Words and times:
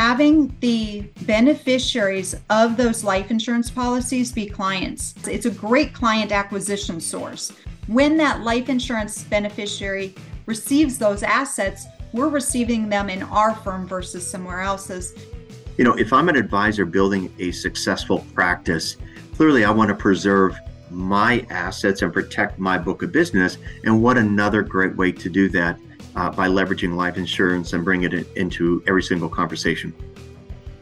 having 0.00 0.48
the 0.60 1.02
beneficiaries 1.26 2.34
of 2.48 2.78
those 2.78 3.04
life 3.04 3.30
insurance 3.30 3.70
policies 3.70 4.32
be 4.32 4.46
clients. 4.46 5.14
It's 5.28 5.44
a 5.44 5.50
great 5.50 5.92
client 5.92 6.32
acquisition 6.32 7.02
source. 7.02 7.52
When 7.86 8.16
that 8.16 8.40
life 8.40 8.70
insurance 8.70 9.24
beneficiary 9.24 10.14
receives 10.46 10.96
those 10.96 11.22
assets, 11.22 11.84
we're 12.14 12.30
receiving 12.30 12.88
them 12.88 13.10
in 13.10 13.22
our 13.24 13.54
firm 13.56 13.86
versus 13.86 14.26
somewhere 14.26 14.62
else's. 14.62 15.12
You 15.76 15.84
know, 15.84 15.92
if 15.98 16.14
I'm 16.14 16.30
an 16.30 16.36
advisor 16.36 16.86
building 16.86 17.30
a 17.38 17.50
successful 17.50 18.24
practice, 18.32 18.96
clearly 19.34 19.66
I 19.66 19.70
want 19.70 19.90
to 19.90 19.94
preserve 19.94 20.58
my 20.88 21.44
assets 21.50 22.00
and 22.00 22.10
protect 22.10 22.58
my 22.58 22.78
book 22.78 23.02
of 23.02 23.12
business. 23.12 23.58
And 23.84 24.02
what 24.02 24.16
another 24.16 24.62
great 24.62 24.96
way 24.96 25.12
to 25.12 25.28
do 25.28 25.50
that 25.50 25.78
uh, 26.20 26.30
by 26.30 26.48
leveraging 26.48 26.94
life 26.94 27.16
insurance 27.16 27.72
and 27.72 27.82
bring 27.82 28.02
it 28.02 28.12
into 28.36 28.82
every 28.86 29.02
single 29.02 29.28
conversation. 29.28 29.94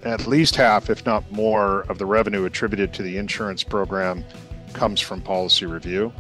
At 0.03 0.27
least 0.27 0.57
half, 0.57 0.91
if 0.91 1.07
not 1.07 1.31
more, 1.31 1.83
of 1.83 1.99
the 1.99 2.07
revenue 2.07 2.45
attributed 2.45 2.93
to 2.95 3.03
the 3.05 3.19
insurance 3.19 3.63
program 3.63 4.25
comes 4.73 5.01
from 5.01 5.21
policy 5.21 5.67
review. 5.67 6.13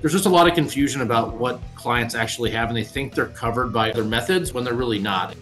There's 0.00 0.12
just 0.12 0.24
a 0.24 0.30
lot 0.30 0.48
of 0.48 0.54
confusion 0.54 1.02
about 1.02 1.34
what 1.34 1.60
clients 1.74 2.14
actually 2.14 2.50
have, 2.52 2.68
and 2.68 2.76
they 2.76 2.84
think 2.84 3.14
they're 3.14 3.26
covered 3.26 3.72
by 3.72 3.92
their 3.92 4.04
methods 4.04 4.54
when 4.54 4.64
they're 4.64 4.74
really 4.74 4.98
not. 4.98 5.34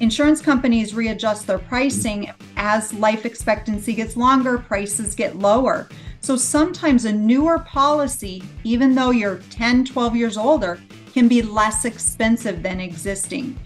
Insurance 0.00 0.40
companies 0.40 0.94
readjust 0.94 1.46
their 1.46 1.58
pricing 1.58 2.32
as 2.56 2.92
life 2.94 3.24
expectancy 3.24 3.94
gets 3.94 4.16
longer, 4.16 4.58
prices 4.58 5.14
get 5.14 5.36
lower. 5.36 5.88
So 6.20 6.36
sometimes 6.36 7.04
a 7.04 7.12
newer 7.12 7.60
policy, 7.60 8.42
even 8.64 8.94
though 8.94 9.10
you're 9.10 9.38
10, 9.50 9.84
12 9.84 10.16
years 10.16 10.36
older, 10.36 10.80
can 11.14 11.28
be 11.28 11.42
less 11.42 11.84
expensive 11.84 12.60
than 12.60 12.80
existing. 12.80 13.56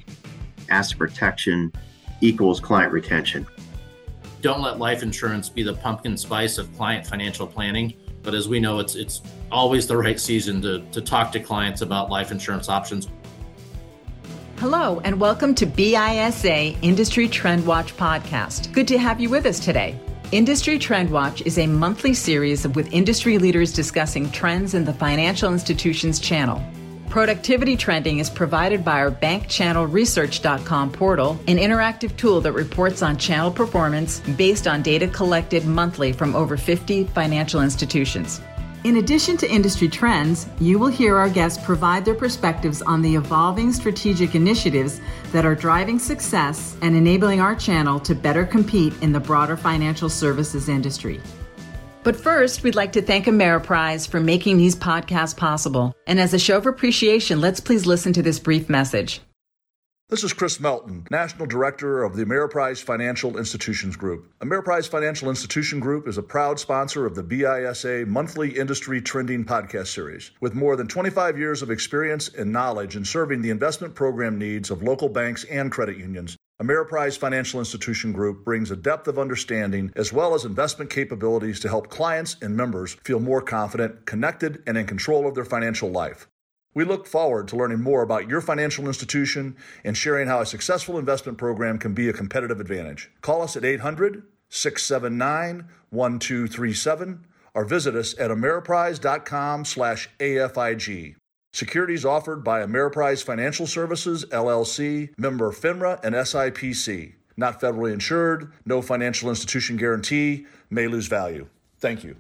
Asset 0.68 0.98
protection 0.98 1.72
equals 2.20 2.60
client 2.60 2.92
retention. 2.92 3.46
Don't 4.42 4.60
let 4.60 4.78
life 4.78 5.02
insurance 5.02 5.48
be 5.48 5.62
the 5.62 5.72
pumpkin 5.72 6.18
spice 6.18 6.58
of 6.58 6.70
client 6.76 7.06
financial 7.06 7.46
planning. 7.46 7.94
But 8.22 8.34
as 8.34 8.48
we 8.48 8.60
know, 8.60 8.80
it's 8.80 8.96
it's 8.96 9.22
always 9.50 9.86
the 9.86 9.96
right 9.96 10.20
season 10.20 10.60
to, 10.60 10.80
to 10.92 11.00
talk 11.00 11.32
to 11.32 11.40
clients 11.40 11.80
about 11.80 12.10
life 12.10 12.30
insurance 12.30 12.68
options. 12.68 13.08
Hello, 14.58 15.00
and 15.04 15.18
welcome 15.18 15.54
to 15.54 15.64
BISA 15.64 16.76
Industry 16.82 17.28
Trend 17.28 17.66
Watch 17.66 17.96
podcast. 17.96 18.74
Good 18.74 18.88
to 18.88 18.98
have 18.98 19.20
you 19.20 19.30
with 19.30 19.46
us 19.46 19.58
today. 19.58 19.98
Industry 20.32 20.78
Trend 20.78 21.08
Watch 21.08 21.40
is 21.46 21.56
a 21.56 21.66
monthly 21.66 22.12
series 22.12 22.68
with 22.68 22.92
industry 22.92 23.38
leaders 23.38 23.72
discussing 23.72 24.30
trends 24.32 24.74
in 24.74 24.84
the 24.84 24.92
financial 24.92 25.50
institutions 25.50 26.20
channel. 26.20 26.62
Productivity 27.10 27.74
Trending 27.74 28.18
is 28.18 28.28
provided 28.28 28.84
by 28.84 29.00
our 29.00 29.10
bankchannelresearch.com 29.10 30.92
portal, 30.92 31.40
an 31.46 31.56
interactive 31.56 32.14
tool 32.18 32.42
that 32.42 32.52
reports 32.52 33.00
on 33.00 33.16
channel 33.16 33.50
performance 33.50 34.20
based 34.36 34.68
on 34.68 34.82
data 34.82 35.08
collected 35.08 35.64
monthly 35.64 36.12
from 36.12 36.36
over 36.36 36.58
50 36.58 37.04
financial 37.04 37.62
institutions. 37.62 38.42
In 38.84 38.98
addition 38.98 39.38
to 39.38 39.50
industry 39.50 39.88
trends, 39.88 40.48
you 40.60 40.78
will 40.78 40.88
hear 40.88 41.16
our 41.16 41.30
guests 41.30 41.64
provide 41.64 42.04
their 42.04 42.14
perspectives 42.14 42.82
on 42.82 43.00
the 43.00 43.16
evolving 43.16 43.72
strategic 43.72 44.34
initiatives 44.34 45.00
that 45.32 45.46
are 45.46 45.54
driving 45.54 45.98
success 45.98 46.76
and 46.82 46.94
enabling 46.94 47.40
our 47.40 47.56
channel 47.56 47.98
to 48.00 48.14
better 48.14 48.44
compete 48.44 48.92
in 49.02 49.12
the 49.12 49.20
broader 49.20 49.56
financial 49.56 50.10
services 50.10 50.68
industry. 50.68 51.22
But 52.08 52.16
first, 52.16 52.62
we'd 52.62 52.74
like 52.74 52.92
to 52.92 53.02
thank 53.02 53.26
Ameriprise 53.26 54.08
for 54.08 54.18
making 54.18 54.56
these 54.56 54.74
podcasts 54.74 55.36
possible. 55.36 55.94
And 56.06 56.18
as 56.18 56.32
a 56.32 56.38
show 56.38 56.56
of 56.56 56.64
appreciation, 56.64 57.38
let's 57.42 57.60
please 57.60 57.84
listen 57.84 58.14
to 58.14 58.22
this 58.22 58.38
brief 58.38 58.70
message. 58.70 59.20
This 60.08 60.24
is 60.24 60.32
Chris 60.32 60.58
Melton, 60.58 61.06
National 61.10 61.44
Director 61.44 62.02
of 62.02 62.16
the 62.16 62.24
Ameriprise 62.24 62.82
Financial 62.82 63.36
Institutions 63.36 63.94
Group. 63.94 64.32
Ameriprise 64.40 64.88
Financial 64.88 65.28
Institution 65.28 65.80
Group 65.80 66.08
is 66.08 66.16
a 66.16 66.22
proud 66.22 66.58
sponsor 66.58 67.04
of 67.04 67.14
the 67.14 67.22
BISA 67.22 68.06
monthly 68.06 68.56
industry 68.56 69.02
trending 69.02 69.44
podcast 69.44 69.88
series. 69.88 70.30
With 70.40 70.54
more 70.54 70.76
than 70.76 70.88
25 70.88 71.36
years 71.36 71.60
of 71.60 71.70
experience 71.70 72.28
and 72.28 72.50
knowledge 72.50 72.96
in 72.96 73.04
serving 73.04 73.42
the 73.42 73.50
investment 73.50 73.94
program 73.94 74.38
needs 74.38 74.70
of 74.70 74.82
local 74.82 75.10
banks 75.10 75.44
and 75.44 75.70
credit 75.70 75.98
unions, 75.98 76.38
Ameriprise 76.60 77.16
Financial 77.16 77.60
Institution 77.60 78.10
Group 78.10 78.44
brings 78.44 78.72
a 78.72 78.76
depth 78.76 79.06
of 79.06 79.16
understanding 79.16 79.92
as 79.94 80.12
well 80.12 80.34
as 80.34 80.44
investment 80.44 80.90
capabilities 80.90 81.60
to 81.60 81.68
help 81.68 81.88
clients 81.88 82.36
and 82.42 82.56
members 82.56 82.94
feel 83.04 83.20
more 83.20 83.40
confident, 83.40 84.06
connected, 84.06 84.60
and 84.66 84.76
in 84.76 84.84
control 84.84 85.28
of 85.28 85.36
their 85.36 85.44
financial 85.44 85.88
life. 85.88 86.26
We 86.74 86.84
look 86.84 87.06
forward 87.06 87.46
to 87.48 87.56
learning 87.56 87.80
more 87.80 88.02
about 88.02 88.28
your 88.28 88.40
financial 88.40 88.88
institution 88.88 89.56
and 89.84 89.96
sharing 89.96 90.26
how 90.26 90.40
a 90.40 90.46
successful 90.46 90.98
investment 90.98 91.38
program 91.38 91.78
can 91.78 91.94
be 91.94 92.08
a 92.08 92.12
competitive 92.12 92.58
advantage. 92.58 93.08
Call 93.20 93.42
us 93.42 93.56
at 93.56 93.64
800 93.64 94.24
679 94.48 95.68
1237 95.90 97.26
or 97.54 97.64
visit 97.64 97.94
us 97.94 98.18
at 98.18 98.32
ameriprise.com 98.32 99.64
slash 99.64 100.10
AFIG. 100.18 101.17
Securities 101.58 102.04
offered 102.04 102.44
by 102.44 102.60
Ameriprise 102.60 103.20
Financial 103.20 103.66
Services, 103.66 104.24
LLC, 104.26 105.10
member 105.18 105.50
FINRA 105.50 105.98
and 106.04 106.14
SIPC. 106.14 107.14
Not 107.36 107.60
federally 107.60 107.92
insured, 107.92 108.52
no 108.64 108.80
financial 108.80 109.28
institution 109.28 109.76
guarantee, 109.76 110.46
may 110.70 110.86
lose 110.86 111.08
value. 111.08 111.48
Thank 111.80 112.04
you. 112.04 112.14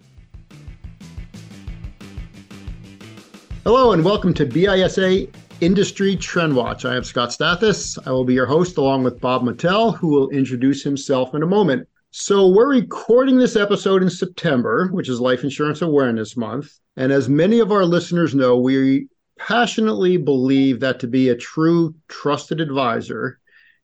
Hello 3.62 3.92
and 3.92 4.04
welcome 4.04 4.34
to 4.34 4.44
BISA 4.44 5.32
Industry 5.60 6.16
Trend 6.16 6.56
Watch. 6.56 6.84
I 6.84 6.96
am 6.96 7.04
Scott 7.04 7.28
Stathis. 7.28 7.96
I 8.08 8.10
will 8.10 8.24
be 8.24 8.34
your 8.34 8.46
host 8.46 8.76
along 8.76 9.04
with 9.04 9.20
Bob 9.20 9.42
Mattel, 9.42 9.96
who 9.96 10.08
will 10.08 10.30
introduce 10.30 10.82
himself 10.82 11.32
in 11.36 11.44
a 11.44 11.46
moment. 11.46 11.86
So, 12.10 12.48
we're 12.48 12.70
recording 12.70 13.38
this 13.38 13.54
episode 13.54 14.02
in 14.02 14.10
September, 14.10 14.88
which 14.90 15.08
is 15.08 15.20
Life 15.20 15.44
Insurance 15.44 15.80
Awareness 15.80 16.36
Month. 16.36 16.80
And 16.96 17.12
as 17.12 17.28
many 17.28 17.60
of 17.60 17.70
our 17.70 17.84
listeners 17.84 18.34
know, 18.34 18.58
we 18.58 19.06
passionately 19.38 20.16
believe 20.16 20.80
that 20.80 21.00
to 21.00 21.06
be 21.06 21.28
a 21.28 21.36
true 21.36 21.94
trusted 22.08 22.60
advisor, 22.60 23.40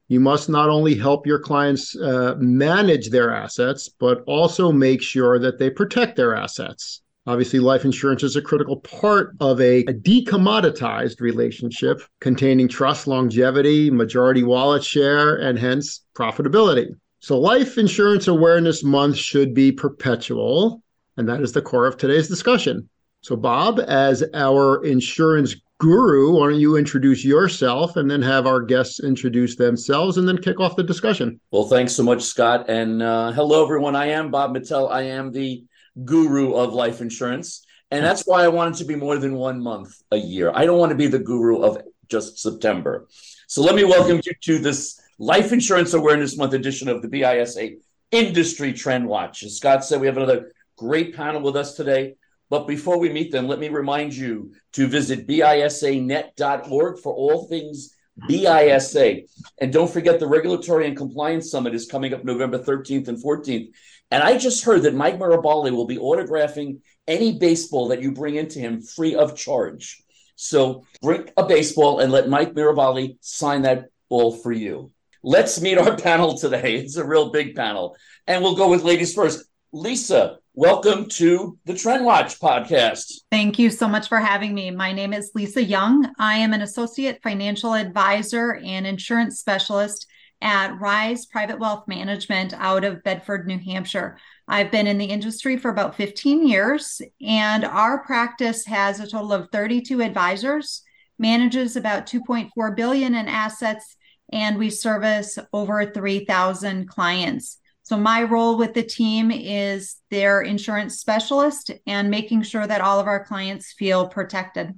you 0.08 0.20
must 0.20 0.48
not 0.48 0.68
only 0.68 0.94
help 0.94 1.26
your 1.26 1.38
clients 1.38 1.96
uh, 1.96 2.34
manage 2.38 3.10
their 3.10 3.34
assets, 3.34 3.88
but 3.88 4.22
also 4.26 4.70
make 4.70 5.00
sure 5.00 5.38
that 5.38 5.58
they 5.58 5.70
protect 5.70 6.16
their 6.16 6.34
assets. 6.34 7.02
Obviously, 7.26 7.58
life 7.58 7.86
insurance 7.86 8.22
is 8.22 8.36
a 8.36 8.42
critical 8.42 8.76
part 8.80 9.34
of 9.40 9.58
a, 9.58 9.80
a 9.80 9.94
decommoditized 9.94 11.20
relationship 11.20 12.02
containing 12.20 12.68
trust, 12.68 13.06
longevity, 13.06 13.90
majority 13.90 14.42
wallet 14.42 14.84
share, 14.84 15.36
and 15.36 15.58
hence 15.58 16.04
profitability. 16.14 16.88
So, 17.20 17.40
Life 17.40 17.78
Insurance 17.78 18.28
Awareness 18.28 18.84
Month 18.84 19.16
should 19.16 19.54
be 19.54 19.72
perpetual, 19.72 20.82
and 21.16 21.26
that 21.26 21.40
is 21.40 21.52
the 21.52 21.62
core 21.62 21.86
of 21.86 21.96
today's 21.96 22.28
discussion. 22.28 22.90
So, 23.24 23.36
Bob, 23.36 23.80
as 23.88 24.22
our 24.34 24.84
insurance 24.84 25.56
guru, 25.78 26.38
why 26.38 26.50
don't 26.50 26.60
you 26.60 26.76
introduce 26.76 27.24
yourself 27.24 27.96
and 27.96 28.10
then 28.10 28.20
have 28.20 28.46
our 28.46 28.60
guests 28.60 29.00
introduce 29.00 29.56
themselves 29.56 30.18
and 30.18 30.28
then 30.28 30.36
kick 30.36 30.60
off 30.60 30.76
the 30.76 30.82
discussion? 30.82 31.40
Well, 31.50 31.64
thanks 31.64 31.94
so 31.94 32.02
much, 32.02 32.22
Scott. 32.22 32.68
And 32.68 33.02
uh, 33.02 33.32
hello, 33.32 33.64
everyone. 33.64 33.96
I 33.96 34.08
am 34.08 34.30
Bob 34.30 34.54
Mattel. 34.54 34.90
I 34.90 35.04
am 35.04 35.32
the 35.32 35.64
guru 36.04 36.52
of 36.52 36.74
life 36.74 37.00
insurance. 37.00 37.64
And 37.90 38.04
that's 38.04 38.26
why 38.26 38.44
I 38.44 38.48
want 38.48 38.74
it 38.74 38.78
to 38.80 38.84
be 38.84 38.94
more 38.94 39.16
than 39.16 39.36
one 39.36 39.58
month 39.58 40.02
a 40.10 40.18
year. 40.18 40.52
I 40.54 40.66
don't 40.66 40.78
want 40.78 40.90
to 40.90 40.96
be 40.96 41.06
the 41.06 41.18
guru 41.18 41.62
of 41.62 41.78
just 42.10 42.38
September. 42.38 43.08
So 43.46 43.62
let 43.62 43.74
me 43.74 43.84
welcome 43.84 44.20
you 44.22 44.32
to 44.38 44.58
this 44.58 45.00
Life 45.18 45.50
Insurance 45.50 45.94
Awareness 45.94 46.36
Month 46.36 46.52
edition 46.52 46.90
of 46.90 47.00
the 47.00 47.08
BISA 47.08 47.78
Industry 48.10 48.74
Trend 48.74 49.08
Watch. 49.08 49.42
As 49.44 49.56
Scott 49.56 49.82
said, 49.82 50.02
we 50.02 50.08
have 50.08 50.18
another 50.18 50.52
great 50.76 51.16
panel 51.16 51.40
with 51.40 51.56
us 51.56 51.72
today. 51.72 52.16
But 52.50 52.66
before 52.66 52.98
we 52.98 53.08
meet 53.08 53.32
them, 53.32 53.48
let 53.48 53.58
me 53.58 53.68
remind 53.68 54.14
you 54.14 54.52
to 54.74 54.86
visit 54.86 55.26
bisanet.org 55.26 56.98
for 56.98 57.14
all 57.14 57.46
things 57.48 57.94
BISA. 58.28 59.26
And 59.60 59.72
don't 59.72 59.90
forget 59.90 60.20
the 60.20 60.26
Regulatory 60.26 60.86
and 60.86 60.96
Compliance 60.96 61.50
Summit 61.50 61.74
is 61.74 61.86
coming 61.86 62.14
up 62.14 62.24
November 62.24 62.58
13th 62.58 63.08
and 63.08 63.22
14th. 63.22 63.68
And 64.10 64.22
I 64.22 64.38
just 64.38 64.64
heard 64.64 64.82
that 64.82 64.94
Mike 64.94 65.18
Mirabali 65.18 65.72
will 65.72 65.86
be 65.86 65.96
autographing 65.96 66.80
any 67.06 67.38
baseball 67.38 67.88
that 67.88 68.02
you 68.02 68.12
bring 68.12 68.36
into 68.36 68.58
him 68.58 68.80
free 68.80 69.14
of 69.14 69.36
charge. 69.36 70.00
So 70.36 70.84
bring 71.02 71.28
a 71.36 71.46
baseball 71.46 72.00
and 72.00 72.12
let 72.12 72.28
Mike 72.28 72.54
Mirabali 72.54 73.16
sign 73.20 73.62
that 73.62 73.86
ball 74.08 74.36
for 74.36 74.52
you. 74.52 74.92
Let's 75.22 75.60
meet 75.60 75.78
our 75.78 75.96
panel 76.08 76.36
today. 76.36 76.76
It's 76.76 76.96
a 76.96 77.04
real 77.04 77.30
big 77.30 77.54
panel. 77.54 77.96
And 78.26 78.42
we'll 78.42 78.56
go 78.56 78.68
with 78.68 78.84
ladies 78.84 79.14
first. 79.14 79.44
Lisa, 79.72 80.38
welcome 80.56 81.08
to 81.08 81.58
the 81.64 81.74
Trend 81.74 82.04
Watch 82.04 82.38
podcast. 82.38 83.22
Thank 83.28 83.58
you 83.58 83.70
so 83.70 83.88
much 83.88 84.08
for 84.08 84.18
having 84.18 84.54
me. 84.54 84.70
My 84.70 84.92
name 84.92 85.12
is 85.12 85.32
Lisa 85.34 85.62
Young. 85.62 86.08
I 86.16 86.36
am 86.36 86.52
an 86.52 86.62
associate 86.62 87.18
financial 87.24 87.74
advisor 87.74 88.60
and 88.64 88.86
insurance 88.86 89.40
specialist 89.40 90.06
at 90.40 90.78
Rise 90.78 91.26
Private 91.26 91.58
Wealth 91.58 91.88
Management 91.88 92.54
out 92.56 92.84
of 92.84 93.02
Bedford, 93.02 93.48
New 93.48 93.58
Hampshire. 93.58 94.16
I've 94.46 94.70
been 94.70 94.86
in 94.86 94.96
the 94.96 95.06
industry 95.06 95.56
for 95.56 95.70
about 95.70 95.96
15 95.96 96.46
years, 96.46 97.02
and 97.20 97.64
our 97.64 98.04
practice 98.04 98.64
has 98.66 99.00
a 99.00 99.08
total 99.08 99.32
of 99.32 99.48
32 99.50 100.02
advisors, 100.02 100.82
manages 101.18 101.74
about 101.74 102.06
2.4 102.06 102.76
billion 102.76 103.16
in 103.16 103.26
assets, 103.26 103.96
and 104.32 104.56
we 104.56 104.70
service 104.70 105.36
over 105.52 105.84
3,000 105.84 106.88
clients. 106.88 107.58
So, 107.84 107.98
my 107.98 108.22
role 108.22 108.56
with 108.56 108.72
the 108.72 108.82
team 108.82 109.30
is 109.30 109.96
their 110.10 110.40
insurance 110.40 110.98
specialist 111.00 111.70
and 111.86 112.10
making 112.10 112.42
sure 112.42 112.66
that 112.66 112.80
all 112.80 112.98
of 112.98 113.06
our 113.06 113.24
clients 113.24 113.74
feel 113.74 114.08
protected. 114.08 114.72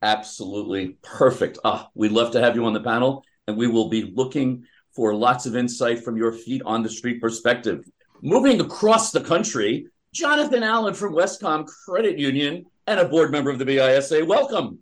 Absolutely 0.00 0.96
perfect. 1.02 1.58
Ah, 1.64 1.88
we'd 1.94 2.12
love 2.12 2.30
to 2.32 2.40
have 2.40 2.54
you 2.54 2.64
on 2.64 2.72
the 2.72 2.80
panel, 2.80 3.24
and 3.48 3.56
we 3.56 3.66
will 3.66 3.88
be 3.88 4.12
looking 4.14 4.64
for 4.94 5.12
lots 5.12 5.44
of 5.44 5.56
insight 5.56 6.04
from 6.04 6.16
your 6.16 6.32
feet 6.32 6.62
on 6.64 6.84
the 6.84 6.88
street 6.88 7.20
perspective. 7.20 7.84
Moving 8.22 8.60
across 8.60 9.10
the 9.10 9.20
country, 9.20 9.88
Jonathan 10.14 10.62
Allen 10.62 10.94
from 10.94 11.14
Wescom 11.14 11.66
Credit 11.84 12.16
Union 12.16 12.64
and 12.86 13.00
a 13.00 13.08
board 13.08 13.32
member 13.32 13.50
of 13.50 13.58
the 13.58 13.64
BISA. 13.64 14.24
Welcome. 14.24 14.78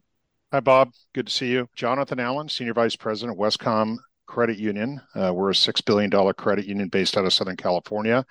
Hi, 0.53 0.61
Bob. 0.61 0.91
Good 1.15 1.29
to 1.29 1.33
see 1.33 1.51
you. 1.51 1.67
Jonathan 1.77 2.21
Allen, 2.21 2.51
Senior 2.51 2.75
Vice 2.75 2.97
President, 2.97 3.39
Wescom 3.39 3.97
Credit 4.31 4.59
Union. 4.59 5.01
Uh, 5.13 5.33
we're 5.35 5.51
a 5.51 5.55
$6 5.55 5.85
billion 5.85 6.33
credit 6.35 6.65
union 6.65 6.89
based 6.89 7.17
out 7.17 7.25
of 7.25 7.33
Southern 7.33 7.57
California. 7.57 8.25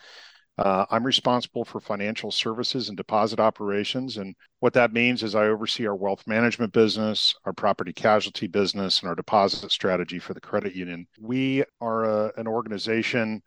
Uh, 0.57 0.85
I'm 0.89 1.03
responsible 1.03 1.65
for 1.65 1.81
financial 1.81 2.31
services 2.31 2.87
and 2.87 2.95
deposit 2.95 3.37
operations. 3.37 4.15
And 4.15 4.33
what 4.61 4.71
that 4.73 4.93
means 4.93 5.23
is 5.23 5.35
I 5.35 5.47
oversee 5.47 5.85
our 5.87 5.95
wealth 5.95 6.25
management 6.25 6.71
business, 6.71 7.35
our 7.43 7.51
property 7.51 7.91
casualty 7.91 8.47
business, 8.47 9.01
and 9.01 9.09
our 9.09 9.15
deposit 9.15 9.71
strategy 9.73 10.19
for 10.19 10.33
the 10.33 10.39
credit 10.39 10.73
union. 10.73 11.05
We 11.19 11.65
are 11.81 12.05
a, 12.05 12.31
an 12.37 12.47
organization 12.47 13.41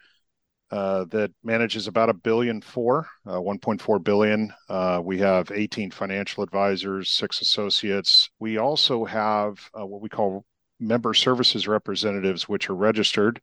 uh, 0.70 1.06
that 1.06 1.31
manages 1.43 1.87
about 1.87 2.10
a 2.10 2.14
billion 2.14 2.60
four, 2.60 3.06
uh, 3.26 3.37
1.4 3.37 4.04
billion. 4.04 4.52
Uh, 4.69 5.00
we 5.02 5.19
have 5.19 5.50
18 5.50 5.90
financial 5.90 6.43
advisors, 6.43 7.10
six 7.10 7.40
associates. 7.40 8.28
We 8.38 8.58
also 8.58 9.06
have 9.06 9.58
uh, 9.78 9.87
what 9.87 10.02
we 10.02 10.10
call 10.10 10.44
member 10.82 11.14
services 11.14 11.69
representatives, 11.69 12.49
which 12.49 12.69
are 12.69 12.75
registered 12.75 13.40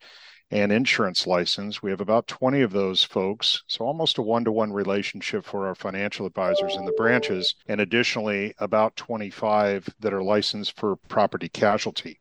and 0.51 0.71
insurance 0.71 1.27
license. 1.27 1.81
We 1.81 1.91
have 1.91 2.01
about 2.01 2.27
20 2.27 2.61
of 2.61 2.71
those 2.71 3.03
folks, 3.03 3.63
so 3.67 3.85
almost 3.85 4.17
a 4.17 4.21
one 4.21 4.43
to 4.45 4.51
one 4.51 4.73
relationship 4.73 5.45
for 5.45 5.67
our 5.67 5.75
financial 5.75 6.25
advisors 6.25 6.75
in 6.75 6.85
the 6.85 6.93
branches, 6.93 7.55
and 7.67 7.81
additionally, 7.81 8.53
about 8.57 8.95
25 8.95 9.87
that 9.99 10.13
are 10.13 10.23
licensed 10.23 10.79
for 10.79 10.95
property 11.07 11.49
casualty. 11.49 12.19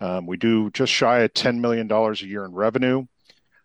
Um, 0.00 0.26
we 0.26 0.36
do 0.36 0.70
just 0.70 0.92
shy 0.92 1.20
of 1.20 1.32
$10 1.32 1.60
million 1.60 1.90
a 1.90 2.12
year 2.26 2.44
in 2.44 2.52
revenue. 2.52 3.06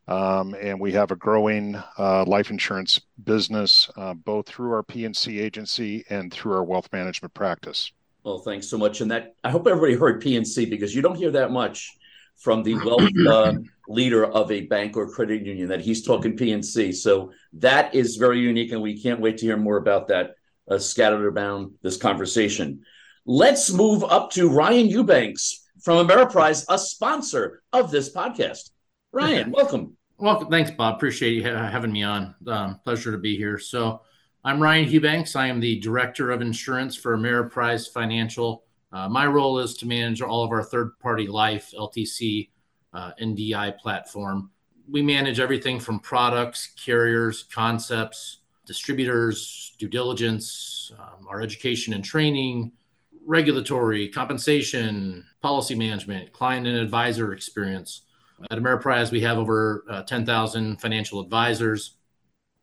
Um, 0.07 0.55
and 0.61 0.79
we 0.79 0.93
have 0.93 1.11
a 1.11 1.17
growing 1.17 1.75
uh, 1.97 2.23
life 2.25 2.49
insurance 2.49 3.01
business, 3.21 3.89
uh, 3.97 4.13
both 4.13 4.47
through 4.47 4.71
our 4.71 4.83
P&C 4.83 5.39
agency 5.39 6.05
and 6.09 6.31
through 6.31 6.53
our 6.53 6.63
wealth 6.63 6.87
management 6.93 7.33
practice. 7.33 7.91
Well, 8.27 8.39
thanks 8.39 8.67
so 8.67 8.77
much. 8.77 8.99
And 8.99 9.09
that 9.11 9.35
I 9.41 9.49
hope 9.49 9.67
everybody 9.67 9.93
heard 9.93 10.19
P&C 10.19 10.65
because 10.65 10.93
you 10.93 11.01
don't 11.01 11.15
hear 11.15 11.31
that 11.31 11.49
much 11.49 11.97
from 12.35 12.61
the 12.61 12.75
wealth 12.85 13.09
uh, 13.25 13.53
leader 13.87 14.25
of 14.25 14.51
a 14.51 14.65
bank 14.65 14.97
or 14.97 15.09
credit 15.09 15.45
union 15.45 15.69
that 15.69 15.79
he's 15.79 16.05
talking 16.05 16.35
P&C. 16.35 16.91
So 16.91 17.31
that 17.53 17.95
is 17.95 18.17
very 18.17 18.41
unique, 18.41 18.73
and 18.73 18.81
we 18.81 19.01
can't 19.01 19.21
wait 19.21 19.37
to 19.37 19.45
hear 19.45 19.55
more 19.55 19.77
about 19.77 20.09
that 20.09 20.35
uh, 20.69 20.77
scattered 20.77 21.25
around 21.25 21.75
this 21.81 21.95
conversation. 21.95 22.83
Let's 23.25 23.71
move 23.71 24.03
up 24.03 24.31
to 24.31 24.49
Ryan 24.49 24.89
Hughbanks 24.89 25.59
from 25.81 26.05
Ameriprise, 26.05 26.65
a 26.67 26.77
sponsor 26.77 27.61
of 27.71 27.91
this 27.91 28.13
podcast. 28.13 28.71
Ryan, 29.13 29.51
welcome. 29.55 29.95
Well, 30.17 30.49
thanks, 30.49 30.71
Bob. 30.71 30.95
Appreciate 30.95 31.31
you 31.31 31.43
having 31.43 31.93
me 31.93 32.03
on. 32.03 32.35
Um, 32.45 32.81
pleasure 32.83 33.13
to 33.13 33.19
be 33.19 33.37
here. 33.37 33.57
So, 33.57 34.01
I'm 34.47 34.63
Ryan 34.63 34.87
Hughbanks. 34.87 35.35
I 35.35 35.47
am 35.47 35.59
the 35.59 35.77
Director 35.77 36.31
of 36.31 36.39
Insurance 36.39 36.95
for 36.95 37.17
Ameriprise 37.17 37.91
Financial. 37.91 38.63
Uh, 38.93 39.09
my 39.09 39.27
role 39.27 39.59
is 39.59 39.75
to 39.75 39.85
manage 39.85 40.21
all 40.21 40.41
of 40.41 40.51
our 40.51 40.63
third 40.63 40.97
party 40.99 41.27
life, 41.27 41.73
LTC, 41.77 42.49
uh, 42.93 43.11
NDI 43.21 43.77
platform. 43.77 44.49
We 44.89 45.01
manage 45.01 45.41
everything 45.41 45.81
from 45.81 45.99
products, 45.99 46.69
carriers, 46.81 47.43
concepts, 47.53 48.37
distributors, 48.65 49.75
due 49.79 49.89
diligence, 49.89 50.93
um, 50.97 51.27
our 51.27 51.41
education 51.41 51.93
and 51.93 52.01
training, 52.05 52.71
regulatory, 53.25 54.07
compensation, 54.07 55.25
policy 55.41 55.75
management, 55.75 56.31
client 56.31 56.65
and 56.67 56.77
advisor 56.77 57.33
experience. 57.33 58.03
At 58.49 58.59
Ameriprise, 58.59 59.11
we 59.11 59.19
have 59.19 59.39
over 59.39 59.83
uh, 59.89 60.03
10,000 60.03 60.79
financial 60.79 61.19
advisors, 61.19 61.97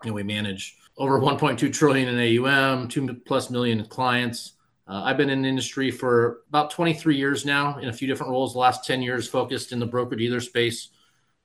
and 0.03 0.15
we 0.15 0.23
manage 0.23 0.79
over 0.97 1.21
1.2 1.21 1.73
trillion 1.73 2.09
in 2.09 2.39
AUM, 2.39 2.89
two 2.89 3.15
plus 3.27 3.51
million 3.51 3.85
clients. 3.87 4.53
Uh, 4.87 5.03
I've 5.05 5.17
been 5.17 5.31
in 5.31 5.43
the 5.43 5.49
industry 5.49 5.91
for 5.91 6.43
about 6.49 6.71
23 6.71 7.17
years 7.17 7.45
now 7.45 7.79
in 7.79 7.89
a 7.89 7.93
few 7.93 8.07
different 8.07 8.31
roles. 8.31 8.53
The 8.53 8.59
last 8.59 8.85
10 8.85 9.03
years 9.03 9.27
focused 9.27 9.73
in 9.73 9.79
the 9.79 9.87
broker 9.87 10.15
dealer 10.15 10.41
space, 10.41 10.91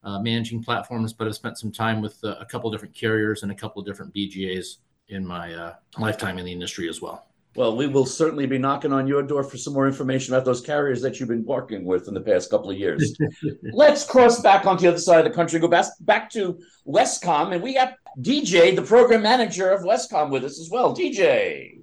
uh, 0.03 0.19
managing 0.19 0.63
platforms, 0.63 1.13
but 1.13 1.27
I've 1.27 1.35
spent 1.35 1.57
some 1.57 1.71
time 1.71 2.01
with 2.01 2.17
uh, 2.23 2.35
a 2.39 2.45
couple 2.45 2.69
different 2.69 2.93
carriers 2.93 3.43
and 3.43 3.51
a 3.51 3.55
couple 3.55 3.79
of 3.79 3.85
different 3.85 4.13
BGAs 4.13 4.77
in 5.07 5.25
my 5.25 5.53
uh, 5.53 5.73
lifetime 5.97 6.37
in 6.37 6.45
the 6.45 6.51
industry 6.51 6.89
as 6.89 7.01
well. 7.01 7.28
Well, 7.59 7.75
we 7.75 7.87
will 7.87 8.05
certainly 8.05 8.45
be 8.45 8.57
knocking 8.57 8.93
on 8.93 9.05
your 9.05 9.21
door 9.21 9.43
for 9.43 9.57
some 9.57 9.73
more 9.73 9.85
information 9.85 10.33
about 10.33 10.45
those 10.45 10.61
carriers 10.61 11.01
that 11.01 11.19
you've 11.19 11.27
been 11.27 11.43
working 11.43 11.83
with 11.83 12.07
in 12.07 12.13
the 12.13 12.21
past 12.21 12.49
couple 12.49 12.69
of 12.69 12.77
years. 12.77 13.17
Let's 13.73 14.05
cross 14.05 14.39
back 14.39 14.65
onto 14.65 14.83
the 14.83 14.87
other 14.87 14.97
side 14.97 15.25
of 15.25 15.25
the 15.25 15.35
country, 15.35 15.59
go 15.59 15.67
back, 15.67 15.87
back 15.99 16.29
to 16.29 16.57
Wescom, 16.87 17.53
and 17.53 17.61
we 17.61 17.73
got 17.73 17.95
DJ, 18.21 18.73
the 18.73 18.81
program 18.81 19.23
manager 19.23 19.71
of 19.71 19.81
Wescom, 19.81 20.29
with 20.29 20.45
us 20.45 20.57
as 20.57 20.69
well. 20.69 20.95
DJ. 20.95 21.81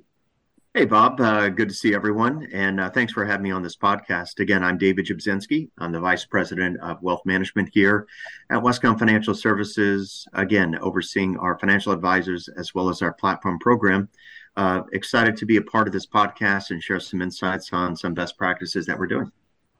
Hey, 0.73 0.87
Bob. 0.87 1.20
Uh, 1.20 1.50
good 1.50 1.69
to 1.69 1.75
see 1.75 1.94
everyone. 1.94 2.49
And 2.55 2.81
uh, 2.81 2.88
thanks 2.88 3.12
for 3.12 3.26
having 3.26 3.44
me 3.44 3.50
on 3.50 3.62
this 3.62 3.76
podcast. 3.76 4.40
Again, 4.40 4.64
I'm 4.64 4.78
David 4.78 5.05
Jabczenski. 5.05 5.69
I'm 5.76 5.93
the 5.93 6.00
Vice 6.00 6.25
President 6.25 6.78
of 6.81 7.02
Wealth 7.02 7.23
Management 7.26 7.69
here 7.73 8.06
at 8.49 8.62
Wescom 8.62 8.99
Financial 8.99 9.34
Services. 9.34 10.26
Again, 10.32 10.78
overseeing 10.81 11.37
our 11.37 11.58
financial 11.58 11.93
advisors 11.93 12.49
as 12.49 12.75
well 12.75 12.88
as 12.88 13.02
our 13.02 13.12
platform 13.12 13.58
program. 13.58 14.08
Uh, 14.56 14.82
excited 14.92 15.36
to 15.36 15.46
be 15.46 15.56
a 15.58 15.62
part 15.62 15.86
of 15.86 15.92
this 15.92 16.06
podcast 16.06 16.70
and 16.70 16.82
share 16.82 17.00
some 17.00 17.20
insights 17.20 17.70
on 17.72 17.94
some 17.94 18.14
best 18.14 18.38
practices 18.38 18.86
that 18.86 18.98
we're 18.98 19.06
doing. 19.06 19.30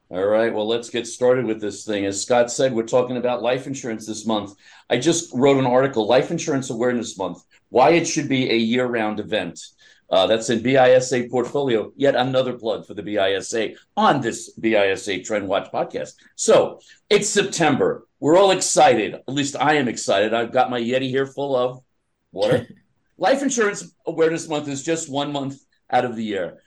All 0.09 0.25
right, 0.25 0.53
well, 0.53 0.67
let's 0.67 0.89
get 0.89 1.05
started 1.05 1.45
with 1.45 1.59
this 1.59 1.83
thing. 1.83 2.05
As 2.05 2.21
Scott 2.21 2.49
said, 2.49 2.71
we're 2.71 2.83
talking 2.83 3.17
about 3.17 3.41
life 3.41 3.67
insurance 3.67 4.05
this 4.05 4.25
month. 4.25 4.53
I 4.89 4.97
just 4.97 5.33
wrote 5.33 5.57
an 5.57 5.65
article, 5.65 6.07
Life 6.07 6.31
Insurance 6.31 6.69
Awareness 6.69 7.17
Month, 7.17 7.43
why 7.69 7.89
it 7.89 8.07
should 8.07 8.29
be 8.29 8.49
a 8.49 8.55
year 8.55 8.85
round 8.85 9.19
event. 9.19 9.59
Uh, 10.09 10.25
that's 10.25 10.49
in 10.49 10.61
BISA 10.63 11.29
portfolio. 11.29 11.91
Yet 11.97 12.15
another 12.15 12.53
plug 12.53 12.85
for 12.85 12.93
the 12.93 13.03
BISA 13.03 13.75
on 13.97 14.21
this 14.21 14.57
BISA 14.57 15.25
Trend 15.25 15.45
Watch 15.45 15.69
podcast. 15.71 16.13
So 16.35 16.79
it's 17.09 17.27
September. 17.27 18.07
We're 18.21 18.37
all 18.37 18.51
excited. 18.51 19.15
At 19.15 19.33
least 19.33 19.57
I 19.59 19.73
am 19.73 19.89
excited. 19.89 20.33
I've 20.33 20.53
got 20.53 20.69
my 20.69 20.79
Yeti 20.79 21.09
here 21.09 21.25
full 21.25 21.55
of 21.55 21.81
water. 22.31 22.67
Life 23.17 23.41
Insurance 23.41 23.91
Awareness 24.05 24.47
Month 24.47 24.67
is 24.67 24.83
just 24.83 25.09
one 25.09 25.31
month 25.31 25.59
out 25.89 26.05
of 26.05 26.15
the 26.15 26.23
year. 26.23 26.61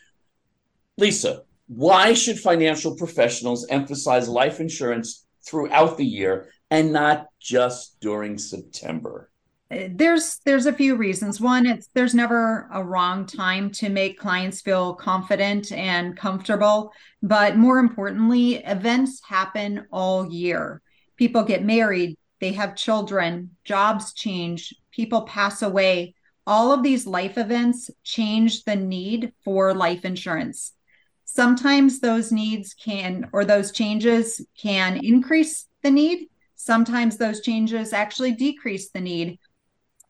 Lisa, 0.98 1.42
why 1.68 2.12
should 2.12 2.38
financial 2.38 2.96
professionals 2.96 3.66
emphasize 3.68 4.28
life 4.28 4.58
insurance 4.58 5.26
throughout 5.46 5.96
the 5.96 6.04
year 6.04 6.50
and 6.70 6.92
not 6.92 7.28
just 7.40 8.00
during 8.00 8.36
September? 8.36 9.30
Uh, 9.70 9.84
there's 9.92 10.40
there's 10.44 10.66
a 10.66 10.72
few 10.72 10.96
reasons. 10.96 11.40
One, 11.40 11.66
it's 11.66 11.88
there's 11.94 12.14
never 12.14 12.68
a 12.72 12.82
wrong 12.82 13.26
time 13.26 13.70
to 13.72 13.88
make 13.88 14.18
clients 14.18 14.60
feel 14.60 14.94
confident 14.94 15.70
and 15.70 16.16
comfortable, 16.16 16.92
but 17.22 17.56
more 17.56 17.78
importantly, 17.78 18.56
events 18.56 19.22
happen 19.24 19.86
all 19.92 20.26
year. 20.28 20.82
People 21.16 21.44
get 21.44 21.64
married, 21.64 22.18
they 22.40 22.52
have 22.54 22.74
children, 22.74 23.50
jobs 23.64 24.12
change, 24.12 24.74
people 24.90 25.22
pass 25.22 25.62
away 25.62 26.14
all 26.46 26.72
of 26.72 26.82
these 26.82 27.06
life 27.06 27.38
events 27.38 27.90
change 28.02 28.64
the 28.64 28.76
need 28.76 29.32
for 29.44 29.74
life 29.74 30.04
insurance. 30.04 30.72
Sometimes 31.24 32.00
those 32.00 32.32
needs 32.32 32.74
can, 32.74 33.28
or 33.32 33.44
those 33.44 33.72
changes 33.72 34.44
can 34.60 35.04
increase 35.04 35.66
the 35.82 35.90
need. 35.90 36.28
Sometimes 36.56 37.16
those 37.16 37.40
changes 37.40 37.92
actually 37.92 38.32
decrease 38.32 38.90
the 38.90 39.00
need. 39.00 39.38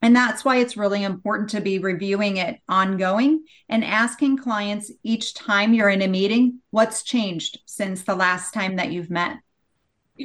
And 0.03 0.17
that's 0.17 0.45
why 0.45 0.57
it's 0.57 0.79
really 0.79 1.05
important 1.05 1.51
to 1.51 1.61
be 1.61 1.79
reviewing 1.79 2.39
it 2.39 2.59
ongoing 2.69 3.45
and 3.69 3.85
asking 3.85 4.39
clients 4.39 4.91
each 5.03 5.35
time 5.35 5.75
you're 5.75 5.91
in 5.91 6.01
a 6.01 6.09
meeting 6.09 6.61
what's 6.71 7.03
changed 7.03 7.61
since 7.67 8.03
the 8.03 8.15
last 8.15 8.55
time 8.55 8.77
that 8.77 8.93
you've 8.93 9.11
met 9.11 9.37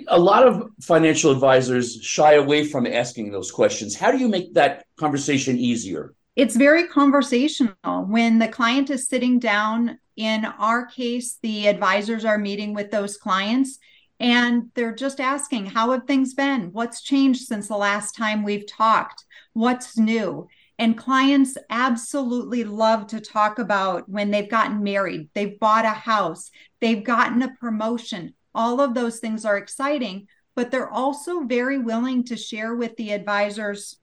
a 0.08 0.20
lot 0.20 0.48
of 0.48 0.70
financial 0.82 1.32
advisors 1.32 1.96
shy 2.02 2.34
away 2.34 2.66
from 2.66 2.86
asking 2.86 3.32
those 3.32 3.52
questions. 3.52 3.96
How 3.96 4.12
do 4.12 4.18
you 4.18 4.28
make 4.28 4.54
that 4.54 4.86
conversation 4.98 5.58
easier? 5.58 6.14
It's 6.36 6.56
very 6.56 6.88
conversational. 6.88 7.76
When 7.84 8.40
the 8.40 8.48
client 8.48 8.90
is 8.90 9.08
sitting 9.08 9.40
down, 9.40 10.00
in 10.18 10.46
our 10.46 10.86
case, 10.86 11.38
the 11.42 11.68
advisors 11.68 12.26
are 12.26 12.38
meeting 12.38 12.74
with 12.74 12.92
those 12.92 13.18
clients 13.18 13.80
and 14.20 14.70
they're 14.76 14.96
just 14.96 15.20
asking, 15.20 15.68
How 15.68 15.92
have 15.92 16.06
things 16.06 16.34
been? 16.34 16.72
What's 16.72 17.02
changed 17.02 17.46
since 17.46 17.68
the 17.68 17.78
last 17.78 18.16
time 18.16 18.44
we've 18.44 18.68
talked? 18.68 19.26
What's 19.54 19.98
new? 19.98 20.48
And 20.78 20.98
clients 20.98 21.58
absolutely 21.70 22.66
love 22.66 23.08
to 23.08 23.22
talk 23.22 23.60
about 23.60 24.10
when 24.10 24.32
they've 24.32 24.50
gotten 24.50 24.84
married, 24.84 25.30
they've 25.34 25.60
bought 25.60 25.86
a 25.86 25.90
house, 25.90 26.52
they've 26.82 27.04
gotten 27.04 27.42
a 27.42 27.54
promotion, 27.56 28.34
All 28.56 28.82
of 28.82 28.94
those 28.94 29.20
things 29.20 29.46
are 29.46 29.58
exciting, 29.58 30.28
but 30.56 30.72
they're 30.72 30.90
also 30.90 31.42
very 31.42 31.78
willing 31.78 32.24
to 32.24 32.38
share 32.38 32.74
with 32.74 32.96
the 32.96 33.12
advisors 33.12 33.98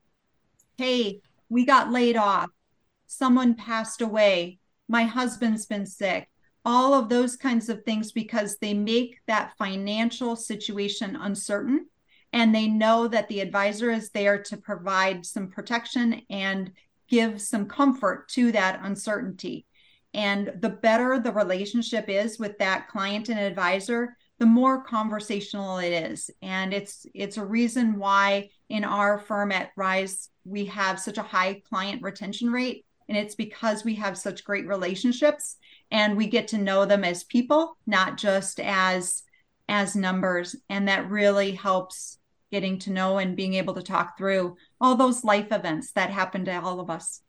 hey, 0.79 1.21
we 1.49 1.65
got 1.65 1.93
laid 1.93 2.17
off, 2.17 2.51
someone 3.07 3.55
passed 3.55 4.01
away, 4.01 4.59
my 4.89 5.05
husband's 5.05 5.67
been 5.67 5.87
sick. 5.87 6.29
All 6.65 6.95
of 6.95 7.09
those 7.09 7.37
kinds 7.37 7.69
of 7.69 7.85
things 7.85 8.11
because 8.11 8.57
they 8.57 8.75
make 8.75 9.21
that 9.27 9.53
financial 9.59 10.35
situation 10.35 11.15
uncertain 11.15 11.87
and 12.33 12.55
they 12.55 12.69
know 12.69 13.09
that 13.09 13.29
the 13.29 13.41
advisor 13.41 13.91
is 13.91 14.11
there 14.11 14.43
to 14.43 14.57
provide 14.57 15.27
some 15.27 15.49
protection 15.49 16.23
and 16.31 16.73
give 17.09 17.41
some 17.41 17.67
comfort 17.67 18.29
to 18.31 18.53
that 18.53 18.81
uncertainty. 18.83 19.67
And 20.15 20.53
the 20.61 20.71
better 20.71 21.19
the 21.19 21.33
relationship 21.33 22.09
is 22.09 22.39
with 22.39 22.59
that 22.59 22.89
client 22.89 23.29
and 23.29 23.39
advisor, 23.39 24.17
the 24.43 24.47
more 24.47 24.83
conversational 24.83 25.79
it 25.79 25.93
is. 25.93 26.29
And 26.43 26.75
it's 26.75 27.07
it's 27.15 27.37
a 27.37 27.45
reason 27.45 27.97
why 27.97 28.51
in 28.69 28.83
our 28.83 29.21
firm 29.21 29.53
at 29.53 29.71
Rise 29.77 30.31
we 30.45 30.65
have 30.65 30.99
such 30.99 31.17
a 31.17 31.23
high 31.23 31.63
client 31.71 32.03
retention 32.03 32.51
rate. 32.51 32.85
And 33.09 33.17
it's 33.17 33.37
because 33.37 33.85
we 33.85 33.95
have 33.95 34.19
such 34.19 34.43
great 34.43 34.67
relationships 34.67 35.59
and 35.93 36.17
we 36.17 36.27
get 36.27 36.49
to 36.49 36.59
know 36.59 36.85
them 36.85 37.05
as 37.05 37.23
people, 37.23 37.77
not 37.87 38.17
just 38.17 38.59
as 38.59 39.23
as 39.69 39.95
numbers. 39.95 40.57
And 40.69 40.89
that 40.89 41.09
really 41.09 41.53
helps 41.53 42.19
getting 42.51 42.81
to 42.81 42.91
know 42.91 43.19
and 43.19 43.37
being 43.37 43.55
able 43.55 43.75
to 43.75 43.83
talk 43.83 44.19
through 44.19 44.57
all 44.81 44.97
those 44.97 45.23
life 45.23 45.53
events 45.53 45.93
that 45.93 46.11
happen 46.11 46.45
to 46.47 46.61
all 46.61 46.81
of 46.81 46.91
us. 46.91 47.21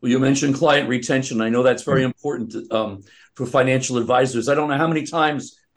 Well, 0.00 0.10
you 0.10 0.18
mentioned 0.18 0.54
client 0.54 0.88
retention. 0.88 1.42
I 1.42 1.50
know 1.50 1.62
that's 1.62 1.82
very 1.82 2.02
important 2.02 2.54
um, 2.72 3.02
for 3.34 3.44
financial 3.44 3.98
advisors. 3.98 4.48
I 4.48 4.54
don't 4.54 4.70
know 4.70 4.78
how 4.78 4.88
many 4.88 5.04
times 5.04 5.58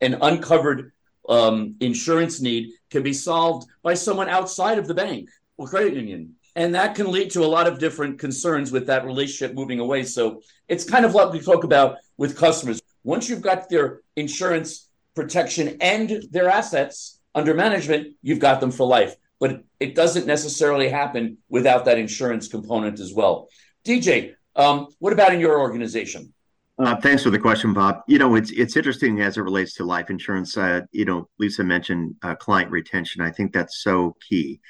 an 0.00 0.18
uncovered 0.20 0.92
um, 1.28 1.76
insurance 1.80 2.40
need 2.40 2.70
can 2.90 3.02
be 3.02 3.12
solved 3.12 3.68
by 3.82 3.94
someone 3.94 4.28
outside 4.28 4.78
of 4.78 4.86
the 4.86 4.94
bank 4.94 5.28
or 5.56 5.66
credit 5.66 5.94
union. 5.94 6.34
And 6.54 6.74
that 6.74 6.94
can 6.94 7.10
lead 7.10 7.30
to 7.32 7.44
a 7.44 7.46
lot 7.46 7.66
of 7.66 7.78
different 7.78 8.18
concerns 8.18 8.72
with 8.72 8.86
that 8.86 9.04
relationship 9.04 9.54
moving 9.54 9.80
away. 9.80 10.04
So 10.04 10.40
it's 10.68 10.88
kind 10.88 11.04
of 11.04 11.14
like 11.14 11.32
we 11.32 11.40
talk 11.40 11.64
about 11.64 11.98
with 12.16 12.36
customers. 12.36 12.80
Once 13.04 13.28
you've 13.28 13.42
got 13.42 13.68
their 13.68 14.00
insurance 14.16 14.88
protection 15.14 15.76
and 15.80 16.24
their 16.30 16.48
assets, 16.48 17.16
under 17.36 17.52
management, 17.52 18.16
you've 18.22 18.40
got 18.40 18.60
them 18.60 18.72
for 18.72 18.86
life. 18.86 19.14
But 19.38 19.62
it 19.78 19.94
doesn't 19.94 20.26
necessarily 20.26 20.88
happen 20.88 21.36
without 21.50 21.84
that 21.84 21.98
insurance 21.98 22.48
component 22.48 22.98
as 22.98 23.12
well. 23.12 23.48
DJ, 23.84 24.32
um, 24.56 24.88
what 24.98 25.12
about 25.12 25.34
in 25.34 25.40
your 25.40 25.60
organization? 25.60 26.32
Uh, 26.78 26.94
thanks 26.96 27.22
for 27.22 27.30
the 27.30 27.38
question, 27.38 27.72
Bob. 27.72 28.02
You 28.06 28.18
know, 28.18 28.34
it's 28.34 28.50
it's 28.50 28.76
interesting 28.76 29.20
as 29.22 29.38
it 29.38 29.42
relates 29.42 29.72
to 29.74 29.84
life 29.84 30.10
insurance. 30.10 30.56
Uh, 30.56 30.82
you 30.92 31.06
know, 31.06 31.28
Lisa 31.38 31.64
mentioned 31.64 32.16
uh, 32.22 32.34
client 32.34 32.70
retention. 32.70 33.22
I 33.22 33.30
think 33.30 33.52
that's 33.52 33.78
so 33.82 34.14
key. 34.28 34.60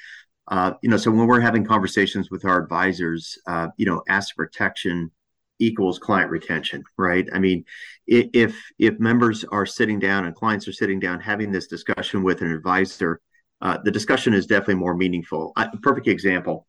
Uh, 0.47 0.73
you 0.81 0.89
know, 0.89 0.95
so 0.95 1.11
when 1.11 1.27
we're 1.27 1.41
having 1.41 1.65
conversations 1.65 2.31
with 2.31 2.45
our 2.45 2.61
advisors, 2.61 3.37
uh, 3.47 3.67
you 3.75 3.85
know, 3.85 4.01
asset 4.07 4.37
protection 4.37 5.11
equals 5.59 5.99
client 5.99 6.31
retention, 6.31 6.81
right? 6.97 7.27
I 7.33 7.39
mean, 7.39 7.65
if 8.05 8.55
if 8.79 8.97
members 9.01 9.43
are 9.43 9.65
sitting 9.65 9.99
down 9.99 10.25
and 10.25 10.33
clients 10.33 10.65
are 10.69 10.73
sitting 10.73 11.01
down 11.01 11.19
having 11.19 11.51
this 11.51 11.67
discussion 11.67 12.23
with 12.23 12.41
an 12.41 12.53
advisor, 12.53 13.19
uh, 13.61 13.79
the 13.83 13.91
discussion 13.91 14.33
is 14.33 14.45
definitely 14.45 14.75
more 14.75 14.95
meaningful. 14.95 15.51
Perfect 15.81 16.07
example. 16.07 16.67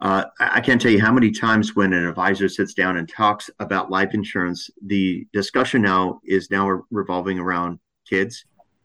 Uh, 0.00 0.24
I 0.38 0.60
can't 0.60 0.80
tell 0.80 0.90
you 0.90 1.00
how 1.00 1.12
many 1.12 1.30
times 1.30 1.74
when 1.74 1.94
an 1.94 2.06
advisor 2.06 2.48
sits 2.48 2.74
down 2.74 2.98
and 2.98 3.08
talks 3.08 3.48
about 3.60 3.90
life 3.90 4.12
insurance, 4.12 4.68
the 4.84 5.26
discussion 5.32 5.80
now 5.82 6.20
is 6.24 6.50
now 6.50 6.82
revolving 6.90 7.38
around 7.38 7.78
kids, 8.06 8.44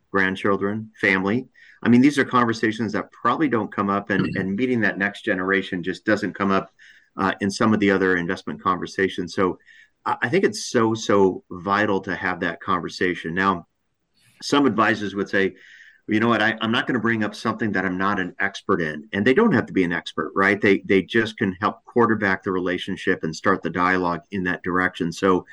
grandchildren, 0.09 0.89
family. 1.01 1.47
I 1.83 1.89
mean, 1.89 2.01
these 2.01 2.17
are 2.17 2.23
conversations 2.23 2.93
that 2.93 3.11
probably 3.11 3.49
don't 3.49 3.73
come 3.73 3.89
up, 3.89 4.09
and, 4.09 4.25
and 4.37 4.55
meeting 4.55 4.79
that 4.81 4.97
next 4.97 5.25
generation 5.25 5.83
just 5.83 6.05
doesn't 6.05 6.33
come 6.33 6.51
up 6.51 6.71
uh, 7.17 7.33
in 7.41 7.51
some 7.51 7.73
of 7.73 7.79
the 7.81 7.91
other 7.91 8.15
investment 8.15 8.61
conversations. 8.61 9.33
So 9.33 9.59
I 10.05 10.29
think 10.29 10.45
it's 10.45 10.65
so, 10.65 10.93
so 10.93 11.43
vital 11.51 11.99
to 12.01 12.15
have 12.15 12.39
that 12.39 12.61
conversation. 12.61 13.33
Now, 13.33 13.67
some 14.41 14.65
advisors 14.65 15.13
would 15.13 15.29
say, 15.29 15.55
you 16.07 16.19
know 16.19 16.27
what, 16.27 16.41
I, 16.41 16.57
am 16.61 16.71
not 16.71 16.87
going 16.87 16.95
to 16.95 17.01
bring 17.01 17.23
up 17.23 17.35
something 17.35 17.71
that 17.71 17.85
I'm 17.85 17.97
not 17.97 18.19
an 18.19 18.35
expert 18.39 18.81
in. 18.81 19.07
And 19.13 19.25
they 19.25 19.33
don't 19.33 19.53
have 19.53 19.65
to 19.67 19.73
be 19.73 19.83
an 19.83 19.93
expert, 19.93 20.31
right? 20.35 20.59
They 20.59 20.79
they 20.85 21.01
just 21.01 21.37
can 21.37 21.53
help 21.61 21.83
quarterback 21.85 22.43
the 22.43 22.51
relationship 22.51 23.23
and 23.23 23.35
start 23.35 23.61
the 23.61 23.69
dialogue 23.69 24.21
in 24.31 24.43
that 24.45 24.63
direction. 24.63 25.11
So 25.11 25.45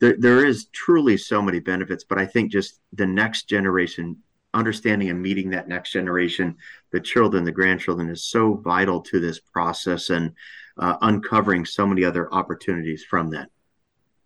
there, 0.00 0.16
there 0.18 0.44
is 0.44 0.66
truly 0.66 1.16
so 1.16 1.40
many 1.40 1.60
benefits, 1.60 2.04
but 2.04 2.18
I 2.18 2.26
think 2.26 2.52
just 2.52 2.80
the 2.92 3.06
next 3.06 3.48
generation 3.48 4.16
understanding 4.52 5.10
and 5.10 5.20
meeting 5.20 5.50
that 5.50 5.66
next 5.66 5.90
generation, 5.90 6.56
the 6.92 7.00
children, 7.00 7.44
the 7.44 7.50
grandchildren 7.50 8.08
is 8.08 8.22
so 8.22 8.54
vital 8.54 9.00
to 9.00 9.18
this 9.18 9.40
process. 9.40 10.10
And 10.10 10.32
uh, 10.78 10.96
uncovering 11.02 11.64
so 11.64 11.86
many 11.86 12.04
other 12.04 12.32
opportunities 12.32 13.04
from 13.04 13.30
that. 13.30 13.48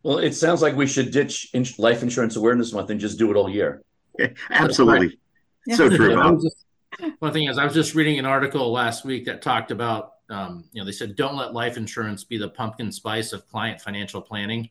Well, 0.03 0.19
it 0.19 0.35
sounds 0.35 0.63
like 0.63 0.77
we 0.77 0.87
should 0.87 1.11
ditch 1.11 1.51
Life 1.79 2.03
Insurance 2.03 2.37
Awareness 2.37 2.73
Month 2.73 2.91
and 2.91 3.01
just 3.01 3.19
do 3.19 3.31
it 3.31 3.37
all 3.37 3.51
year. 3.51 3.83
Absolutely. 4.51 5.19
So 5.75 5.89
true. 5.97 6.41
Just, 6.41 6.65
one 7.19 7.33
thing 7.33 7.49
is, 7.49 7.59
I 7.59 7.65
was 7.65 7.75
just 7.75 7.95
reading 7.95 8.19
an 8.19 8.27
article 8.27 8.73
last 8.73 9.05
week 9.05 9.25
that 9.27 9.43
talked 9.43 9.71
about, 9.71 10.15
um, 10.31 10.65
you 10.73 10.81
know, 10.81 10.87
they 10.87 10.93
said, 10.93 11.17
don't 11.17 11.37
let 11.37 11.53
life 11.53 11.77
insurance 11.77 12.25
be 12.25 12.39
the 12.39 12.49
pumpkin 12.49 12.91
spice 12.91 13.33
of 13.33 13.47
client 13.49 13.81
financial 13.81 14.21
planning. 14.21 14.71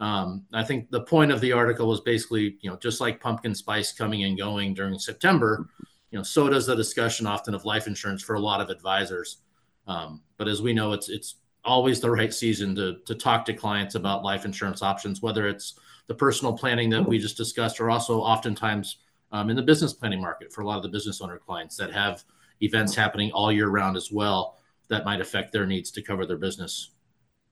Um, 0.00 0.44
I 0.52 0.62
think 0.62 0.90
the 0.90 1.00
point 1.00 1.32
of 1.32 1.40
the 1.40 1.52
article 1.52 1.88
was 1.88 2.00
basically, 2.00 2.56
you 2.60 2.70
know, 2.70 2.76
just 2.76 3.00
like 3.00 3.20
pumpkin 3.20 3.54
spice 3.54 3.92
coming 3.92 4.24
and 4.24 4.38
going 4.38 4.74
during 4.74 4.98
September, 4.98 5.68
you 6.10 6.18
know, 6.18 6.22
so 6.22 6.48
does 6.48 6.66
the 6.66 6.76
discussion 6.76 7.26
often 7.26 7.54
of 7.54 7.64
life 7.64 7.86
insurance 7.86 8.22
for 8.22 8.34
a 8.34 8.40
lot 8.40 8.60
of 8.60 8.70
advisors. 8.70 9.38
Um, 9.86 10.22
but 10.36 10.48
as 10.48 10.62
we 10.62 10.72
know, 10.72 10.92
it's 10.92 11.08
it's 11.08 11.36
always 11.64 12.00
the 12.00 12.10
right 12.10 12.32
season 12.32 12.74
to 12.76 12.98
to 13.06 13.14
talk 13.14 13.44
to 13.46 13.54
clients 13.54 13.94
about 13.94 14.22
life 14.22 14.44
insurance 14.44 14.82
options, 14.82 15.20
whether 15.20 15.48
it's 15.48 15.74
the 16.06 16.14
personal 16.14 16.52
planning 16.52 16.90
that 16.90 17.06
we 17.06 17.18
just 17.18 17.36
discussed, 17.36 17.80
or 17.80 17.90
also 17.90 18.20
oftentimes 18.20 18.98
um, 19.32 19.50
in 19.50 19.56
the 19.56 19.62
business 19.62 19.92
planning 19.92 20.20
market 20.20 20.52
for 20.52 20.62
a 20.62 20.66
lot 20.66 20.76
of 20.76 20.82
the 20.82 20.88
business 20.88 21.20
owner 21.20 21.38
clients 21.38 21.76
that 21.76 21.92
have 21.92 22.24
events 22.62 22.94
happening 22.94 23.30
all 23.32 23.52
year 23.52 23.68
round 23.68 23.96
as 23.96 24.10
well 24.10 24.56
that 24.88 25.04
might 25.04 25.20
affect 25.20 25.52
their 25.52 25.66
needs 25.66 25.90
to 25.92 26.02
cover 26.02 26.26
their 26.26 26.38
business. 26.38 26.90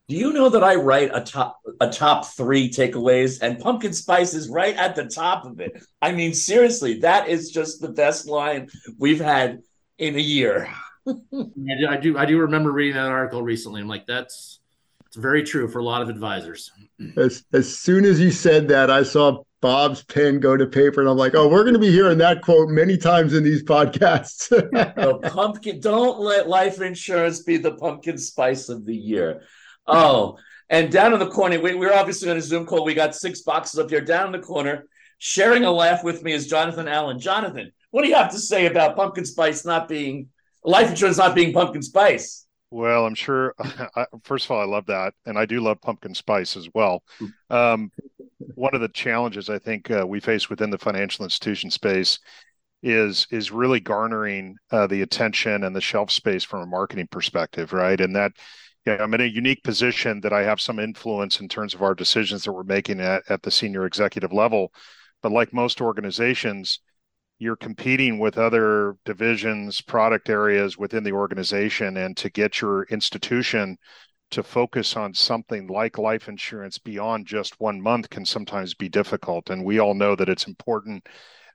Do 0.08 0.16
you 0.16 0.32
know 0.32 0.48
that 0.48 0.62
I 0.62 0.76
write 0.76 1.10
a 1.12 1.20
top 1.20 1.58
a 1.80 1.90
top 1.90 2.26
three 2.26 2.70
takeaways 2.70 3.42
and 3.42 3.58
pumpkin 3.58 3.92
spice 3.92 4.34
is 4.34 4.48
right 4.48 4.76
at 4.76 4.94
the 4.94 5.06
top 5.06 5.44
of 5.44 5.58
it? 5.60 5.82
I 6.00 6.12
mean, 6.12 6.32
seriously, 6.32 7.00
that 7.00 7.28
is 7.28 7.50
just 7.50 7.80
the 7.80 7.88
best 7.88 8.26
line 8.26 8.68
we've 8.98 9.20
had 9.20 9.62
in 9.98 10.14
a 10.14 10.20
year. 10.20 10.70
I 11.08 11.96
do. 12.00 12.16
I 12.16 12.24
do 12.24 12.38
remember 12.38 12.70
reading 12.70 12.94
that 12.94 13.08
article 13.08 13.42
recently. 13.42 13.80
I'm 13.80 13.88
like, 13.88 14.06
that's 14.06 14.60
it's 15.06 15.16
very 15.16 15.42
true 15.42 15.66
for 15.66 15.80
a 15.80 15.84
lot 15.84 16.02
of 16.02 16.08
advisors. 16.08 16.70
As 17.16 17.44
as 17.52 17.76
soon 17.76 18.04
as 18.04 18.20
you 18.20 18.30
said 18.30 18.68
that, 18.68 18.92
I 18.92 19.02
saw 19.02 19.42
Bob's 19.66 20.04
pen 20.04 20.38
go 20.38 20.56
to 20.56 20.64
paper, 20.64 21.00
and 21.00 21.10
I'm 21.10 21.16
like, 21.16 21.34
oh, 21.34 21.48
we're 21.48 21.64
going 21.64 21.74
to 21.74 21.80
be 21.80 21.90
hearing 21.90 22.18
that 22.18 22.40
quote 22.40 22.68
many 22.68 22.96
times 22.96 23.34
in 23.34 23.42
these 23.42 23.64
podcasts. 23.64 24.48
the 24.50 25.30
pumpkin. 25.30 25.80
Don't 25.80 26.20
let 26.20 26.48
life 26.48 26.80
insurance 26.80 27.42
be 27.42 27.56
the 27.56 27.72
pumpkin 27.72 28.16
spice 28.16 28.68
of 28.68 28.86
the 28.86 28.94
year. 28.94 29.42
Oh, 29.84 30.38
and 30.70 30.92
down 30.92 31.14
in 31.14 31.18
the 31.18 31.26
corner, 31.26 31.58
we, 31.58 31.74
we're 31.74 31.92
obviously 31.92 32.30
on 32.30 32.36
a 32.36 32.40
Zoom 32.40 32.64
call. 32.64 32.84
We 32.84 32.94
got 32.94 33.16
six 33.16 33.40
boxes 33.40 33.80
up 33.80 33.90
here. 33.90 34.00
Down 34.00 34.26
in 34.26 34.40
the 34.40 34.46
corner, 34.46 34.86
sharing 35.18 35.64
a 35.64 35.72
laugh 35.72 36.04
with 36.04 36.22
me 36.22 36.32
is 36.32 36.46
Jonathan 36.46 36.86
Allen. 36.86 37.18
Jonathan, 37.18 37.72
what 37.90 38.02
do 38.02 38.08
you 38.08 38.14
have 38.14 38.30
to 38.30 38.38
say 38.38 38.66
about 38.66 38.94
pumpkin 38.94 39.24
spice 39.24 39.64
not 39.64 39.88
being 39.88 40.28
life 40.62 40.90
insurance 40.90 41.18
not 41.18 41.34
being 41.34 41.52
pumpkin 41.52 41.82
spice. 41.82 42.45
Well, 42.70 43.06
I'm 43.06 43.14
sure. 43.14 43.54
First 44.24 44.46
of 44.46 44.50
all, 44.50 44.60
I 44.60 44.64
love 44.64 44.86
that, 44.86 45.14
and 45.24 45.38
I 45.38 45.46
do 45.46 45.60
love 45.60 45.80
pumpkin 45.80 46.14
spice 46.14 46.56
as 46.56 46.68
well. 46.74 47.02
Um, 47.50 47.90
one 48.54 48.74
of 48.74 48.80
the 48.80 48.88
challenges 48.88 49.48
I 49.48 49.58
think 49.58 49.90
uh, 49.90 50.04
we 50.06 50.20
face 50.20 50.50
within 50.50 50.70
the 50.70 50.78
financial 50.78 51.24
institution 51.24 51.70
space 51.70 52.18
is 52.82 53.26
is 53.30 53.50
really 53.50 53.80
garnering 53.80 54.56
uh, 54.70 54.86
the 54.86 55.02
attention 55.02 55.64
and 55.64 55.74
the 55.74 55.80
shelf 55.80 56.10
space 56.10 56.44
from 56.44 56.62
a 56.62 56.66
marketing 56.66 57.08
perspective, 57.10 57.72
right? 57.72 58.00
And 58.00 58.14
that, 58.16 58.32
yeah, 58.86 58.98
I'm 59.00 59.14
in 59.14 59.20
a 59.20 59.24
unique 59.24 59.62
position 59.64 60.20
that 60.20 60.32
I 60.32 60.42
have 60.42 60.60
some 60.60 60.78
influence 60.78 61.40
in 61.40 61.48
terms 61.48 61.74
of 61.74 61.82
our 61.82 61.94
decisions 61.94 62.44
that 62.44 62.52
we're 62.52 62.64
making 62.64 63.00
at 63.00 63.22
at 63.28 63.42
the 63.42 63.50
senior 63.50 63.86
executive 63.86 64.32
level. 64.32 64.72
But 65.22 65.32
like 65.32 65.52
most 65.52 65.80
organizations, 65.80 66.80
you're 67.38 67.56
competing 67.56 68.18
with 68.18 68.38
other 68.38 68.96
divisions, 69.04 69.80
product 69.80 70.28
areas 70.30 70.78
within 70.78 71.04
the 71.04 71.12
organization, 71.12 71.96
and 71.98 72.16
to 72.16 72.30
get 72.30 72.60
your 72.60 72.84
institution 72.84 73.76
to 74.30 74.42
focus 74.42 74.96
on 74.96 75.14
something 75.14 75.66
like 75.68 75.98
life 75.98 76.28
insurance 76.28 76.78
beyond 76.78 77.26
just 77.26 77.60
one 77.60 77.80
month 77.80 78.10
can 78.10 78.24
sometimes 78.24 78.74
be 78.74 78.88
difficult. 78.88 79.50
And 79.50 79.64
we 79.64 79.78
all 79.78 79.94
know 79.94 80.16
that 80.16 80.28
it's 80.28 80.46
important. 80.46 81.06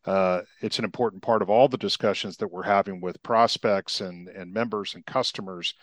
Uh, 0.05 0.41
it's 0.61 0.79
an 0.79 0.85
important 0.85 1.21
part 1.21 1.41
of 1.41 1.49
all 1.49 1.67
the 1.67 1.77
discussions 1.77 2.37
that 2.37 2.47
we're 2.47 2.63
having 2.63 3.01
with 3.01 3.21
prospects 3.23 4.01
and 4.01 4.29
and 4.29 4.53
members 4.53 4.95
and 4.95 5.05
customers 5.05 5.73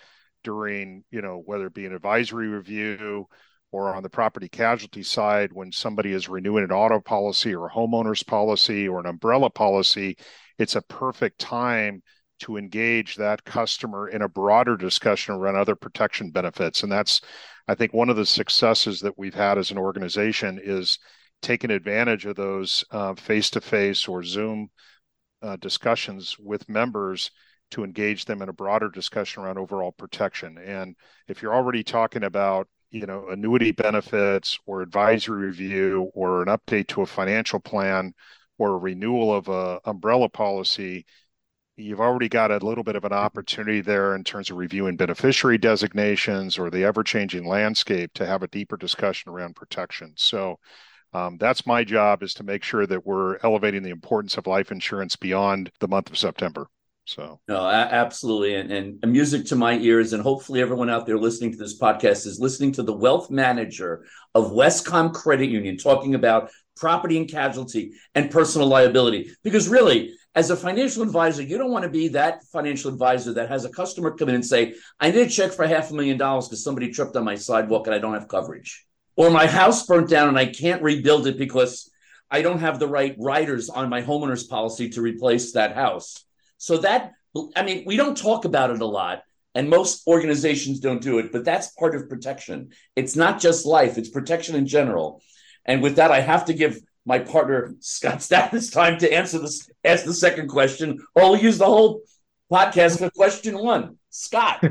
during 0.43 1.05
you 1.11 1.21
know 1.21 1.43
whether 1.45 1.67
it 1.67 1.75
be 1.75 1.87
an 1.87 1.95
advisory 1.95 2.49
review 2.49 3.27
or 3.71 3.95
on 3.95 4.03
the 4.03 4.09
property 4.09 4.49
casualty 4.49 5.03
side, 5.03 5.53
when 5.53 5.71
somebody 5.73 6.13
is 6.13 6.29
renewing 6.29 6.65
an 6.65 6.73
auto 6.73 7.01
policy 7.01 7.55
or 7.55 7.67
a 7.67 7.71
homeowner's 7.71 8.23
policy 8.23 8.89
or 8.89 9.01
an 9.01 9.07
umbrella 9.07 9.51
policy, 9.51 10.17
it's 10.59 10.77
a 10.77 10.83
perfect 10.83 11.39
time 11.39 12.03
to 12.41 12.57
engage 12.57 13.17
that 13.17 13.45
customer 13.45 14.09
in 14.09 14.23
a 14.23 14.29
broader 14.29 14.77
discussion 14.77 15.35
around 15.35 15.57
other 15.57 15.75
protection 15.75 16.31
benefits. 16.31 16.83
And 16.83 16.91
that's, 16.93 17.21
I 17.67 17.75
think, 17.75 17.93
one 17.93 18.09
of 18.09 18.17
the 18.17 18.25
successes 18.25 19.01
that 19.01 19.19
we've 19.19 19.35
had 19.35 19.59
as 19.59 19.71
an 19.71 19.79
organization 19.79 20.61
is 20.63 20.99
taking 21.43 21.71
advantage 21.71 22.27
of 22.27 22.37
those 22.37 22.85
face 23.17 23.51
to 23.51 23.61
face 23.61 24.09
or 24.09 24.23
Zoom 24.23 24.69
uh, 25.43 25.57
discussions 25.57 26.37
with 26.39 26.69
members 26.69 27.31
to 27.71 27.85
engage 27.85 28.25
them 28.25 28.41
in 28.41 28.49
a 28.49 28.53
broader 28.53 28.89
discussion 28.89 29.43
around 29.43 29.59
overall 29.59 29.93
protection. 29.93 30.59
And 30.59 30.97
if 31.29 31.43
you're 31.43 31.55
already 31.55 31.83
talking 31.83 32.25
about 32.25 32.67
you 32.91 33.07
know 33.07 33.29
annuity 33.29 33.73
benefits 33.73 34.59
or 34.67 34.83
advisory 34.83 35.47
review 35.47 36.11
or 36.15 36.43
an 36.43 36.49
update 36.49 36.89
to 36.89 37.03
a 37.03 37.07
financial 37.07 37.61
plan 37.61 38.13
or 38.59 38.71
a 38.75 38.79
renewal 38.79 39.35
of 39.35 39.49
a 39.49 39.81
umbrella 39.85 40.29
policy 40.29 41.05
you've 41.77 42.01
already 42.01 42.29
got 42.29 42.51
a 42.51 42.59
little 42.59 42.83
bit 42.83 42.97
of 42.97 43.05
an 43.05 43.13
opportunity 43.13 43.81
there 43.81 44.15
in 44.15 44.25
terms 44.25 44.51
of 44.51 44.57
reviewing 44.57 44.97
beneficiary 44.97 45.59
designations 45.59 46.59
or 46.59 46.71
the 46.71 46.85
ever-changing 46.85 47.47
landscape 47.47 48.13
to 48.15 48.27
have 48.27 48.43
a 48.43 48.49
deeper 48.49 48.77
discussion 48.77 49.31
around 49.31 49.55
protection. 49.55 50.13
So 50.17 50.59
um, 51.13 51.39
that's 51.39 51.67
my 51.67 51.85
job 51.85 52.23
is 52.23 52.35
to 52.35 52.43
make 52.43 52.65
sure 52.65 52.87
that 52.87 53.07
we're 53.07 53.39
elevating 53.45 53.83
the 53.83 53.91
importance 53.91 54.37
of 54.37 54.47
life 54.47 54.73
insurance 54.73 55.17
beyond 55.17 55.71
the 55.81 55.89
month 55.89 56.11
of 56.11 56.19
september 56.19 56.67
so. 57.09 57.41
No, 57.49 57.67
absolutely, 57.67 58.55
and, 58.55 58.71
and 59.03 59.13
music 59.13 59.47
to 59.47 59.57
my 59.57 59.79
ears, 59.79 60.13
and 60.13 60.23
hopefully 60.23 60.61
everyone 60.61 60.91
out 60.91 61.07
there 61.07 61.19
listening 61.19 61.53
to 61.53 61.59
this 61.59 61.79
podcast 61.79 62.27
is 62.27 62.39
listening 62.39 62.73
to 62.73 62.83
the 62.83 62.93
wealth 62.93 63.31
manager 63.31 64.05
of 64.35 64.53
Wescom 64.53 65.15
Credit 65.15 65.49
Union 65.49 65.79
talking 65.79 66.15
about 66.15 66.51
property 66.77 67.17
and 67.17 67.29
casualty 67.29 67.93
and 68.15 68.31
personal 68.31 68.69
liability. 68.69 69.35
Because 69.43 69.69
really, 69.69 70.15
as 70.35 70.51
a 70.51 70.57
financial 70.57 71.03
advisor, 71.03 71.43
you 71.43 71.57
don't 71.57 71.73
want 71.73 71.85
to 71.85 71.91
be 71.91 72.09
that 72.09 72.45
financial 72.53 72.93
advisor 72.93 73.33
that 73.33 73.49
has 73.49 73.65
a 73.65 73.71
customer 73.71 74.15
come 74.15 74.29
in 74.29 74.35
and 74.35 74.47
say, 74.47 74.75
"I 75.01 75.11
need 75.11 75.27
a 75.27 75.31
check 75.31 75.53
for 75.53 75.67
half 75.67 75.91
a 75.91 75.95
million 75.95 76.19
dollars 76.19 76.49
because 76.49 76.63
somebody 76.63 76.91
tripped 76.91 77.17
on 77.17 77.25
my 77.25 77.37
sidewalk 77.37 77.87
and 77.87 77.95
I 77.95 77.99
don't 77.99 78.15
have 78.15 78.29
coverage," 78.29 78.87
or 79.17 79.31
my 79.31 79.47
house 79.47 79.87
burnt 79.87 80.11
down 80.11 80.29
and 80.29 80.39
I 80.39 80.47
can't 80.47 80.83
rebuild 80.83 81.27
it 81.27 81.39
because 81.39 81.91
I 82.31 82.43
don't 82.43 82.61
have 82.61 82.79
the 82.79 82.87
right 82.87 83.17
riders 83.19 83.71
on 83.71 83.89
my 83.89 84.03
homeowner's 84.03 84.45
policy 84.45 84.91
to 84.91 85.01
replace 85.01 85.53
that 85.53 85.75
house 85.75 86.27
so 86.59 86.79
that, 86.79 87.13
I 87.57 87.63
mean, 87.63 87.85
we 87.87 87.97
don't 87.97 88.17
talk 88.17 88.45
about 88.45 88.71
it 88.71 88.81
a 88.81 88.87
lot, 88.87 89.23
and 89.55 89.71
most 89.71 90.07
organizations 90.07 90.81
don't 90.81 91.01
do 91.01 91.19
it, 91.19 91.33
but 91.33 91.45
that's 91.45 91.69
part 91.73 91.95
of 91.95 92.09
protection. 92.09 92.71
It's 92.95 93.17
not 93.17 93.41
just 93.41 93.67
life, 93.67 93.97
it's 93.97 94.11
protection 94.11 94.55
in 94.55 94.67
general. 94.67 95.23
And 95.65 95.83
with 95.83 95.97
that, 95.97 96.11
I 96.11 96.21
have 96.21 96.45
to 96.47 96.55
give 96.55 96.81
my 97.05 97.19
partner 97.19 97.75
Scott 97.81 98.19
Stathis 98.19 98.73
time 98.73 98.99
to 98.99 99.13
answer 99.13 99.39
this, 99.39 99.71
ask 99.85 100.05
the 100.05 100.15
second 100.15 100.49
question, 100.49 100.99
we'll 101.15 101.37
use 101.37 101.59
the 101.59 101.65
whole 101.65 102.03
podcast 102.53 102.99
for 102.99 103.11
question 103.11 103.59
one. 103.59 103.97
Scott. 104.11 104.65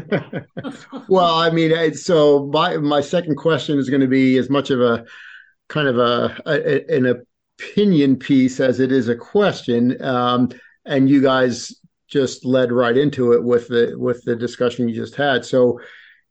well, 1.08 1.34
I 1.34 1.50
mean, 1.52 1.94
so 1.94 2.48
my 2.48 2.78
my 2.78 3.02
second 3.02 3.36
question 3.36 3.78
is 3.78 3.90
going 3.90 4.02
to 4.02 4.08
be 4.08 4.38
as 4.38 4.50
much 4.50 4.72
of 4.72 4.82
a 4.82 5.06
kind 5.70 5.88
of 5.88 5.98
a, 5.98 6.38
a 6.46 6.96
an 6.96 7.24
opinion 7.60 8.18
piece 8.18 8.60
as 8.60 8.80
it 8.80 8.92
is 8.92 9.10
a 9.10 9.16
question. 9.16 10.02
Um, 10.04 10.50
and 10.88 11.10
you 11.10 11.22
guys 11.22 11.74
just 12.08 12.46
led 12.46 12.72
right 12.72 12.98
into 12.98 13.34
it 13.34 13.44
with 13.44 13.68
the 13.68 13.94
with 13.98 14.24
the 14.24 14.36
discussion 14.36 14.88
you 14.88 14.96
just 14.96 15.16
had. 15.16 15.46
So, 15.46 15.80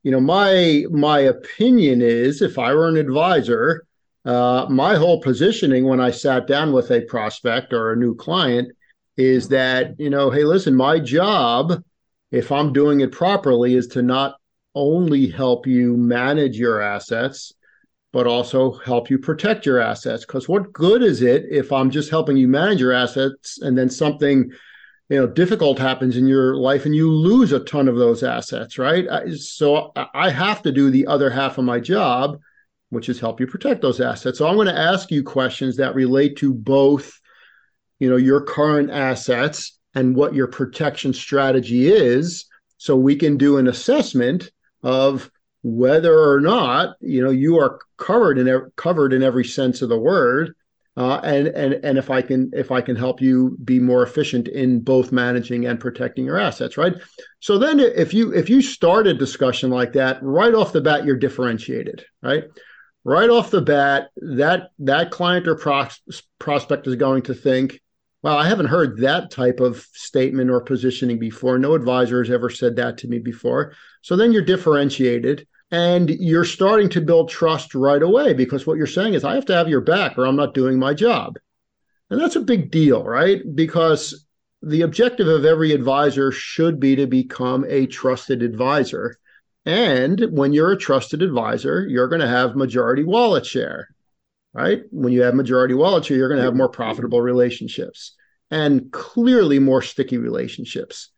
you 0.03 0.11
know, 0.11 0.21
my 0.21 0.85
my 0.91 1.21
opinion 1.21 2.03
is, 2.03 2.43
if 2.43 2.59
I 2.59 2.73
were 2.73 2.89
an 2.89 2.97
advisor, 2.97 3.87
uh, 4.25 4.67
my 4.71 4.97
whole 4.97 5.21
positioning 5.21 5.85
when 5.85 6.01
I 6.01 6.11
sat 6.11 6.47
down 6.47 6.73
with 6.73 6.91
a 6.91 7.03
prospect 7.03 7.73
or 7.73 7.93
a 7.93 7.97
new 7.97 8.15
client 8.15 8.73
is 9.17 9.49
that 9.49 9.99
you 9.99 10.11
know, 10.11 10.31
hey, 10.31 10.45
listen, 10.45 10.75
my 10.75 10.99
job, 10.99 11.83
if 12.31 12.51
I'm 12.51 12.73
doing 12.73 13.01
it 13.01 13.13
properly, 13.13 13.75
is 13.75 13.87
to 13.89 14.03
not 14.03 14.37
only 14.75 15.27
help 15.27 15.67
you 15.67 15.97
manage 15.97 16.59
your 16.59 16.81
assets 16.81 17.53
but 18.17 18.27
also 18.27 18.73
help 18.79 19.11
you 19.11 19.19
protect 19.19 19.67
your 19.67 19.79
assets. 19.79 20.25
Because 20.25 20.49
what 20.49 20.73
good 20.73 21.03
is 21.03 21.21
it 21.21 21.45
if 21.51 21.71
I'm 21.71 21.91
just 21.91 22.09
helping 22.09 22.39
you 22.39 22.49
manage 22.49 22.81
your 22.81 22.95
assets 22.95 23.59
and 23.61 23.77
then 23.77 23.91
something 23.91 24.51
you 25.11 25.19
know 25.19 25.27
difficult 25.27 25.79
happens 25.79 26.17
in 26.17 26.27
your 26.27 26.57
life 26.57 26.87
and 26.87 26.95
you 26.95 27.13
lose 27.13 27.53
a 27.53 27.61
ton 27.61 27.89
of 27.89 27.97
those 27.97 28.23
assets, 28.23 28.79
right? 28.79 29.07
So 29.35 29.93
I 30.15 30.31
have 30.31 30.63
to 30.63 30.73
do 30.73 30.89
the 30.89 31.07
other 31.07 31.29
half 31.29 31.59
of 31.59 31.67
my 31.67 31.79
job, 31.79 32.39
which 32.89 33.11
is 33.11 33.21
help 33.21 33.39
you 33.39 33.47
protect 33.47 33.83
those 33.83 34.01
assets. 34.01 34.39
So 34.39 34.49
I'm 34.49 34.55
going 34.55 34.67
to 34.69 34.79
ask 34.79 35.11
you 35.11 35.23
questions 35.23 35.77
that 35.77 35.95
relate 35.95 36.39
to 36.39 36.55
both, 36.55 37.21
you 37.99 38.09
know, 38.09 38.17
your 38.17 38.41
current 38.41 38.91
assets 38.91 39.79
and 39.95 40.17
what 40.17 40.33
your 40.33 40.47
protection 40.47 41.13
strategy 41.13 41.93
is, 41.93 42.47
so 42.79 42.97
we 42.97 43.15
can 43.15 43.37
do 43.37 43.59
an 43.59 43.69
assessment 43.69 44.51
of 44.83 45.31
whether 45.69 46.17
or 46.31 46.41
not 46.41 46.95
you 47.01 47.21
know 47.21 47.31
you 47.31 47.59
are 47.59 47.81
covered 47.97 48.39
in 48.39 48.71
covered 48.77 49.13
in 49.13 49.21
every 49.21 49.45
sense 49.45 49.83
of 49.83 49.89
the 49.89 49.99
word 49.99 50.55
uh, 50.97 51.21
and 51.25 51.49
and 51.49 51.75
and 51.85 51.99
if 51.99 52.09
I 52.09 52.23
can 52.23 52.51
if 52.55 52.71
I 52.71 52.81
can 52.81 52.95
help 52.95 53.21
you 53.21 53.59
be 53.65 53.81
more 53.81 54.05
efficient 54.05 54.47
in 54.47 54.79
both 54.81 55.11
managing 55.11 55.67
and 55.67 55.81
protecting 55.81 56.25
your 56.25 56.39
assets, 56.39 56.77
right? 56.77 56.95
So 57.41 57.59
then 57.59 57.81
if 57.81 58.15
you 58.15 58.33
if 58.33 58.49
you 58.49 58.63
start 58.63 59.09
a 59.09 59.13
discussion 59.13 59.69
like 59.69 59.93
that 59.95 60.23
right 60.23 60.55
off 60.55 60.73
the 60.73 60.81
bat, 60.81 61.05
you're 61.05 61.17
differentiated, 61.17 62.05
right? 62.23 62.45
Right 63.03 63.29
off 63.29 63.51
the 63.51 63.61
bat, 63.61 64.11
that 64.19 64.71
that 64.79 65.11
client 65.11 65.49
or 65.49 65.57
pros- 65.57 66.01
prospect 66.39 66.87
is 66.87 66.95
going 66.95 67.23
to 67.25 67.35
think, 67.35 67.81
"Well, 68.23 68.39
I 68.39 68.49
haven't 68.49 68.67
heard 68.67 69.01
that 69.01 69.33
type 69.33 69.59
of 69.59 69.85
statement 69.93 70.49
or 70.49 70.61
positioning 70.61 71.19
before. 71.19 71.59
No 71.59 71.75
advisor 71.75 72.23
has 72.23 72.33
ever 72.33 72.51
said 72.51 72.77
that 72.77 72.99
to 72.99 73.09
me 73.09 73.19
before." 73.19 73.75
So 74.01 74.17
then 74.17 74.33
you're 74.33 74.43
differentiated 74.43 75.47
and 75.71 76.11
you're 76.11 76.45
starting 76.45 76.89
to 76.91 77.01
build 77.01 77.29
trust 77.29 77.75
right 77.75 78.03
away 78.03 78.33
because 78.33 78.67
what 78.67 78.77
you're 78.77 78.87
saying 78.87 79.15
is, 79.15 79.25
I 79.25 79.35
have 79.35 79.47
to 79.47 79.55
have 79.55 79.69
your 79.69 79.81
back 79.81 80.17
or 80.17 80.27
I'm 80.27 80.37
not 80.37 80.55
doing 80.55 80.79
my 80.79 80.95
job. 80.95 81.39
And 82.11 82.21
that's 82.21 82.37
a 82.37 82.41
big 82.41 82.71
deal, 82.71 83.03
right? 83.03 83.43
Because 83.55 84.27
the 84.63 84.83
objective 84.83 85.27
of 85.27 85.45
every 85.45 85.73
advisor 85.73 86.31
should 86.31 86.79
be 86.79 86.97
to 86.97 87.07
become 87.07 87.65
a 87.69 87.87
trusted 87.87 88.43
advisor. 88.43 89.19
And 89.65 90.21
when 90.31 90.53
you're 90.53 90.73
a 90.73 90.79
trusted 90.79 91.23
advisor, 91.23 91.87
you're 91.89 92.09
going 92.09 92.21
to 92.21 92.29
have 92.29 92.55
majority 92.55 93.03
wallet 93.03 93.45
share, 93.45 93.89
right? 94.53 94.83
When 94.91 95.13
you 95.13 95.23
have 95.23 95.35
majority 95.35 95.75
wallet 95.75 96.05
share, 96.05 96.17
you're 96.17 96.29
going 96.29 96.39
to 96.39 96.45
have 96.45 96.55
more 96.55 96.69
profitable 96.69 97.21
relationships 97.21 98.15
and 98.53 98.93
clearly 98.93 99.59
more 99.59 99.83
sticky 99.83 100.19
relationships. 100.19 101.11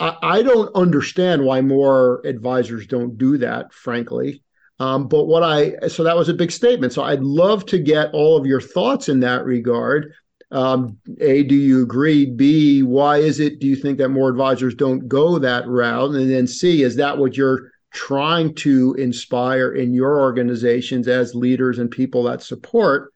I, 0.00 0.42
don't 0.42 0.74
understand 0.74 1.44
why 1.44 1.60
more 1.60 2.22
advisors 2.24 2.86
don't 2.86 3.18
do 3.18 3.36
that, 3.38 3.72
frankly. 3.72 4.42
Um, 4.78 5.08
but 5.08 5.26
what 5.26 5.42
I 5.42 5.88
so 5.88 6.02
that 6.04 6.16
was 6.16 6.30
a 6.30 6.34
big 6.34 6.50
statement. 6.50 6.94
So 6.94 7.02
I'd 7.02 7.20
love 7.20 7.66
to 7.66 7.78
get 7.78 8.10
all 8.14 8.38
of 8.38 8.46
your 8.46 8.62
thoughts 8.62 9.10
in 9.10 9.20
that 9.20 9.44
regard. 9.44 10.12
Um, 10.50 10.96
a, 11.20 11.42
do 11.42 11.54
you 11.54 11.82
agree? 11.82 12.26
B, 12.26 12.82
why 12.82 13.18
is 13.18 13.40
it? 13.40 13.60
Do 13.60 13.66
you 13.66 13.76
think 13.76 13.98
that 13.98 14.08
more 14.08 14.30
advisors 14.30 14.74
don't 14.74 15.06
go 15.06 15.38
that 15.38 15.68
route? 15.68 16.14
And 16.14 16.30
then 16.30 16.46
C, 16.46 16.82
is 16.82 16.96
that 16.96 17.18
what 17.18 17.36
you're 17.36 17.70
trying 17.92 18.54
to 18.54 18.94
inspire 18.94 19.72
in 19.72 19.92
your 19.92 20.18
organizations 20.18 21.08
as 21.08 21.34
leaders 21.34 21.78
and 21.78 21.90
people 21.90 22.22
that 22.24 22.42
support? 22.42 23.12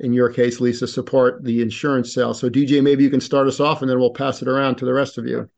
In 0.00 0.14
your 0.14 0.32
case, 0.32 0.60
Lisa, 0.60 0.86
support 0.86 1.44
the 1.44 1.60
insurance 1.60 2.14
sale. 2.14 2.32
So 2.32 2.48
DJ, 2.48 2.82
maybe 2.82 3.04
you 3.04 3.10
can 3.10 3.20
start 3.20 3.46
us 3.46 3.60
off, 3.60 3.82
and 3.82 3.90
then 3.90 4.00
we'll 4.00 4.14
pass 4.14 4.40
it 4.40 4.48
around 4.48 4.76
to 4.76 4.86
the 4.86 4.94
rest 4.94 5.18
of 5.18 5.26
you. 5.26 5.50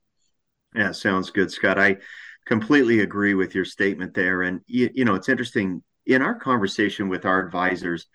Yeah, 0.74 0.92
sounds 0.92 1.30
good, 1.30 1.50
Scott. 1.50 1.78
I 1.78 1.98
completely 2.46 3.00
agree 3.00 3.34
with 3.34 3.54
your 3.54 3.64
statement 3.64 4.14
there. 4.14 4.42
And, 4.42 4.60
you, 4.66 4.90
you 4.94 5.04
know, 5.04 5.14
it's 5.14 5.28
interesting 5.28 5.82
in 6.06 6.22
our 6.22 6.34
conversation 6.34 7.08
with 7.08 7.24
our 7.26 7.44
advisors, 7.44 8.06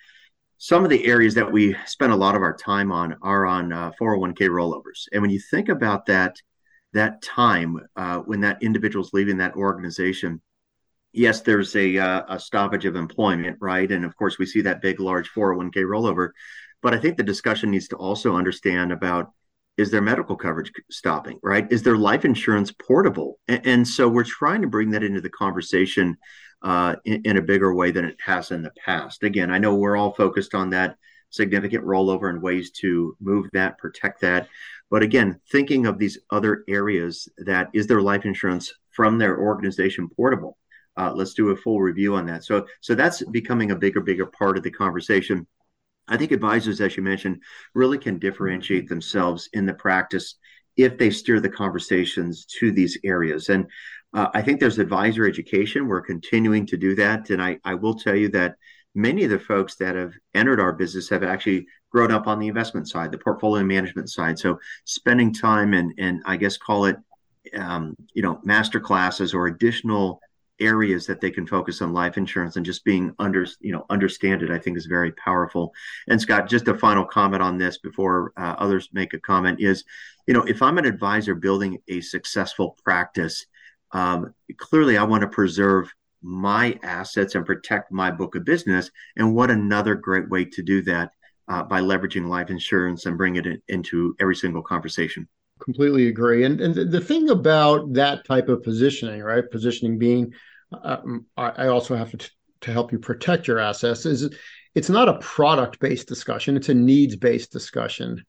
some 0.58 0.84
of 0.84 0.90
the 0.90 1.06
areas 1.06 1.36
that 1.36 1.52
we 1.52 1.76
spend 1.86 2.12
a 2.12 2.16
lot 2.16 2.36
of 2.36 2.42
our 2.42 2.56
time 2.56 2.92
on 2.92 3.16
are 3.22 3.46
on 3.46 3.72
uh, 3.72 3.92
401k 4.02 4.50
rollovers. 4.50 5.06
And 5.12 5.22
when 5.22 5.32
you 5.32 5.40
think 5.40 5.70
about 5.70 6.08
that, 6.08 6.36
that 6.94 7.22
time 7.22 7.80
uh, 7.96 8.20
when 8.20 8.42
that 8.42 8.64
individual's 8.64 9.14
leaving 9.14 9.38
that 9.38 9.56
organization, 9.56 10.42
yes, 11.14 11.42
there's 11.42 11.76
a, 11.76 11.98
uh, 11.98 12.24
a 12.28 12.40
stoppage 12.40 12.86
of 12.86 12.96
employment, 12.96 13.58
right? 13.62 13.92
And 13.92 14.04
of 14.04 14.16
course, 14.16 14.40
we 14.40 14.48
see 14.48 14.62
that 14.62 14.82
big, 14.82 15.00
large 15.00 15.30
401k 15.30 15.76
rollover. 15.84 16.30
But 16.82 16.96
I 16.96 17.00
think 17.00 17.18
the 17.18 17.24
discussion 17.24 17.70
needs 17.70 17.88
to 17.90 17.96
also 17.96 18.36
understand 18.36 18.92
about 18.92 19.32
is 19.78 19.92
their 19.92 20.02
medical 20.02 20.36
coverage 20.36 20.72
stopping 20.90 21.40
right? 21.44 21.72
Is 21.72 21.84
their 21.84 21.98
life 21.98 22.26
insurance 22.26 22.72
portable? 22.72 23.40
And, 23.48 23.66
and 23.66 23.88
so 23.88 24.08
we're 24.08 24.24
trying 24.24 24.62
to 24.62 24.68
bring 24.68 24.90
that 24.92 25.04
into 25.04 25.22
the 25.22 25.30
conversation 25.30 26.18
uh, 26.62 26.96
in, 27.06 27.22
in, 27.24 27.38
a 27.38 27.42
bigger 27.42 27.74
way 27.74 27.92
than 27.92 28.06
it 28.06 28.18
has 28.26 28.52
in 28.52 28.64
the 28.64 28.72
past. 28.84 29.24
Again 29.24 29.52
i 29.52 29.60
know 29.60 29.76
we're 29.76 29.96
all 29.96 30.14
focused 30.14 30.56
on 30.56 30.72
that 30.72 30.98
significant 31.30 31.84
rollover 31.84 32.30
and 32.30 32.42
ways 32.42 32.72
to 32.72 33.16
move 33.20 33.48
that 33.54 33.78
protect 33.78 34.22
that. 34.22 34.48
But 34.90 35.04
again 35.04 35.40
thinking 35.52 35.86
of 35.86 36.00
these 36.00 36.18
other 36.32 36.64
areas 36.68 37.30
that 37.38 37.70
is 37.74 37.86
their 37.88 38.02
life 38.02 38.26
insurance 38.26 38.74
from 38.98 39.20
their 39.20 39.38
organization 39.38 40.10
portable? 40.10 40.58
Uh, 40.98 41.14
let's 41.14 41.36
do 41.36 41.52
a 41.52 41.56
full 41.56 41.80
review 41.80 42.16
on 42.16 42.26
that. 42.26 42.44
So, 42.44 42.66
so 42.82 42.96
that's 42.96 43.22
becoming 43.26 43.70
a 43.70 43.76
bigger, 43.76 44.02
bigger 44.02 44.26
part 44.26 44.58
of 44.58 44.64
the 44.64 44.72
conversation. 44.72 45.46
I 46.08 46.18
think 46.18 46.32
advisors, 46.32 46.82
as 46.82 46.96
you 46.96 47.04
mentioned, 47.04 47.42
really 47.74 47.98
can 47.98 48.20
differentiate 48.20 48.88
themselves 48.88 49.50
in 49.54 49.66
the 49.66 49.74
practice 49.74 50.36
if 50.76 50.98
they 50.98 51.10
steer 51.10 51.40
the 51.40 51.50
conversations 51.50 52.46
to 52.60 52.72
these 52.72 52.98
areas. 53.04 53.50
And 53.50 53.68
uh, 54.14 54.28
I 54.34 54.42
think 54.42 54.60
there's 54.60 54.80
advisor 54.80 55.28
education. 55.28 55.88
We're 55.88 56.02
continuing 56.02 56.66
to 56.68 56.78
do 56.78 56.96
that. 56.96 57.30
And 57.30 57.42
I, 57.42 57.60
I 57.66 57.74
will 57.74 57.96
tell 57.96 58.16
you 58.16 58.30
that 58.30 58.56
many 58.96 59.24
of 59.24 59.30
the 59.30 59.40
folks 59.40 59.76
that 59.76 59.96
have 59.96 60.14
entered 60.34 60.60
our 60.60 60.74
business 60.74 61.10
have 61.10 61.24
actually 61.24 61.68
grown 61.92 62.12
up 62.12 62.28
on 62.28 62.40
the 62.40 62.48
investment 62.48 62.88
side, 62.88 63.12
the 63.12 63.18
portfolio 63.18 63.64
management 63.64 64.10
side. 64.10 64.40
So 64.40 64.60
spending 64.86 65.34
time 65.34 65.74
and, 65.74 65.94
and 65.98 66.22
I 66.26 66.38
guess 66.38 66.58
call 66.58 66.86
it, 66.86 66.98
um, 67.56 67.96
you 68.14 68.22
know, 68.22 68.40
master 68.44 68.80
classes 68.80 69.34
or 69.34 69.48
additional 69.48 70.20
areas 70.60 71.06
that 71.06 71.22
they 71.22 71.32
can 71.32 71.46
focus 71.46 71.82
on 71.82 71.94
life 71.94 72.18
insurance 72.18 72.56
and 72.56 72.66
just 72.66 72.84
being 72.84 73.14
under 73.20 73.46
you 73.60 73.72
know 73.72 73.86
understand 73.90 74.42
it 74.42 74.52
i 74.52 74.58
think 74.58 74.78
is 74.78 74.86
very 74.86 75.12
powerful. 75.14 75.74
And 76.08 76.20
scott 76.20 76.50
just 76.50 76.68
a 76.68 76.78
final 76.78 77.06
comment 77.06 77.44
on 77.44 77.58
this 77.58 77.78
before 77.78 78.34
uh, 78.38 78.56
others 78.58 78.90
make 78.94 79.14
a 79.14 79.20
comment 79.20 79.60
is 79.60 79.84
you 80.28 80.34
know 80.34 80.44
if 80.44 80.62
i'm 80.62 80.78
an 80.78 80.86
advisor 80.86 81.36
building 81.36 81.78
a 81.88 82.02
successful 82.02 82.78
practice 82.84 83.46
um, 83.92 84.34
clearly 84.58 84.98
i 84.98 85.04
want 85.04 85.22
to 85.22 85.28
preserve 85.28 85.92
my 86.22 86.78
assets 86.84 87.36
and 87.36 87.46
protect 87.46 87.92
my 87.92 88.12
book 88.12 88.36
of 88.36 88.46
business. 88.46 88.92
And 89.16 89.34
what 89.34 89.52
another 89.52 89.96
great 89.96 90.30
way 90.30 90.46
to 90.46 90.64
do 90.64 90.82
that 90.84 91.12
uh, 91.48 91.64
by 91.64 91.82
leveraging 91.82 92.28
life 92.28 92.50
insurance 92.50 93.06
and 93.06 93.18
bring 93.18 93.38
it 93.38 93.46
in, 93.46 93.62
into 93.68 94.16
every 94.20 94.36
single 94.36 94.62
conversation 94.62 95.28
completely 95.60 96.08
agree. 96.08 96.44
And 96.44 96.60
and 96.62 96.76
the 96.76 97.02
thing 97.02 97.30
about 97.30 97.94
that 97.94 98.26
type 98.26 98.50
of 98.50 98.64
positioning, 98.64 99.22
right? 99.22 99.44
Positioning 99.50 99.98
being, 99.98 100.34
uh, 100.72 100.98
um, 101.04 101.26
I 101.36 101.68
also 101.68 101.96
have 101.96 102.12
to 102.12 102.32
to 102.62 102.72
help 102.72 102.92
you 102.92 103.00
protect 103.00 103.48
your 103.48 103.60
assets. 103.60 104.06
Is 104.06 104.30
it's 104.76 104.90
not 104.90 105.10
a 105.10 105.20
product 105.20 105.80
based 105.80 106.08
discussion; 106.08 106.58
it's 106.58 106.70
a 106.70 106.74
needs 106.74 107.16
based 107.16 107.52
discussion. 107.52 108.24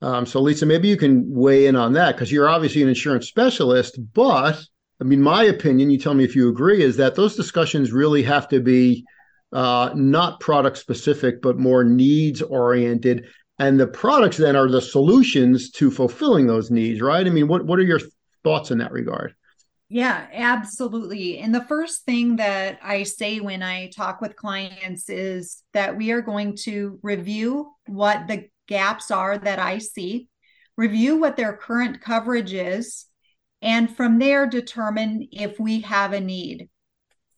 Um, 0.00 0.26
so, 0.26 0.40
Lisa, 0.40 0.66
maybe 0.66 0.88
you 0.88 0.96
can 0.96 1.32
weigh 1.32 1.66
in 1.66 1.76
on 1.76 1.92
that 1.92 2.16
because 2.16 2.32
you're 2.32 2.48
obviously 2.48 2.82
an 2.82 2.88
insurance 2.88 3.28
specialist. 3.28 3.98
But 4.12 4.60
I 5.00 5.04
mean, 5.04 5.22
my 5.22 5.44
opinion, 5.44 5.90
you 5.90 5.98
tell 5.98 6.14
me 6.14 6.24
if 6.24 6.36
you 6.36 6.48
agree, 6.48 6.82
is 6.82 6.96
that 6.96 7.14
those 7.14 7.36
discussions 7.36 7.92
really 7.92 8.22
have 8.22 8.48
to 8.48 8.60
be 8.60 9.04
uh, 9.52 9.90
not 9.94 10.40
product 10.40 10.78
specific, 10.78 11.42
but 11.42 11.58
more 11.58 11.84
needs 11.84 12.40
oriented 12.40 13.26
and 13.66 13.78
the 13.78 13.86
products 13.86 14.36
then 14.36 14.56
are 14.56 14.68
the 14.68 14.80
solutions 14.80 15.70
to 15.72 15.90
fulfilling 15.90 16.46
those 16.46 16.70
needs 16.70 17.00
right? 17.00 17.26
I 17.26 17.30
mean 17.30 17.48
what 17.48 17.64
what 17.64 17.78
are 17.78 17.84
your 17.84 18.00
thoughts 18.44 18.70
in 18.70 18.78
that 18.78 18.92
regard? 18.92 19.34
Yeah 19.88 20.26
absolutely. 20.32 21.38
And 21.38 21.54
the 21.54 21.64
first 21.64 22.04
thing 22.04 22.36
that 22.36 22.78
i 22.82 23.02
say 23.02 23.40
when 23.40 23.62
i 23.62 23.88
talk 23.88 24.20
with 24.20 24.36
clients 24.36 25.08
is 25.08 25.62
that 25.72 25.96
we 25.96 26.12
are 26.12 26.22
going 26.22 26.56
to 26.64 26.98
review 27.02 27.72
what 27.86 28.26
the 28.28 28.48
gaps 28.68 29.10
are 29.10 29.36
that 29.36 29.58
i 29.58 29.78
see 29.78 30.28
review 30.76 31.16
what 31.16 31.36
their 31.36 31.56
current 31.56 32.00
coverage 32.00 32.54
is 32.54 33.06
and 33.62 33.96
from 33.96 34.18
there 34.18 34.46
determine 34.46 35.28
if 35.30 35.58
we 35.58 35.80
have 35.82 36.12
a 36.12 36.20
need. 36.20 36.68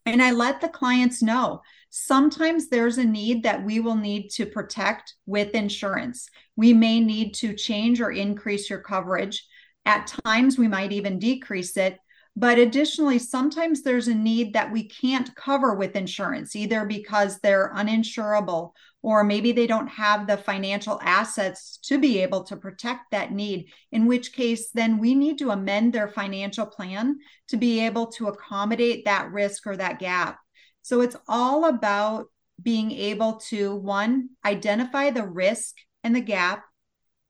And 0.07 0.21
I 0.21 0.31
let 0.31 0.59
the 0.59 0.67
clients 0.67 1.21
know 1.21 1.61
sometimes 1.97 2.67
there's 2.67 2.97
a 2.97 3.05
need 3.05 3.43
that 3.43 3.63
we 3.63 3.79
will 3.79 3.95
need 3.95 4.29
to 4.29 4.45
protect 4.45 5.13
with 5.25 5.55
insurance. 5.55 6.29
We 6.57 6.73
may 6.73 6.99
need 6.99 7.35
to 7.35 7.53
change 7.53 8.01
or 8.01 8.11
increase 8.11 8.69
your 8.69 8.81
coverage. 8.81 9.47
At 9.85 10.13
times, 10.25 10.57
we 10.57 10.67
might 10.67 10.91
even 10.91 11.19
decrease 11.19 11.77
it. 11.77 11.97
But 12.35 12.59
additionally, 12.59 13.17
sometimes 13.17 13.81
there's 13.81 14.09
a 14.09 14.13
need 14.13 14.51
that 14.53 14.73
we 14.73 14.89
can't 14.89 15.33
cover 15.37 15.73
with 15.73 15.95
insurance, 15.95 16.53
either 16.53 16.83
because 16.83 17.39
they're 17.39 17.71
uninsurable 17.73 18.73
or 19.01 19.23
maybe 19.23 19.53
they 19.53 19.65
don't 19.65 19.87
have 19.87 20.27
the 20.27 20.35
financial 20.35 20.99
assets 21.01 21.77
to 21.83 21.97
be 21.97 22.19
able 22.19 22.43
to 22.43 22.57
protect 22.57 23.11
that 23.11 23.31
need, 23.31 23.71
in 23.93 24.05
which 24.05 24.33
case, 24.33 24.69
then 24.71 24.97
we 24.97 25.15
need 25.15 25.37
to 25.37 25.51
amend 25.51 25.93
their 25.93 26.09
financial 26.09 26.65
plan 26.65 27.19
to 27.47 27.55
be 27.55 27.85
able 27.85 28.07
to 28.07 28.27
accommodate 28.27 29.05
that 29.05 29.31
risk 29.31 29.65
or 29.65 29.77
that 29.77 29.99
gap. 29.99 30.39
So 30.85 31.01
it's 31.01 31.15
all 31.27 31.65
about 31.65 32.27
being 32.61 32.91
able 32.91 33.37
to 33.49 33.75
one, 33.75 34.29
identify 34.45 35.09
the 35.09 35.25
risk 35.25 35.77
and 36.03 36.15
the 36.15 36.21
gap, 36.21 36.63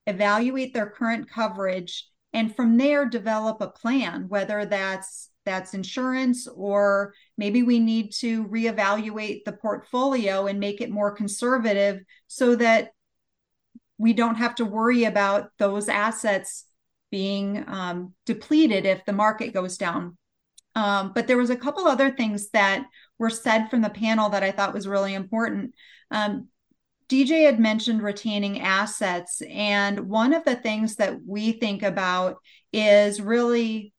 evaluate 0.05 0.73
their 0.73 0.89
current 0.89 1.29
coverage, 1.29 2.05
and 2.33 2.53
from 2.53 2.75
there 2.75 3.07
develop 3.07 3.61
a 3.61 3.69
plan, 3.69 4.27
whether 4.27 4.65
that's 4.65 5.29
that's 5.45 5.73
insurance 5.73 6.49
or 6.53 7.13
maybe 7.37 7.63
we 7.63 7.79
need 7.79 8.11
to 8.15 8.45
reevaluate 8.47 9.45
the 9.45 9.53
portfolio 9.53 10.47
and 10.47 10.59
make 10.59 10.81
it 10.81 10.91
more 10.91 11.15
conservative 11.15 12.01
so 12.27 12.57
that 12.57 12.89
we 13.97 14.11
don't 14.11 14.35
have 14.35 14.55
to 14.55 14.65
worry 14.65 15.05
about 15.05 15.51
those 15.59 15.87
assets 15.87 16.65
being 17.09 17.63
um, 17.67 18.13
depleted 18.25 18.85
if 18.85 19.05
the 19.05 19.13
market 19.13 19.53
goes 19.53 19.77
down. 19.77 20.17
Um, 20.75 21.13
but 21.15 21.27
there 21.27 21.37
was 21.37 21.49
a 21.49 21.55
couple 21.55 21.87
other 21.87 22.11
things 22.11 22.49
that 22.49 22.85
were 23.19 23.29
said 23.29 23.67
from 23.69 23.81
the 23.81 23.89
panel 23.89 24.29
that 24.29 24.43
i 24.43 24.51
thought 24.51 24.73
was 24.73 24.87
really 24.87 25.13
important 25.13 25.73
um, 26.11 26.47
dj 27.09 27.45
had 27.45 27.59
mentioned 27.59 28.01
retaining 28.01 28.61
assets 28.61 29.41
and 29.49 29.99
one 30.01 30.33
of 30.33 30.43
the 30.45 30.55
things 30.55 30.95
that 30.95 31.17
we 31.25 31.53
think 31.53 31.83
about 31.83 32.37
is 32.73 33.21
really 33.21 33.93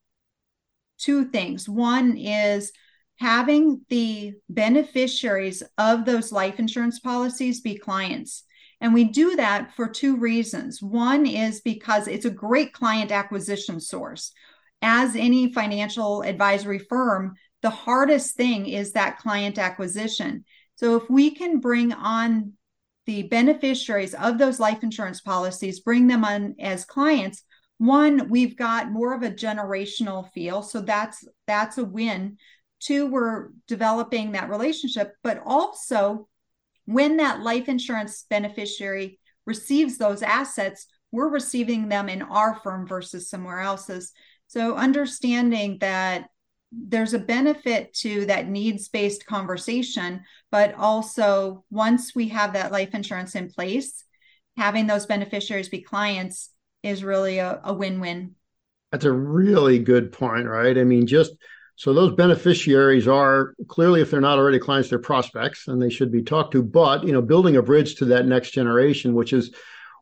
two 0.99 1.27
things. 1.27 1.69
One 1.69 2.17
is 2.17 2.73
having 3.19 3.81
the 3.89 4.35
beneficiaries 4.49 5.63
of 5.79 6.05
those 6.05 6.33
life 6.33 6.59
insurance 6.59 7.01
policies 7.01 7.61
be 7.61 7.79
clients. 7.79 8.45
And 8.81 8.93
we 8.93 9.05
do 9.05 9.37
that 9.37 9.75
for 9.75 9.89
two 9.89 10.19
reasons. 10.19 10.83
One 10.83 11.25
is 11.25 11.63
because 11.63 12.09
it's 12.09 12.27
a 12.27 12.31
great 12.31 12.75
client 12.75 13.11
acquisition 13.11 13.81
source. 13.81 14.33
As 14.83 15.17
any 15.17 15.53
financial 15.53 16.23
advisory 16.23 16.79
firm, 16.79 17.37
the 17.67 17.71
hardest 17.71 18.37
thing 18.37 18.67
is 18.67 18.93
that 18.93 19.19
client 19.19 19.59
acquisition. 19.59 20.45
So 20.77 20.95
if 20.95 21.11
we 21.11 21.33
can 21.33 21.59
bring 21.59 21.93
on 21.93 22.53
the 23.07 23.25
beneficiaries 23.25 24.15
of 24.15 24.39
those 24.39 24.61
life 24.61 24.85
insurance 24.85 25.21
policies, 25.21 25.81
bring 25.81 26.07
them 26.07 26.25
on 26.25 26.55
as 26.61 26.85
clients, 26.85 27.43
one 27.79 28.29
we've 28.29 28.57
got 28.57 28.93
more 28.93 29.15
of 29.15 29.25
a 29.25 29.33
generational 29.33 30.31
feel. 30.33 30.63
So 30.63 30.81
that's 30.81 31.27
that's 31.49 31.77
a 31.77 31.85
win. 31.85 32.39
Two 32.79 33.07
we're 33.07 33.49
developing 33.67 34.31
that 34.33 34.49
relationship 34.49 35.15
but 35.25 35.43
also 35.45 36.29
when 36.85 37.17
that 37.17 37.41
life 37.41 37.69
insurance 37.69 38.27
beneficiary 38.31 39.19
receives 39.45 39.99
those 39.99 40.23
assets 40.23 40.87
we're 41.11 41.29
receiving 41.29 41.89
them 41.89 42.09
in 42.09 42.23
our 42.23 42.61
firm 42.63 42.87
versus 42.87 43.29
somewhere 43.29 43.59
else's. 43.59 44.13
So 44.47 44.77
understanding 44.77 45.79
that 45.81 46.29
there's 46.73 47.15
a 47.15 47.19
benefit 47.19 47.95
to 47.95 48.27
that 48.27 48.49
needs 48.49 48.89
based 48.89 49.25
conversation 49.27 50.23
but 50.51 50.75
also 50.75 51.65
once 51.71 52.15
we 52.15 52.29
have 52.29 52.53
that 52.53 52.73
life 52.73 52.95
insurance 52.95 53.35
in 53.35 53.49
place 53.49 54.05
having 54.57 54.87
those 54.87 55.07
beneficiaries 55.07 55.69
be 55.69 55.81
clients 55.81 56.51
is 56.83 57.05
really 57.05 57.39
a, 57.39 57.61
a 57.65 57.75
win-win. 57.75 58.35
That's 58.93 59.05
a 59.05 59.13
really 59.13 59.79
good 59.79 60.13
point 60.13 60.47
right? 60.47 60.77
I 60.77 60.85
mean 60.85 61.07
just 61.07 61.33
so 61.79 61.93
those 61.93 62.15
beneficiaries 62.15 63.07
are 63.07 63.55
clearly 63.69 64.01
if 64.01 64.11
they're 64.11 64.21
not 64.21 64.39
already 64.39 64.59
clients 64.59 64.89
they're 64.89 64.99
prospects 64.99 65.69
and 65.69 65.81
they 65.81 65.91
should 65.91 66.11
be 66.11 66.23
talked 66.23 66.53
to 66.53 66.63
but 66.63 67.05
you 67.05 67.13
know 67.13 67.21
building 67.21 67.57
a 67.57 67.63
bridge 67.63 67.97
to 67.97 68.07
that 68.07 68.27
next 68.27 68.53
generation 68.53 69.15
which 69.15 69.33
is 69.33 69.55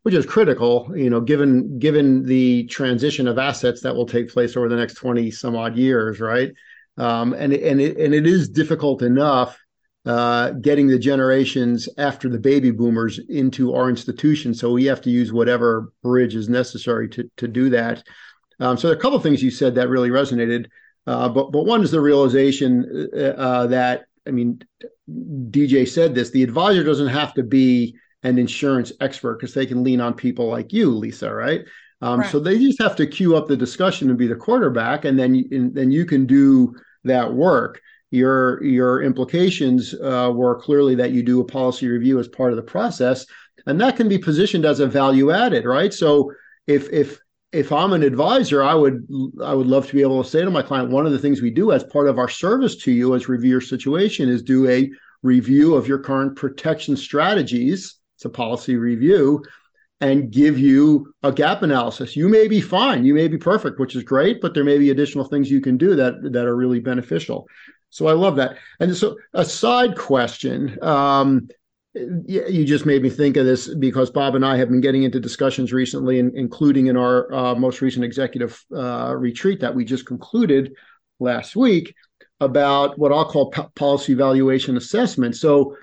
which 0.05 0.15
is 0.15 0.25
critical 0.25 0.91
you 0.95 1.11
know 1.11 1.21
given 1.21 1.79
given 1.79 2.25
the 2.25 2.65
transition 2.67 3.27
of 3.27 3.39
assets 3.39 3.81
that 3.81 3.95
will 3.95 4.07
take 4.07 4.33
place 4.33 4.57
over 4.57 4.69
the 4.69 4.77
next 4.77 4.95
20 4.95 5.31
some 5.31 5.57
odd 5.57 5.77
years 5.77 6.21
right 6.21 6.53
um, 6.97 7.33
and 7.33 7.53
and 7.53 7.81
it, 7.81 7.97
and 7.97 8.15
it 8.15 8.27
is 8.27 8.49
difficult 8.49 9.03
enough 9.03 9.59
uh, 10.07 10.51
getting 10.51 10.87
the 10.87 10.99
generations 10.99 11.89
after 11.97 12.29
the 12.29 12.39
baby 12.39 12.71
boomers 12.71 13.19
into 13.31 13.75
our 13.75 13.89
institution. 13.89 14.53
So 14.53 14.71
we 14.71 14.85
have 14.85 15.01
to 15.03 15.11
use 15.11 15.33
whatever 15.33 15.93
bridge 16.03 16.35
is 16.35 16.49
necessary 16.49 17.09
to 17.11 17.31
to 17.39 17.49
do 17.49 17.71
that. 17.71 18.03
Um, 18.61 18.77
so 18.77 18.89
there 18.89 18.97
are 18.97 18.99
a 18.99 19.03
couple 19.03 19.17
of 19.17 19.23
things 19.23 19.43
you 19.43 19.51
said 19.51 19.75
that 19.75 19.89
really 19.89 20.11
resonated, 20.11 20.67
uh, 21.07 21.29
but 21.31 21.53
but 21.53 21.65
one 21.65 21.83
is 21.83 21.91
the 21.91 22.01
realization 22.01 23.09
uh, 23.17 23.19
uh 23.19 23.67
that 23.69 24.05
I 24.27 24.31
mean, 24.31 24.61
DJ 25.09 25.89
said 25.89 26.15
this: 26.15 26.31
the 26.31 26.43
advisor 26.43 26.85
doesn't 26.85 27.09
have 27.09 27.33
to 27.35 27.43
be 27.43 27.97
an 28.25 28.39
insurance 28.39 28.93
expert 29.01 29.39
because 29.39 29.55
they 29.55 29.67
can 29.67 29.85
lean 29.85 30.01
on 30.01 30.15
people 30.15 30.49
like 30.49 30.73
you, 30.73 30.91
Lisa, 30.91 31.33
right? 31.33 31.63
Um, 32.03 32.21
right. 32.21 32.31
So 32.31 32.41
they 32.41 32.59
just 32.59 32.83
have 32.83 32.97
to 32.97 33.07
cue 33.07 33.37
up 33.37 33.47
the 33.47 33.57
discussion 33.57 34.09
and 34.09 34.19
be 34.19 34.27
the 34.27 34.35
quarterback, 34.35 35.05
and 35.05 35.19
then 35.19 35.47
and 35.53 35.75
then 35.75 35.91
you 35.91 36.05
can 36.05 36.27
do 36.27 36.75
that 37.05 37.33
work 37.33 37.81
your 38.15 38.63
your 38.63 39.03
implications 39.03 39.93
uh, 39.95 40.31
were 40.33 40.55
clearly 40.61 40.95
that 40.95 41.11
you 41.11 41.23
do 41.23 41.41
a 41.41 41.45
policy 41.45 41.89
review 41.89 42.21
as 42.21 42.29
part 42.29 42.53
of 42.53 42.57
the 42.57 42.63
process, 42.63 43.27
and 43.67 43.81
that 43.81 43.97
can 43.97 44.09
be 44.09 44.19
positioned 44.19 44.65
as 44.65 44.79
a 44.79 44.87
value 44.87 45.33
added, 45.33 45.65
right? 45.65 45.93
So 45.93 46.33
if 46.69 46.89
if 46.93 47.19
if 47.51 47.73
I'm 47.73 47.93
an 47.93 48.05
advisor, 48.05 48.63
I 48.63 48.75
would 48.75 49.05
I 49.43 49.53
would 49.53 49.67
love 49.67 49.89
to 49.89 49.95
be 49.95 50.03
able 50.03 50.23
to 50.23 50.31
say 50.31 50.43
to 50.43 50.51
my 50.51 50.63
client, 50.63 50.91
one 50.91 51.07
of 51.07 51.13
the 51.13 51.19
things 51.19 51.43
we 51.43 51.51
do 51.51 51.73
as 51.73 51.83
part 51.83 52.09
of 52.09 52.21
our 52.21 52.29
service 52.29 52.77
to 52.85 52.93
you 52.93 53.17
as 53.17 53.29
review 53.29 53.51
your 53.51 53.61
situation 53.61 54.29
is 54.29 54.43
do 54.43 54.69
a 54.69 54.89
review 55.25 55.75
of 55.75 55.89
your 55.89 55.99
current 55.99 56.37
protection 56.37 56.97
strategies. 56.97 57.97
A 58.25 58.31
policy 58.31 58.77
review 58.77 59.43
and 60.01 60.31
give 60.31 60.59
you 60.59 61.13
a 61.23 61.33
gap 61.33 61.63
analysis. 61.63 62.17
You 62.17 62.29
may 62.29 62.49
be 62.49 62.61
fine, 62.61 63.05
you 63.05 63.15
may 63.15 63.29
be 63.29 63.39
perfect, 63.39 63.79
which 63.79 63.97
is 63.97 64.03
great, 64.03 64.41
but 64.41 64.53
there 64.53 64.65
may 64.65 64.79
be 64.79 64.91
additional 64.91 65.25
things 65.25 65.51
you 65.51 65.61
can 65.61 65.77
do 65.77 65.95
that 65.97 66.33
that 66.33 66.47
are 66.47 66.57
really 66.57 66.81
beneficial. 66.81 67.47
So 67.91 68.09
I 68.09 68.13
love 68.13 68.37
that. 68.37 68.57
And 68.81 68.95
so 68.97 69.17
a 69.33 69.45
side 69.45 69.97
question. 69.97 70.77
Um, 70.83 71.49
you 71.95 72.65
just 72.65 72.87
made 72.87 73.03
me 73.03 73.09
think 73.09 73.37
of 73.37 73.47
this 73.47 73.73
because 73.73 74.11
Bob 74.11 74.35
and 74.35 74.45
I 74.45 74.57
have 74.57 74.69
been 74.69 74.81
getting 74.81 75.05
into 75.05 75.21
discussions 75.21 75.73
recently, 75.73 76.19
including 76.19 76.89
in 76.89 76.97
our 76.97 77.33
uh, 77.33 77.55
most 77.55 77.81
recent 77.81 78.05
executive 78.05 78.63
uh, 78.77 79.15
retreat 79.17 79.61
that 79.61 79.75
we 79.75 79.85
just 79.85 80.05
concluded 80.05 80.73
last 81.21 81.55
week, 81.55 81.95
about 82.41 82.99
what 82.99 83.13
I'll 83.13 83.31
call 83.31 83.53
policy 83.77 84.15
valuation 84.15 84.77
assessment. 84.77 85.37
So 85.37 85.77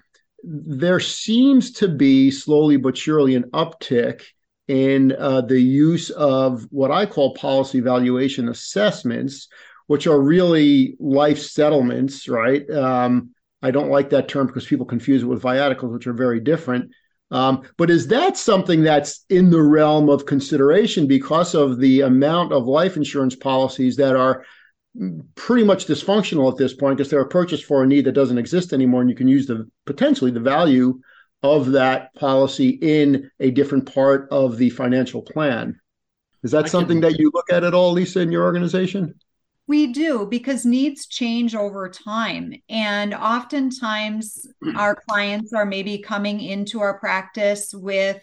there 0.44 1.00
seems 1.00 1.72
to 1.74 1.88
be 1.88 2.32
slowly 2.32 2.78
but 2.78 2.98
surely 2.98 3.36
an 3.36 3.44
uptick 3.52 4.24
in 4.68 5.14
uh, 5.18 5.42
the 5.42 5.60
use 5.60 6.10
of 6.12 6.66
what 6.72 6.92
I 6.92 7.06
call 7.06 7.34
policy 7.34 7.80
valuation 7.80 8.50
assessments, 8.50 9.48
which 9.88 10.08
are 10.08 10.22
really 10.22 10.96
life 11.00 11.40
settlements, 11.40 12.28
right? 12.28 12.70
Um, 12.70 13.32
I 13.62 13.72
don't 13.72 13.92
like 13.92 14.10
that 14.12 14.28
term 14.28 14.48
because 14.48 14.66
people 14.66 14.86
confuse 14.86 15.24
it 15.24 15.28
with 15.28 15.44
viaticals, 15.44 15.92
which 15.92 16.08
are 16.08 16.14
very 16.14 16.40
different. 16.40 16.92
Um, 17.32 17.64
but 17.78 17.90
is 17.90 18.08
that 18.08 18.38
something 18.38 18.84
that's 18.84 19.26
in 19.30 19.50
the 19.50 19.62
realm 19.62 20.10
of 20.10 20.26
consideration 20.26 21.08
because 21.08 21.56
of 21.56 21.80
the 21.80 22.02
amount 22.02 22.52
of 22.52 22.66
life 22.66 22.98
insurance 22.98 23.36
policies 23.36 23.96
that 23.98 24.16
are 24.16 24.46
pretty 25.36 25.64
much 25.64 25.86
dysfunctional 25.86 26.52
at 26.52 26.58
this 26.58 26.74
point 26.74 26.98
because 26.98 27.10
they're 27.10 27.26
purchased 27.26 27.66
for 27.66 27.84
a 27.84 27.88
need 27.88 28.06
that 28.06 28.12
doesn't 28.14 28.38
exist 28.38 28.74
anymore, 28.74 29.02
and 29.02 29.10
you 29.10 29.16
can 29.16 29.28
use 29.28 29.48
the 29.48 29.70
potentially 29.86 30.32
the 30.32 30.40
value 30.40 31.00
of 31.44 31.72
that 31.72 32.14
policy 32.16 32.70
in 32.70 33.30
a 33.40 33.52
different 33.52 33.92
part 33.92 34.28
of 34.32 34.58
the 34.58 34.70
financial 34.70 35.22
plan. 35.22 35.80
Is 36.44 36.52
that 36.52 36.66
I 36.66 36.68
something 36.68 37.02
can... 37.02 37.12
that 37.12 37.20
you 37.20 37.32
look 37.34 37.52
at 37.52 37.64
at 37.64 37.74
all, 37.74 37.94
Lisa, 37.94 38.20
in 38.20 38.32
your 38.32 38.44
organization? 38.44 39.16
We 39.68 39.94
do 39.94 40.28
because 40.30 40.66
needs 40.66 41.08
change 41.08 41.56
over 41.56 41.88
time. 41.88 42.54
And 42.68 43.14
oftentimes, 43.14 44.48
our 44.76 44.96
clients 45.08 45.54
are 45.54 45.66
maybe 45.66 46.00
coming 46.00 46.42
into 46.42 46.82
our 46.82 47.00
practice 47.00 47.74
with 47.74 48.22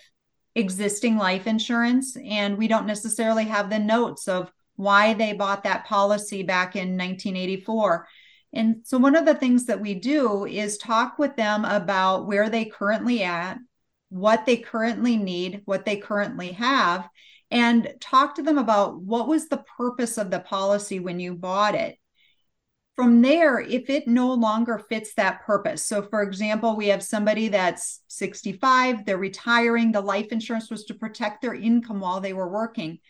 existing 0.55 1.17
life 1.17 1.47
insurance, 1.47 2.17
and 2.23 2.59
we 2.59 2.69
don't 2.69 2.87
necessarily 2.87 3.45
have 3.45 3.71
the 3.71 3.79
notes 3.79 4.29
of 4.29 4.53
why 4.79 5.13
they 5.13 5.33
bought 5.33 5.65
that 5.65 5.85
policy 5.87 6.45
back 6.45 6.77
in 6.77 6.97
1984. 6.97 8.07
And 8.53 8.77
so 8.85 8.97
one 8.97 9.17
of 9.17 9.27
the 9.27 9.35
things 9.35 9.67
that 9.67 9.81
we 9.81 9.95
do 9.95 10.47
is 10.47 10.79
talk 10.79 11.19
with 11.19 11.35
them 11.35 11.65
about 11.65 12.29
where 12.29 12.49
they 12.49 12.65
currently 12.65 13.25
at, 13.25 13.59
what 14.09 14.47
they 14.47 14.57
currently 14.57 15.17
need, 15.17 15.63
what 15.65 15.85
they 15.85 15.97
currently 15.97 16.53
have, 16.53 17.09
and 17.51 17.93
talk 18.01 18.37
to 18.37 18.43
them 18.43 18.57
about 18.57 19.01
what 19.01 19.27
was 19.27 19.49
the 19.49 19.65
purpose 19.77 20.17
of 20.17 20.31
the 20.31 20.39
policy 20.39 21.01
when 21.01 21.19
you 21.19 21.35
bought 21.35 21.75
it. 21.75 21.99
From 22.95 23.21
there, 23.21 23.59
if 23.59 23.91
it 23.91 24.07
no 24.07 24.33
longer 24.33 24.79
fits 24.89 25.13
that 25.15 25.43
purpose. 25.43 25.85
So, 25.85 26.03
for 26.03 26.23
example, 26.23 26.77
we 26.77 26.87
have 26.89 27.03
somebody 27.03 27.49
that's 27.49 28.01
65, 28.07 29.05
they're 29.05 29.19
retiring, 29.19 29.91
the 29.91 30.01
life 30.01 30.29
insurance 30.31 30.71
was 30.71 30.85
to 30.85 30.95
protect 30.95 31.43
their 31.43 31.55
income 31.55 31.99
while 31.99 32.21
they 32.21 32.33
were 32.33 32.49
working. 32.49 33.01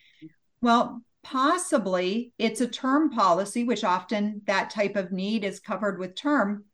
Well, 0.63 1.03
Possibly 1.31 2.33
it's 2.39 2.63
a 2.63 2.67
term 2.67 3.11
policy, 3.11 3.63
which 3.63 3.85
often 3.85 4.41
that 4.47 4.71
type 4.71 4.97
of 4.97 5.13
need 5.13 5.45
is 5.45 5.61
covered 5.61 5.99
with 5.99 6.15
term. 6.15 6.65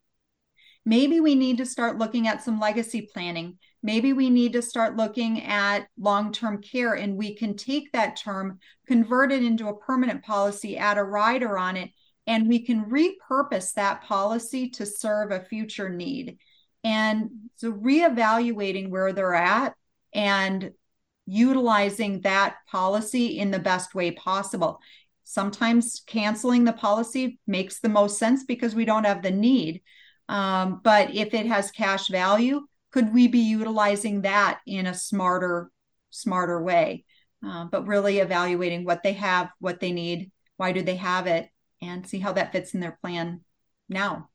Maybe 0.87 1.19
we 1.19 1.35
need 1.35 1.59
to 1.59 1.67
start 1.67 1.99
looking 1.99 2.29
at 2.29 2.45
some 2.45 2.61
legacy 2.61 3.09
planning. 3.13 3.59
Maybe 3.83 4.13
we 4.13 4.31
need 4.31 4.53
to 4.53 4.63
start 4.63 4.97
looking 4.97 5.43
at 5.43 5.89
long 5.99 6.31
term 6.31 6.63
care, 6.63 6.95
and 6.95 7.17
we 7.17 7.35
can 7.35 7.57
take 7.57 7.91
that 7.93 8.15
term, 8.15 8.61
convert 8.87 9.33
it 9.33 9.43
into 9.43 9.67
a 9.67 9.77
permanent 9.77 10.23
policy, 10.23 10.77
add 10.77 10.99
a 10.99 11.03
rider 11.03 11.59
on 11.59 11.77
it, 11.77 11.91
and 12.29 12.49
we 12.49 12.61
can 12.61 12.85
repurpose 12.85 13.75
that 13.75 14.03
policy 14.03 14.71
to 14.71 14.87
serve 14.87 15.33
a 15.33 15.41
future 15.41 15.89
need. 15.89 16.39
And 16.85 17.31
so, 17.57 17.73
reevaluating 17.73 18.89
where 18.89 19.13
they're 19.13 19.35
at 19.35 19.75
and 20.13 20.71
utilizing 21.27 22.21
that 22.21 22.57
policy 22.71 23.39
in 23.39 23.51
the 23.51 23.59
best 23.59 23.95
way 23.95 24.11
possible. 24.11 24.81
Sometimes 25.25 26.03
canceling 26.07 26.65
the 26.65 26.73
policy 26.73 27.39
makes 27.47 27.81
the 27.81 27.89
most 27.89 28.19
sense 28.19 28.45
because 28.45 28.75
we 28.75 28.85
don't 28.85 29.05
have 29.05 29.23
the 29.23 29.31
need. 29.31 29.83
Um, 30.29 30.81
but 30.85 31.15
if 31.15 31.35
it 31.35 31.47
has 31.47 31.71
cash 31.71 32.09
value, 32.09 32.63
could 32.93 33.13
we 33.13 33.29
be 33.29 33.41
utilizing 33.41 34.23
that 34.23 34.61
in 34.67 34.87
a 34.87 34.95
smarter, 34.95 35.71
smarter 36.11 36.63
way? 36.63 37.05
Uh, 37.45 37.65
but 37.65 37.87
really 37.87 38.19
evaluating 38.19 38.85
what 38.85 39.03
they 39.03 39.13
have, 39.15 39.51
what 39.59 39.81
they 39.81 39.93
need, 39.93 40.31
why 40.57 40.73
do 40.73 40.83
they 40.83 40.97
have 40.97 41.27
it, 41.27 41.49
and 41.83 42.07
see 42.07 42.19
how 42.19 42.33
that 42.33 42.53
fits 42.53 42.75
in 42.75 42.81
their 42.81 42.99
plan 43.03 43.41
now. 43.89 44.31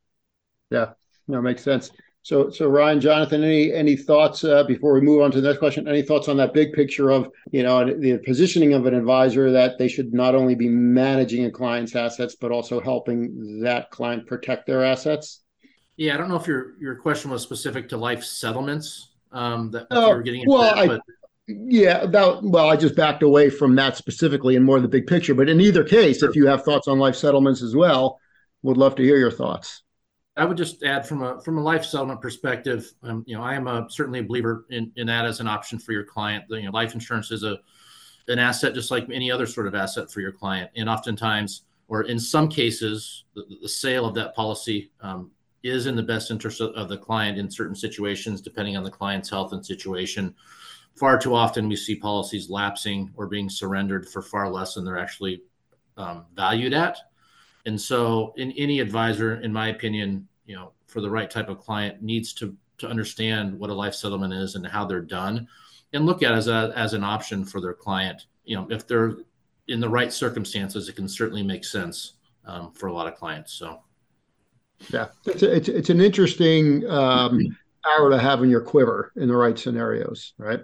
Yeah, 0.70 0.92
no, 1.28 1.42
makes 1.42 1.64
sense. 1.64 1.92
So, 2.22 2.50
so 2.50 2.68
Ryan, 2.68 3.00
Jonathan, 3.00 3.44
any 3.44 3.72
any 3.72 3.96
thoughts 3.96 4.44
uh, 4.44 4.64
before 4.64 4.94
we 4.94 5.02
move 5.02 5.22
on 5.22 5.32
to 5.32 5.42
the 5.42 5.48
next 5.48 5.60
question? 5.60 5.88
Any 5.88 6.02
thoughts 6.02 6.28
on 6.28 6.38
that 6.38 6.54
big 6.54 6.74
picture 6.74 7.10
of 7.10 7.30
you 7.52 7.64
know 7.64 7.86
the 7.86 8.18
positioning 8.20 8.74
of 8.74 8.86
an 8.86 8.94
advisor 8.94 9.52
that 9.52 9.78
they 9.78 9.88
should 9.88 10.14
not 10.14 10.36
only 10.36 10.54
be 10.54 10.68
managing 10.68 11.46
a 11.46 11.52
client's 11.52 11.96
assets 11.96 12.36
but 12.36 12.52
also 12.52 12.82
helping 12.82 13.62
that 13.62 13.90
client 13.90 14.28
protect 14.28 14.68
their 14.68 14.84
assets? 14.84 15.42
Yeah, 15.96 16.14
I 16.14 16.18
don't 16.18 16.30
know 16.30 16.36
if 16.36 16.46
your 16.46 16.74
your 16.80 16.96
question 16.96 17.32
was 17.32 17.42
specific 17.42 17.90
to 17.90 17.98
life 17.98 18.24
settlements 18.24 19.10
um, 19.32 19.72
that 19.72 19.88
uh, 19.90 20.02
you 20.02 20.16
were 20.16 20.22
getting. 20.22 20.44
well, 20.46 20.76
that, 20.76 20.88
but... 20.88 21.02
yeah, 21.48 22.02
about 22.02 22.44
well, 22.44 22.70
I 22.70 22.76
just 22.76 22.96
backed 22.96 23.24
away 23.24 23.50
from 23.50 23.76
that 23.76 23.96
specifically 23.96 24.58
and 24.58 24.66
more 24.66 24.80
the 24.82 24.88
big 24.90 25.08
picture. 25.08 25.34
But 25.34 25.50
in 25.50 25.62
either 25.62 25.86
case, 25.86 26.20
sure. 26.20 26.30
if 26.30 26.36
you 26.36 26.48
have 26.48 26.64
thoughts 26.64 26.90
on 26.90 27.00
life 27.00 27.16
settlements 27.16 27.62
as 27.62 27.76
well, 27.76 28.20
would 28.62 28.78
love 28.78 28.96
to 28.96 29.04
hear 29.04 29.18
your 29.18 29.32
thoughts. 29.32 29.84
I 30.40 30.46
would 30.46 30.58
just 30.58 30.84
add 30.84 31.06
from 31.06 31.22
a 31.22 31.42
from 31.42 31.58
a 31.58 31.62
life 31.62 31.84
settlement 31.84 32.22
perspective, 32.22 32.94
um, 33.04 33.24
you 33.28 33.36
know, 33.36 33.44
I 33.44 33.56
am 33.56 33.68
a, 33.68 33.86
certainly 33.90 34.20
a 34.20 34.24
believer 34.24 34.66
in, 34.70 34.92
in 34.96 35.08
that 35.08 35.26
as 35.26 35.42
an 35.42 35.48
option 35.48 35.78
for 35.78 35.92
your 35.92 36.06
client. 36.06 36.46
You 36.50 36.64
know, 36.64 36.72
life 36.72 36.94
insurance 36.94 37.30
is 37.32 37.44
a 37.44 37.60
an 38.30 38.40
asset 38.40 38.74
just 38.74 38.92
like 38.92 39.10
any 39.12 39.30
other 39.30 39.46
sort 39.46 39.68
of 39.68 39.76
asset 39.76 40.10
for 40.10 40.22
your 40.22 40.32
client, 40.32 40.72
and 40.76 40.88
oftentimes, 40.88 41.64
or 41.90 42.04
in 42.04 42.20
some 42.20 42.48
cases, 42.48 43.26
the, 43.36 43.44
the 43.62 43.68
sale 43.68 44.06
of 44.06 44.16
that 44.16 44.34
policy 44.34 44.92
um, 45.02 45.32
is 45.64 45.88
in 45.88 45.96
the 45.96 46.04
best 46.04 46.32
interest 46.32 46.62
of, 46.62 46.72
of 46.74 46.88
the 46.88 46.98
client 46.98 47.38
in 47.38 47.52
certain 47.52 47.76
situations, 47.76 48.40
depending 48.40 48.78
on 48.78 48.84
the 48.84 48.92
client's 48.92 49.30
health 49.30 49.52
and 49.52 49.66
situation. 49.66 50.34
Far 50.96 51.18
too 51.18 51.36
often, 51.36 51.68
we 51.68 51.76
see 51.76 51.96
policies 51.96 52.50
lapsing 52.50 53.12
or 53.16 53.28
being 53.28 53.50
surrendered 53.50 54.08
for 54.08 54.22
far 54.22 54.50
less 54.50 54.76
than 54.76 54.86
they're 54.86 55.00
actually 55.00 55.42
um, 55.98 56.26
valued 56.34 56.74
at. 56.74 56.98
And 57.66 57.80
so, 57.80 58.34
in 58.38 58.52
any 58.54 58.80
advisor, 58.80 59.36
in 59.42 59.52
my 59.52 59.70
opinion, 59.70 60.28
you 60.46 60.56
know, 60.56 60.72
for 60.88 61.02
the 61.02 61.10
right 61.10 61.30
type 61.30 61.50
of 61.50 61.60
client 61.60 62.02
needs 62.02 62.34
to 62.34 62.56
to 62.80 62.88
understand 62.88 63.60
what 63.60 63.70
a 63.70 63.74
life 63.74 63.94
settlement 63.94 64.34
is 64.34 64.56
and 64.56 64.66
how 64.66 64.86
they're 64.86 65.02
done, 65.02 65.48
and 65.94 66.06
look 66.06 66.24
at 66.24 66.32
it 66.32 66.36
as 66.36 66.48
a 66.48 66.74
as 66.76 66.94
an 66.94 67.04
option 67.04 67.46
for 67.46 67.62
their 67.62 67.74
client. 67.74 68.26
You 68.46 68.56
know, 68.56 68.68
if 68.70 68.88
they're 68.88 69.18
in 69.68 69.80
the 69.80 69.90
right 69.90 70.12
circumstances, 70.12 70.90
it 70.90 70.96
can 70.96 71.08
certainly 71.08 71.44
make 71.44 71.64
sense 71.64 72.14
um, 72.46 72.72
for 72.74 72.88
a 72.88 72.94
lot 72.94 73.08
of 73.08 73.16
clients. 73.16 73.54
So, 73.54 73.82
yeah, 74.92 75.08
it's 75.26 75.44
a, 75.44 75.56
it's, 75.56 75.70
it's 75.70 75.90
an 75.90 76.02
interesting 76.02 76.90
um, 76.90 77.56
arrow 77.86 78.10
to 78.10 78.18
have 78.18 78.42
in 78.44 78.50
your 78.50 78.62
quiver 78.62 79.12
in 79.16 79.28
the 79.28 79.36
right 79.36 79.58
scenarios, 79.58 80.34
right? 80.38 80.62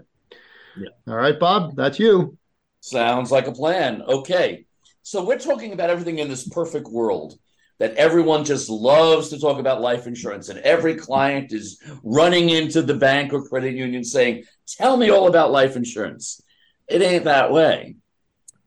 Yeah. 0.78 0.90
All 1.08 1.16
right, 1.16 1.40
Bob, 1.40 1.76
that's 1.76 2.00
you. 2.00 2.38
Sounds 2.82 3.32
like 3.32 3.48
a 3.48 3.52
plan. 3.52 4.02
Okay, 4.04 4.65
so 5.06 5.24
we're 5.24 5.38
talking 5.38 5.72
about 5.72 5.92
everything 5.92 6.18
in 6.18 6.28
this 6.28 6.48
perfect 6.48 6.88
world 6.88 7.38
that 7.78 7.94
everyone 7.94 8.44
just 8.44 8.70
loves 8.70 9.30
to 9.30 9.40
talk 9.40 9.60
about 9.60 9.80
life 9.80 10.08
insurance 10.08 10.50
and 10.50 10.58
every 10.62 10.96
client 10.96 11.54
is 11.54 11.80
running 12.04 12.50
into 12.50 12.82
the 12.82 12.96
bank 12.96 13.32
or 13.32 13.48
credit 13.48 13.76
union 13.76 14.04
saying 14.04 14.44
tell 14.68 14.98
me 14.98 15.12
all 15.12 15.28
about 15.28 15.52
life 15.52 15.76
insurance. 15.76 16.42
It 16.88 17.04
ain't 17.04 17.26
that 17.26 17.52
way. 17.52 17.98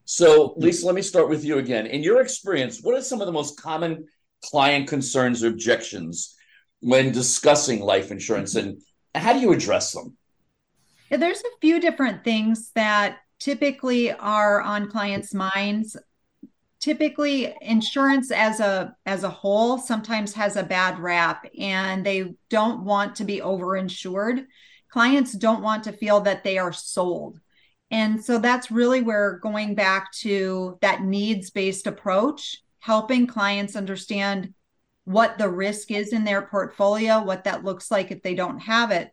So 0.05 0.53
lisa 0.55 0.85
let 0.85 0.95
me 0.95 1.01
start 1.01 1.27
with 1.27 1.43
you 1.43 1.57
again. 1.57 1.87
In 1.87 2.03
your 2.03 2.21
experience 2.21 2.79
what 2.81 2.95
are 2.95 3.01
some 3.01 3.19
of 3.19 3.27
the 3.27 3.33
most 3.33 3.59
common 3.59 4.07
client 4.41 4.87
concerns 4.87 5.43
or 5.43 5.49
objections 5.49 6.37
when 6.79 7.11
discussing 7.11 7.81
life 7.81 8.11
insurance 8.11 8.55
and 8.55 8.81
how 9.13 9.33
do 9.33 9.39
you 9.39 9.51
address 9.51 9.91
them? 9.91 10.15
Yeah, 11.11 11.17
there's 11.17 11.41
a 11.41 11.59
few 11.59 11.81
different 11.81 12.23
things 12.23 12.71
that 12.75 13.17
typically 13.39 14.13
are 14.13 14.61
on 14.61 14.89
clients' 14.89 15.33
minds 15.33 15.97
typically 16.79 17.53
insurance 17.61 18.31
as 18.31 18.59
a 18.59 18.95
as 19.05 19.23
a 19.23 19.29
whole 19.29 19.77
sometimes 19.77 20.33
has 20.33 20.55
a 20.55 20.63
bad 20.63 20.99
rap 20.99 21.45
and 21.59 22.05
they 22.05 22.33
don't 22.49 22.83
want 22.85 23.15
to 23.15 23.25
be 23.25 23.39
overinsured 23.41 24.45
clients 24.89 25.33
don't 25.33 25.61
want 25.61 25.83
to 25.83 25.91
feel 25.91 26.21
that 26.21 26.43
they 26.43 26.57
are 26.57 26.73
sold 26.73 27.39
And 27.91 28.23
so 28.23 28.37
that's 28.39 28.71
really 28.71 29.01
where 29.01 29.39
going 29.39 29.75
back 29.75 30.11
to 30.21 30.77
that 30.81 31.03
needs 31.03 31.49
based 31.49 31.87
approach, 31.87 32.61
helping 32.79 33.27
clients 33.27 33.75
understand 33.75 34.53
what 35.05 35.37
the 35.37 35.49
risk 35.49 35.91
is 35.91 36.13
in 36.13 36.23
their 36.23 36.43
portfolio, 36.43 37.23
what 37.23 37.45
that 37.45 37.63
looks 37.63 37.89
like 37.89 38.11
if 38.11 38.21
they 38.21 38.35
don't 38.35 38.59
have 38.59 38.91
it. 38.91 39.11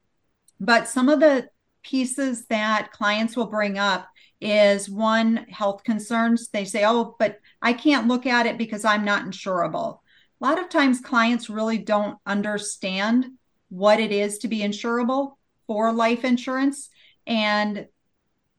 But 0.61 0.89
some 0.89 1.09
of 1.09 1.21
the 1.21 1.49
pieces 1.83 2.47
that 2.47 2.93
clients 2.93 3.37
will 3.37 3.47
bring 3.47 3.79
up 3.79 4.09
is 4.41 4.91
one 4.91 5.37
health 5.49 5.85
concerns. 5.85 6.49
They 6.49 6.65
say, 6.67 6.85
oh, 6.85 7.17
but 7.19 7.39
I 7.67 7.73
can't 7.73 8.07
look 8.07 8.27
at 8.27 8.47
it 8.47 8.59
because 8.59 8.85
I'm 8.85 9.05
not 9.05 9.25
insurable. 9.25 9.99
A 10.41 10.47
lot 10.47 10.61
of 10.61 10.69
times 10.69 11.01
clients 11.01 11.51
really 11.51 11.79
don't 11.79 12.17
understand 12.25 13.27
what 13.71 13.99
it 13.99 14.13
is 14.13 14.39
to 14.39 14.49
be 14.49 14.61
insurable 14.61 15.33
for 15.67 15.93
life 15.93 16.25
insurance. 16.25 16.91
And 17.27 17.89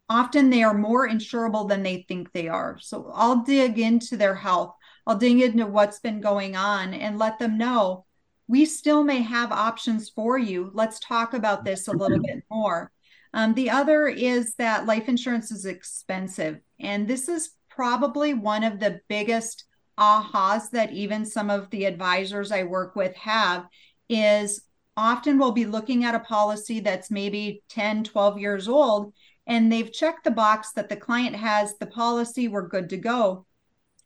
often 0.09 0.49
they 0.49 0.61
are 0.61 0.73
more 0.73 1.07
insurable 1.07 1.69
than 1.69 1.83
they 1.83 2.03
think 2.09 2.33
they 2.33 2.49
are. 2.49 2.79
So 2.81 3.09
I'll 3.13 3.45
dig 3.45 3.79
into 3.79 4.17
their 4.17 4.35
health. 4.35 4.75
I'll 5.05 5.17
dig 5.17 5.39
into 5.39 5.65
what's 5.67 6.01
been 6.01 6.19
going 6.19 6.57
on 6.57 6.93
and 6.93 7.17
let 7.17 7.39
them 7.39 7.57
know 7.57 8.03
we 8.49 8.65
still 8.65 9.05
may 9.05 9.21
have 9.21 9.53
options 9.53 10.09
for 10.09 10.37
you. 10.37 10.69
Let's 10.73 10.99
talk 10.99 11.33
about 11.33 11.63
this 11.63 11.87
a 11.87 11.93
little 11.93 12.19
bit 12.19 12.43
more. 12.51 12.91
Um, 13.33 13.53
the 13.53 13.69
other 13.69 14.07
is 14.07 14.55
that 14.55 14.85
life 14.85 15.07
insurance 15.07 15.49
is 15.49 15.65
expensive. 15.65 16.59
And 16.77 17.07
this 17.07 17.29
is 17.29 17.51
probably 17.77 18.33
one 18.33 18.63
of 18.63 18.79
the 18.79 18.99
biggest 19.07 19.65
ahas 19.99 20.71
that 20.71 20.91
even 20.91 21.23
some 21.23 21.51
of 21.51 21.69
the 21.69 21.85
advisors 21.85 22.51
I 22.51 22.63
work 22.63 22.95
with 22.95 23.15
have 23.15 23.67
is 24.09 24.63
often 24.97 25.37
we'll 25.37 25.51
be 25.51 25.67
looking 25.67 26.03
at 26.03 26.15
a 26.15 26.19
policy 26.19 26.79
that's 26.79 27.11
maybe 27.11 27.61
10, 27.69 28.03
12 28.03 28.39
years 28.39 28.67
old, 28.67 29.13
and 29.45 29.71
they've 29.71 29.93
checked 29.93 30.23
the 30.23 30.31
box 30.31 30.71
that 30.71 30.89
the 30.89 30.95
client 30.95 31.35
has 31.35 31.77
the 31.77 31.85
policy, 31.85 32.47
we're 32.47 32.67
good 32.67 32.89
to 32.89 32.97
go, 32.97 33.45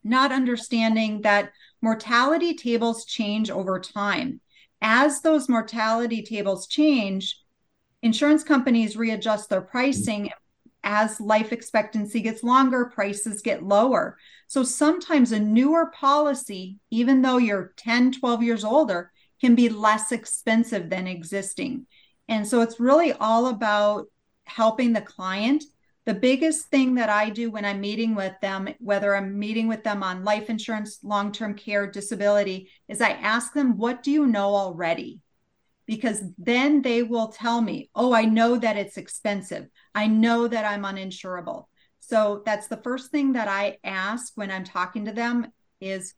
not 0.04 0.34
understanding 0.34 1.22
that 1.22 1.52
mortality 1.82 2.54
tables 2.54 3.06
change 3.06 3.50
over 3.50 3.80
time. 3.80 4.42
As 4.82 5.22
those 5.22 5.48
mortality 5.48 6.24
tables 6.24 6.68
change, 6.68 7.40
insurance 8.02 8.44
companies 8.44 8.98
readjust 8.98 9.50
their 9.50 9.62
pricing 9.62 10.30
as 10.84 11.22
life 11.22 11.52
expectancy 11.52 12.22
gets 12.22 12.44
longer, 12.44 12.86
prices 12.86 13.42
get 13.42 13.64
lower. 13.64 14.18
So 14.48 14.64
sometimes 14.64 15.32
a 15.32 15.40
newer 15.40 15.88
policy, 15.88 16.78
even 16.90 17.22
though 17.22 17.38
you're 17.38 17.74
10, 17.78 18.14
12 18.14 18.44
years 18.44 18.64
older, 18.64 19.12
can 19.40 19.56
be 19.56 19.70
less 19.70 20.12
expensive 20.12 20.90
than 20.90 21.08
existing. 21.08 21.86
And 22.28 22.48
so 22.48 22.62
it's 22.62 22.80
really 22.80 23.14
all 23.14 23.48
about 23.48 24.08
helping 24.46 24.94
the 24.94 25.02
client. 25.02 25.64
The 26.06 26.14
biggest 26.14 26.68
thing 26.68 26.96
that 26.96 27.10
I 27.10 27.30
do 27.30 27.52
when 27.52 27.66
I'm 27.66 27.80
meeting 27.80 28.16
with 28.16 28.34
them, 28.42 28.70
whether 28.80 29.16
I'm 29.16 29.38
meeting 29.38 29.68
with 29.68 29.84
them 29.84 30.02
on 30.02 30.24
life 30.24 30.50
insurance, 30.50 31.00
long 31.04 31.32
term 31.32 31.56
care, 31.56 31.90
disability, 31.90 32.70
is 32.88 33.02
I 33.02 33.12
ask 33.12 33.54
them, 33.54 33.78
What 33.78 34.02
do 34.02 34.12
you 34.12 34.26
know 34.26 34.56
already? 34.56 35.20
Because 35.92 36.24
then 36.38 36.82
they 36.82 37.04
will 37.04 37.28
tell 37.28 37.60
me, 37.60 37.90
oh, 37.96 38.14
I 38.14 38.24
know 38.24 38.56
that 38.56 38.78
it's 38.78 38.96
expensive. 38.96 39.68
I 39.94 40.08
know 40.08 40.48
that 40.48 40.64
I'm 40.64 40.84
uninsurable. 40.84 41.66
So 42.00 42.44
that's 42.46 42.68
the 42.68 42.78
first 42.78 43.12
thing 43.12 43.34
that 43.34 43.50
I 43.50 43.78
ask 43.84 44.32
when 44.36 44.52
I'm 44.52 44.64
talking 44.64 45.04
to 45.04 45.12
them 45.12 45.52
is 45.82 46.14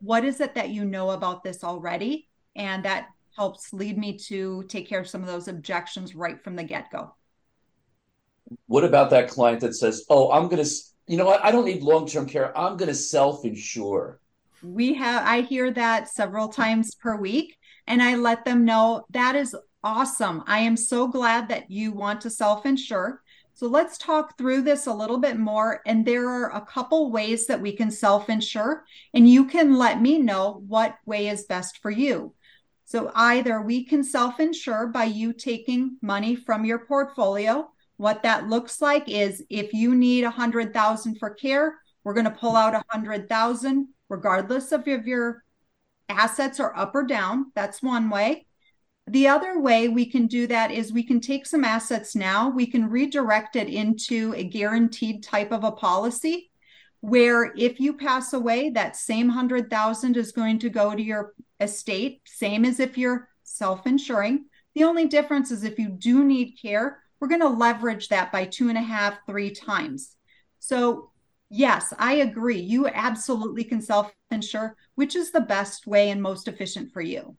what 0.00 0.24
is 0.24 0.40
it 0.40 0.54
that 0.54 0.70
you 0.70 0.86
know 0.86 1.10
about 1.10 1.44
this 1.44 1.62
already? 1.62 2.26
And 2.56 2.86
that 2.86 3.08
helps 3.36 3.70
lead 3.74 3.98
me 3.98 4.16
to 4.28 4.64
take 4.66 4.88
care 4.88 5.00
of 5.00 5.08
some 5.08 5.20
of 5.20 5.26
those 5.26 5.46
objections 5.46 6.14
right 6.14 6.42
from 6.42 6.56
the 6.56 6.64
get 6.64 6.90
go. 6.90 7.14
What 8.66 8.84
about 8.84 9.10
that 9.10 9.28
client 9.28 9.60
that 9.60 9.74
says, 9.74 10.06
oh, 10.08 10.32
I'm 10.32 10.48
going 10.48 10.64
to, 10.64 10.70
you 11.06 11.18
know 11.18 11.26
what? 11.26 11.44
I 11.44 11.50
don't 11.50 11.66
need 11.66 11.82
long 11.82 12.06
term 12.06 12.24
care. 12.24 12.56
I'm 12.56 12.78
going 12.78 12.88
to 12.88 12.94
self 12.94 13.44
insure. 13.44 14.20
We 14.62 14.94
have, 14.94 15.22
I 15.26 15.42
hear 15.42 15.70
that 15.72 16.08
several 16.08 16.48
times 16.48 16.94
per 16.94 17.14
week 17.14 17.57
and 17.88 18.02
I 18.02 18.14
let 18.14 18.44
them 18.44 18.64
know 18.64 19.04
that 19.10 19.34
is 19.34 19.56
awesome. 19.82 20.44
I 20.46 20.60
am 20.60 20.76
so 20.76 21.08
glad 21.08 21.48
that 21.48 21.70
you 21.70 21.90
want 21.90 22.20
to 22.20 22.30
self 22.30 22.66
insure. 22.66 23.22
So 23.54 23.66
let's 23.66 23.98
talk 23.98 24.38
through 24.38 24.62
this 24.62 24.86
a 24.86 24.94
little 24.94 25.18
bit 25.18 25.36
more. 25.36 25.80
And 25.84 26.06
there 26.06 26.28
are 26.28 26.54
a 26.54 26.60
couple 26.64 27.10
ways 27.10 27.46
that 27.46 27.60
we 27.60 27.72
can 27.72 27.90
self 27.90 28.28
insure, 28.28 28.84
and 29.14 29.28
you 29.28 29.46
can 29.46 29.76
let 29.76 30.00
me 30.00 30.18
know 30.18 30.62
what 30.68 30.96
way 31.06 31.28
is 31.28 31.46
best 31.46 31.78
for 31.78 31.90
you. 31.90 32.34
So 32.84 33.10
either 33.14 33.60
we 33.62 33.84
can 33.84 34.04
self 34.04 34.38
insure 34.38 34.86
by 34.88 35.04
you 35.04 35.32
taking 35.32 35.96
money 36.02 36.36
from 36.36 36.64
your 36.64 36.80
portfolio. 36.80 37.70
What 37.96 38.22
that 38.22 38.48
looks 38.48 38.80
like 38.80 39.08
is 39.08 39.42
if 39.50 39.72
you 39.72 39.94
need 39.94 40.24
a 40.24 40.30
hundred 40.30 40.72
thousand 40.74 41.18
for 41.18 41.30
care, 41.30 41.78
we're 42.04 42.14
going 42.14 42.24
to 42.24 42.30
pull 42.30 42.54
out 42.54 42.74
a 42.74 42.84
hundred 42.90 43.30
thousand, 43.30 43.88
regardless 44.10 44.72
of 44.72 44.86
if 44.86 45.06
your 45.06 45.42
assets 46.08 46.60
are 46.60 46.76
up 46.76 46.94
or 46.94 47.04
down. 47.04 47.52
That's 47.54 47.82
one 47.82 48.10
way. 48.10 48.46
The 49.06 49.28
other 49.28 49.58
way 49.58 49.88
we 49.88 50.04
can 50.04 50.26
do 50.26 50.46
that 50.48 50.70
is 50.70 50.92
we 50.92 51.02
can 51.02 51.20
take 51.20 51.46
some 51.46 51.64
assets 51.64 52.14
now, 52.14 52.50
we 52.50 52.66
can 52.66 52.90
redirect 52.90 53.56
it 53.56 53.68
into 53.68 54.34
a 54.36 54.44
guaranteed 54.44 55.22
type 55.22 55.50
of 55.50 55.64
a 55.64 55.72
policy 55.72 56.50
where 57.00 57.54
if 57.56 57.80
you 57.80 57.94
pass 57.94 58.32
away, 58.32 58.70
that 58.70 58.96
same 58.96 59.28
100,000 59.28 60.16
is 60.16 60.32
going 60.32 60.58
to 60.58 60.68
go 60.68 60.94
to 60.94 61.02
your 61.02 61.32
estate, 61.60 62.20
same 62.26 62.64
as 62.64 62.80
if 62.80 62.98
you're 62.98 63.28
self-insuring. 63.44 64.44
The 64.74 64.84
only 64.84 65.06
difference 65.06 65.50
is 65.50 65.64
if 65.64 65.78
you 65.78 65.88
do 65.88 66.24
need 66.24 66.58
care, 66.60 67.02
we're 67.20 67.28
going 67.28 67.40
to 67.40 67.48
leverage 67.48 68.08
that 68.08 68.30
by 68.30 68.44
two 68.44 68.68
and 68.68 68.78
a 68.78 68.82
half, 68.82 69.18
three 69.26 69.50
times. 69.50 70.16
So 70.58 71.12
yes, 71.50 71.92
I 71.98 72.14
agree. 72.14 72.60
You 72.60 72.88
absolutely 72.88 73.64
can 73.64 73.80
self-insure 73.80 74.76
which 74.94 75.14
is 75.14 75.30
the 75.30 75.40
best 75.40 75.86
way 75.86 76.10
and 76.10 76.20
most 76.20 76.48
efficient 76.48 76.92
for 76.92 77.00
you? 77.00 77.36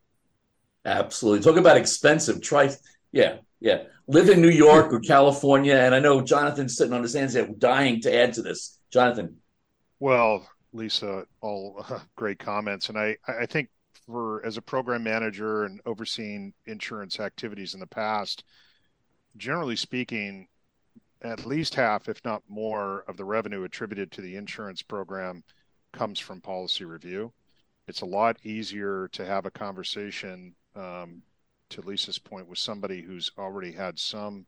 Absolutely. 0.86 1.44
Talk 1.44 1.58
about 1.58 1.78
expensive. 1.78 2.42
Try, 2.42 2.72
yeah, 3.12 3.38
yeah. 3.60 3.84
Live 4.08 4.30
in 4.30 4.42
New 4.42 4.50
York 4.50 4.94
or 4.94 5.02
California, 5.02 5.76
and 5.76 5.94
I 5.94 6.00
know 6.00 6.22
Jonathan's 6.22 6.78
sitting 6.78 6.94
on 6.94 7.04
his 7.04 7.14
hands 7.14 7.34
there, 7.34 7.48
dying 7.58 8.02
to 8.02 8.16
add 8.16 8.34
to 8.34 8.42
this. 8.42 8.80
Jonathan. 8.92 9.36
Well, 10.00 10.48
Lisa, 10.72 11.26
all 11.42 11.86
uh, 11.90 12.00
great 12.16 12.40
comments, 12.40 12.90
and 12.90 12.98
I, 12.98 13.18
I 13.28 13.46
think 13.46 13.70
for 14.06 14.44
as 14.46 14.58
a 14.58 14.62
program 14.62 15.04
manager 15.04 15.66
and 15.66 15.82
overseeing 15.86 16.54
insurance 16.66 17.20
activities 17.20 17.74
in 17.74 17.80
the 17.80 17.88
past, 17.88 18.44
generally 19.38 19.76
speaking, 19.76 20.48
at 21.22 21.46
least 21.46 21.76
half, 21.76 22.08
if 22.08 22.24
not 22.24 22.44
more, 22.48 23.04
of 23.08 23.18
the 23.18 23.26
revenue 23.26 23.64
attributed 23.64 24.12
to 24.12 24.22
the 24.22 24.36
insurance 24.36 24.82
program 24.82 25.44
comes 25.92 26.20
from 26.20 26.42
policy 26.42 26.86
review. 26.86 27.34
It's 27.88 28.02
a 28.02 28.06
lot 28.06 28.38
easier 28.44 29.10
to 29.14 29.26
have 29.26 29.46
a 29.46 29.52
conversation 29.52 30.56
um, 30.76 31.24
to 31.70 31.82
lisa's 31.82 32.20
point 32.20 32.48
with 32.48 32.60
somebody 32.60 33.02
who's 33.02 33.32
already 33.38 33.72
had 33.72 33.98
some 34.00 34.46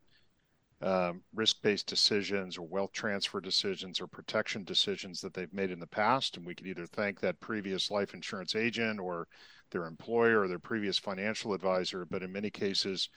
um, 0.81 1.21
risk-based 1.35 1.85
decisions 1.87 2.57
or 2.57 2.63
wealth 2.63 2.91
transfer 2.91 3.39
decisions 3.39 4.01
or 4.01 4.07
protection 4.07 4.63
decisions 4.63 5.21
that 5.21 5.33
they've 5.33 5.53
made 5.53 5.71
in 5.71 5.79
the 5.79 5.87
past. 5.87 6.37
And 6.37 6.45
we 6.45 6.55
could 6.55 6.67
either 6.67 6.87
thank 6.87 7.19
that 7.19 7.39
previous 7.39 7.91
life 7.91 8.13
insurance 8.13 8.55
agent 8.55 8.99
or 8.99 9.27
their 9.71 9.85
employer 9.85 10.41
or 10.41 10.47
their 10.47 10.59
previous 10.59 10.97
financial 10.97 11.53
advisor. 11.53 12.05
But 12.05 12.23
in 12.23 12.31
many 12.31 12.49
cases 12.49 13.09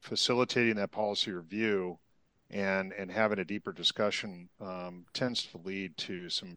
facilitating 0.00 0.76
that 0.76 0.90
policy 0.90 1.32
review 1.32 1.98
and 2.50 2.92
and 2.92 3.10
having 3.10 3.38
a 3.38 3.44
deeper 3.44 3.72
discussion 3.72 4.48
um, 4.60 5.04
tends 5.12 5.44
to 5.46 5.58
lead 5.58 5.96
to 5.98 6.28
some 6.28 6.56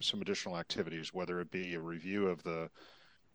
some 0.00 0.20
additional 0.20 0.56
activities, 0.56 1.12
whether 1.12 1.40
it 1.40 1.50
be 1.50 1.74
a 1.74 1.80
review 1.80 2.28
of 2.28 2.42
the 2.42 2.68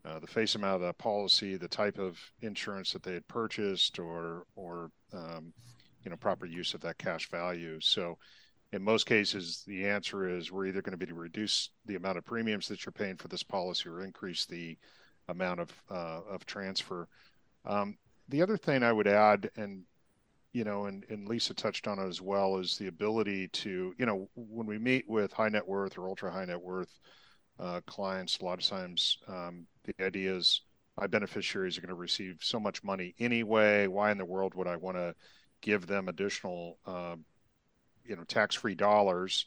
uh, 0.06 0.20
the 0.20 0.28
face 0.28 0.56
amount 0.56 0.76
of 0.76 0.82
the 0.82 0.94
policy, 0.94 1.58
the 1.58 1.68
type 1.68 1.98
of 1.98 2.18
insurance 2.42 2.94
that 2.94 3.04
they 3.04 3.14
had 3.14 3.28
purchased, 3.28 4.00
or 4.00 4.46
or 4.56 4.92
um, 5.14 5.54
you 6.04 6.10
know 6.10 6.18
proper 6.18 6.46
use 6.46 6.74
of 6.74 6.82
that 6.82 6.98
cash 6.98 7.30
value. 7.30 7.80
So, 7.82 8.18
in 8.72 8.84
most 8.84 9.06
cases, 9.06 9.64
the 9.68 9.88
answer 9.88 10.30
is 10.30 10.52
we're 10.52 10.68
either 10.68 10.82
going 10.82 10.98
to 10.98 10.98
be 10.98 11.12
to 11.12 11.14
reduce 11.14 11.72
the 11.86 11.96
amount 11.96 12.18
of 12.18 12.26
premiums 12.26 12.68
that 12.68 12.86
you're 12.86 12.94
paying 12.94 13.18
for 13.18 13.28
this 13.28 13.44
policy 13.44 13.90
or 13.90 14.02
increase 14.02 14.46
the 14.46 14.78
amount 15.28 15.60
of 15.60 15.84
uh, 15.90 16.22
of 16.30 16.46
transfer. 16.46 17.08
Um, 17.66 17.98
the 18.30 18.42
other 18.42 18.58
thing 18.58 18.84
I 18.84 18.94
would 18.94 19.08
add, 19.08 19.50
and 19.58 19.84
you 20.58 20.64
know, 20.64 20.86
and, 20.86 21.06
and 21.10 21.28
Lisa 21.28 21.54
touched 21.54 21.88
on 21.88 22.00
it 22.00 22.08
as 22.08 22.20
well, 22.20 22.58
is 22.58 22.80
the 22.80 22.88
ability 22.88 23.48
to, 23.50 23.94
you 23.96 24.06
know, 24.08 24.28
when 24.34 24.66
we 24.66 24.80
meet 24.80 25.08
with 25.08 25.32
high 25.32 25.50
net 25.50 25.68
worth 25.68 26.00
or 26.00 26.10
ultra 26.10 26.32
high 26.32 26.46
net 26.46 26.60
worth 26.60 27.00
uh, 27.60 27.80
clients, 27.86 28.40
a 28.40 28.46
lot 28.46 28.58
of 28.58 28.66
times 28.66 29.20
um, 29.28 29.68
the 29.84 30.04
idea 30.04 30.36
is 30.36 30.64
my 31.00 31.06
beneficiaries 31.06 31.78
are 31.78 31.82
going 31.82 31.90
to 31.90 31.94
receive 31.94 32.40
so 32.42 32.60
much 32.60 32.84
money 32.84 33.14
anyway. 33.20 33.86
Why 33.86 34.10
in 34.10 34.18
the 34.18 34.26
world 34.26 34.56
would 34.56 34.66
I 34.66 34.78
want 34.78 34.98
to 34.98 35.14
give 35.62 35.86
them 35.86 36.08
additional, 36.08 36.80
uh, 36.88 37.18
you 38.04 38.16
know, 38.16 38.24
tax-free 38.24 38.74
dollars? 38.74 39.46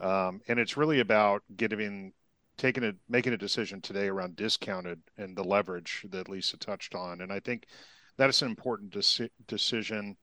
Um, 0.00 0.40
and 0.48 0.58
it's 0.58 0.76
really 0.76 0.98
about 0.98 1.44
getting, 1.56 2.12
taking 2.56 2.82
a, 2.82 2.92
making 3.08 3.34
a 3.34 3.38
decision 3.38 3.80
today 3.80 4.08
around 4.08 4.34
discounted 4.34 5.00
and 5.16 5.36
the 5.36 5.44
leverage 5.44 6.04
that 6.10 6.28
Lisa 6.28 6.56
touched 6.56 6.96
on. 6.96 7.20
And 7.20 7.32
I 7.32 7.38
think 7.38 7.66
that 8.16 8.30
is 8.30 8.42
an 8.42 8.48
important 8.48 8.92
deci- 8.92 9.30
decision 9.46 10.16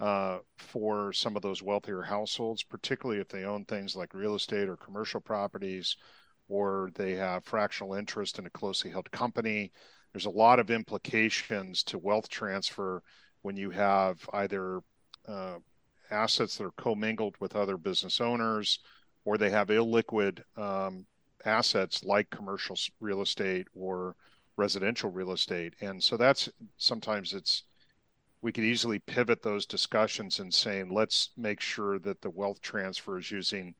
uh, 0.00 0.38
for 0.56 1.12
some 1.12 1.36
of 1.36 1.42
those 1.42 1.62
wealthier 1.62 2.02
households, 2.02 2.62
particularly 2.62 3.20
if 3.20 3.28
they 3.28 3.44
own 3.44 3.64
things 3.64 3.96
like 3.96 4.14
real 4.14 4.34
estate 4.34 4.68
or 4.68 4.76
commercial 4.76 5.20
properties, 5.20 5.96
or 6.48 6.90
they 6.94 7.12
have 7.12 7.44
fractional 7.44 7.94
interest 7.94 8.38
in 8.38 8.46
a 8.46 8.50
closely 8.50 8.90
held 8.90 9.10
company. 9.10 9.72
There's 10.12 10.26
a 10.26 10.30
lot 10.30 10.58
of 10.58 10.70
implications 10.70 11.82
to 11.84 11.98
wealth 11.98 12.28
transfer 12.28 13.02
when 13.42 13.56
you 13.56 13.70
have 13.70 14.18
either 14.32 14.80
uh, 15.26 15.56
assets 16.10 16.56
that 16.56 16.64
are 16.64 16.72
commingled 16.72 17.36
with 17.40 17.56
other 17.56 17.76
business 17.76 18.20
owners, 18.20 18.78
or 19.24 19.36
they 19.36 19.50
have 19.50 19.68
illiquid 19.68 20.42
um, 20.56 21.06
assets 21.44 22.04
like 22.04 22.30
commercial 22.30 22.76
real 23.00 23.20
estate 23.20 23.66
or 23.74 24.16
residential 24.56 25.10
real 25.10 25.32
estate. 25.32 25.74
And 25.80 26.02
so 26.02 26.16
that's 26.16 26.48
sometimes 26.78 27.34
it's 27.34 27.64
we 28.40 28.52
could 28.52 28.64
easily 28.64 28.98
pivot 29.00 29.42
those 29.42 29.66
discussions 29.66 30.38
and 30.38 30.52
saying 30.52 30.92
let's 30.92 31.30
make 31.36 31.60
sure 31.60 31.98
that 31.98 32.20
the 32.20 32.30
wealth 32.30 32.60
transfer 32.60 33.18
is 33.18 33.30
using 33.30 33.74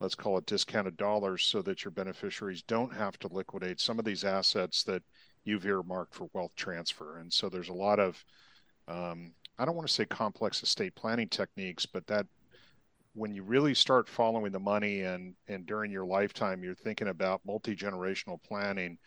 let's 0.00 0.14
call 0.14 0.38
it 0.38 0.46
discounted 0.46 0.96
dollars 0.96 1.44
so 1.44 1.60
that 1.62 1.84
your 1.84 1.90
beneficiaries 1.90 2.62
don't 2.62 2.94
have 2.94 3.18
to 3.18 3.28
liquidate 3.28 3.80
some 3.80 3.98
of 3.98 4.04
these 4.04 4.24
assets 4.24 4.84
that 4.84 5.02
you've 5.44 5.66
earmarked 5.66 6.14
for 6.14 6.28
wealth 6.34 6.54
transfer. 6.56 7.18
And 7.18 7.32
so 7.32 7.48
there's 7.48 7.68
a 7.68 7.74
lot 7.74 7.98
of 7.98 8.24
um, 8.88 9.32
i 9.58 9.64
don't 9.64 9.76
want 9.76 9.86
to 9.86 9.92
say 9.92 10.04
complex 10.06 10.62
estate 10.62 10.94
planning 10.94 11.28
techniques 11.28 11.84
but 11.86 12.06
that 12.06 12.26
when 13.14 13.34
you 13.34 13.42
really 13.42 13.74
start 13.74 14.08
following 14.08 14.52
the 14.52 14.58
money 14.58 15.02
and 15.02 15.34
and 15.48 15.66
during 15.66 15.90
your 15.90 16.06
lifetime 16.06 16.62
you're 16.62 16.74
thinking 16.74 17.08
about 17.08 17.40
multi-generational 17.44 18.42
planning 18.42 18.98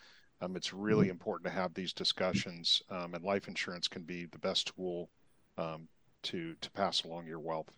um, 0.42 0.56
it's 0.56 0.74
really 0.74 1.06
mm-hmm. 1.06 1.12
important 1.12 1.46
to 1.46 1.52
have 1.52 1.74
these 1.74 1.94
discussions, 1.94 2.82
um, 2.90 3.14
and 3.14 3.24
life 3.24 3.48
insurance 3.48 3.88
can 3.88 4.04
be 4.04 4.26
the 4.26 4.40
best 4.40 4.74
tool 4.76 5.10
um, 5.58 5.88
to 6.24 6.56
to 6.62 6.72
pass 6.72 7.04
along 7.04 7.28
your 7.28 7.40
wealth. 7.40 7.72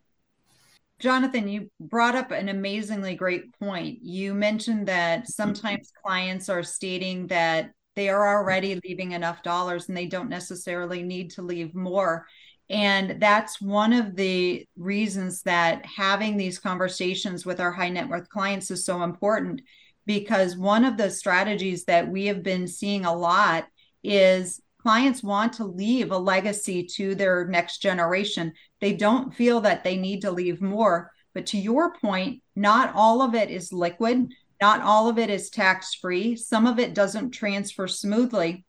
Jonathan, 0.99 1.47
you 1.47 1.69
brought 1.79 2.15
up 2.15 2.31
an 2.31 2.49
amazingly 2.49 3.15
great 3.15 3.57
point. 3.59 3.99
You 4.01 4.33
mentioned 4.33 4.87
that 4.87 5.27
sometimes 5.27 5.91
clients 6.01 6.49
are 6.49 6.63
stating 6.63 7.27
that 7.27 7.71
they 7.95 8.09
are 8.09 8.37
already 8.37 8.79
leaving 8.83 9.11
enough 9.11 9.43
dollars 9.43 9.87
and 9.87 9.97
they 9.97 10.05
don't 10.05 10.29
necessarily 10.29 11.03
need 11.03 11.31
to 11.31 11.41
leave 11.41 11.75
more. 11.75 12.25
And 12.69 13.21
that's 13.21 13.61
one 13.61 13.91
of 13.91 14.15
the 14.15 14.65
reasons 14.77 15.41
that 15.43 15.85
having 15.85 16.37
these 16.37 16.57
conversations 16.57 17.45
with 17.45 17.59
our 17.59 17.71
high 17.71 17.89
net 17.89 18.07
worth 18.07 18.29
clients 18.29 18.71
is 18.71 18.85
so 18.85 19.03
important 19.03 19.61
because 20.05 20.57
one 20.57 20.83
of 20.85 20.97
the 20.97 21.09
strategies 21.09 21.85
that 21.85 22.07
we 22.07 22.25
have 22.25 22.43
been 22.43 22.67
seeing 22.67 23.05
a 23.05 23.15
lot 23.15 23.65
is 24.03 24.61
clients 24.81 25.23
want 25.23 25.53
to 25.53 25.65
leave 25.65 26.11
a 26.11 26.17
legacy 26.17 26.83
to 26.83 27.15
their 27.15 27.47
next 27.47 27.79
generation. 27.79 28.53
They 28.81 28.93
don't 28.93 29.33
feel 29.33 29.61
that 29.61 29.83
they 29.83 29.95
need 29.97 30.21
to 30.21 30.31
leave 30.31 30.61
more. 30.61 31.11
But 31.33 31.45
to 31.47 31.57
your 31.57 31.95
point, 31.95 32.41
not 32.55 32.93
all 32.93 33.21
of 33.21 33.33
it 33.33 33.49
is 33.49 33.73
liquid, 33.73 34.33
not 34.61 34.81
all 34.81 35.09
of 35.09 35.17
it 35.17 35.29
is 35.29 35.49
tax 35.49 35.95
free. 35.95 36.35
Some 36.35 36.67
of 36.67 36.79
it 36.79 36.93
doesn't 36.93 37.31
transfer 37.31 37.87
smoothly. 37.87 38.65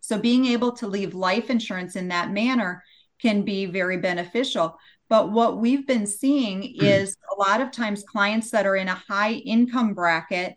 So 0.00 0.18
being 0.18 0.46
able 0.46 0.72
to 0.72 0.86
leave 0.86 1.14
life 1.14 1.50
insurance 1.50 1.94
in 1.94 2.08
that 2.08 2.32
manner 2.32 2.82
can 3.20 3.42
be 3.42 3.66
very 3.66 3.98
beneficial. 3.98 4.78
But 5.08 5.30
what 5.30 5.58
we've 5.58 5.86
been 5.86 6.06
seeing 6.06 6.62
hmm. 6.62 6.84
is 6.84 7.16
a 7.32 7.38
lot 7.38 7.60
of 7.60 7.70
times 7.70 8.02
clients 8.02 8.50
that 8.50 8.66
are 8.66 8.76
in 8.76 8.88
a 8.88 8.94
high 8.94 9.32
income 9.32 9.92
bracket 9.94 10.56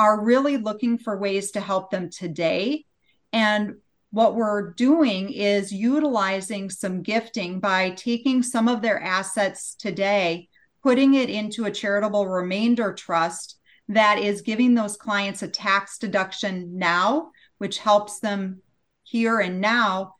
are 0.00 0.24
really 0.24 0.56
looking 0.56 0.96
for 0.96 1.18
ways 1.18 1.50
to 1.50 1.60
help 1.60 1.90
them 1.90 2.08
today. 2.08 2.86
And 3.34 3.74
what 4.12 4.34
we're 4.34 4.72
doing 4.72 5.30
is 5.30 5.74
utilizing 5.74 6.70
some 6.70 7.02
gifting 7.02 7.60
by 7.60 7.90
taking 7.90 8.42
some 8.42 8.66
of 8.66 8.80
their 8.80 8.98
assets 8.98 9.74
today, 9.74 10.48
putting 10.82 11.12
it 11.12 11.28
into 11.28 11.66
a 11.66 11.70
charitable 11.70 12.26
remainder 12.26 12.94
trust 12.94 13.58
that 13.88 14.18
is 14.18 14.40
giving 14.40 14.74
those 14.74 14.96
clients 14.96 15.42
a 15.42 15.48
tax 15.48 15.98
deduction 15.98 16.78
now, 16.78 17.30
which 17.58 17.76
helps 17.76 18.20
them 18.20 18.62
here 19.02 19.40
and 19.40 19.60
now, 19.60 20.14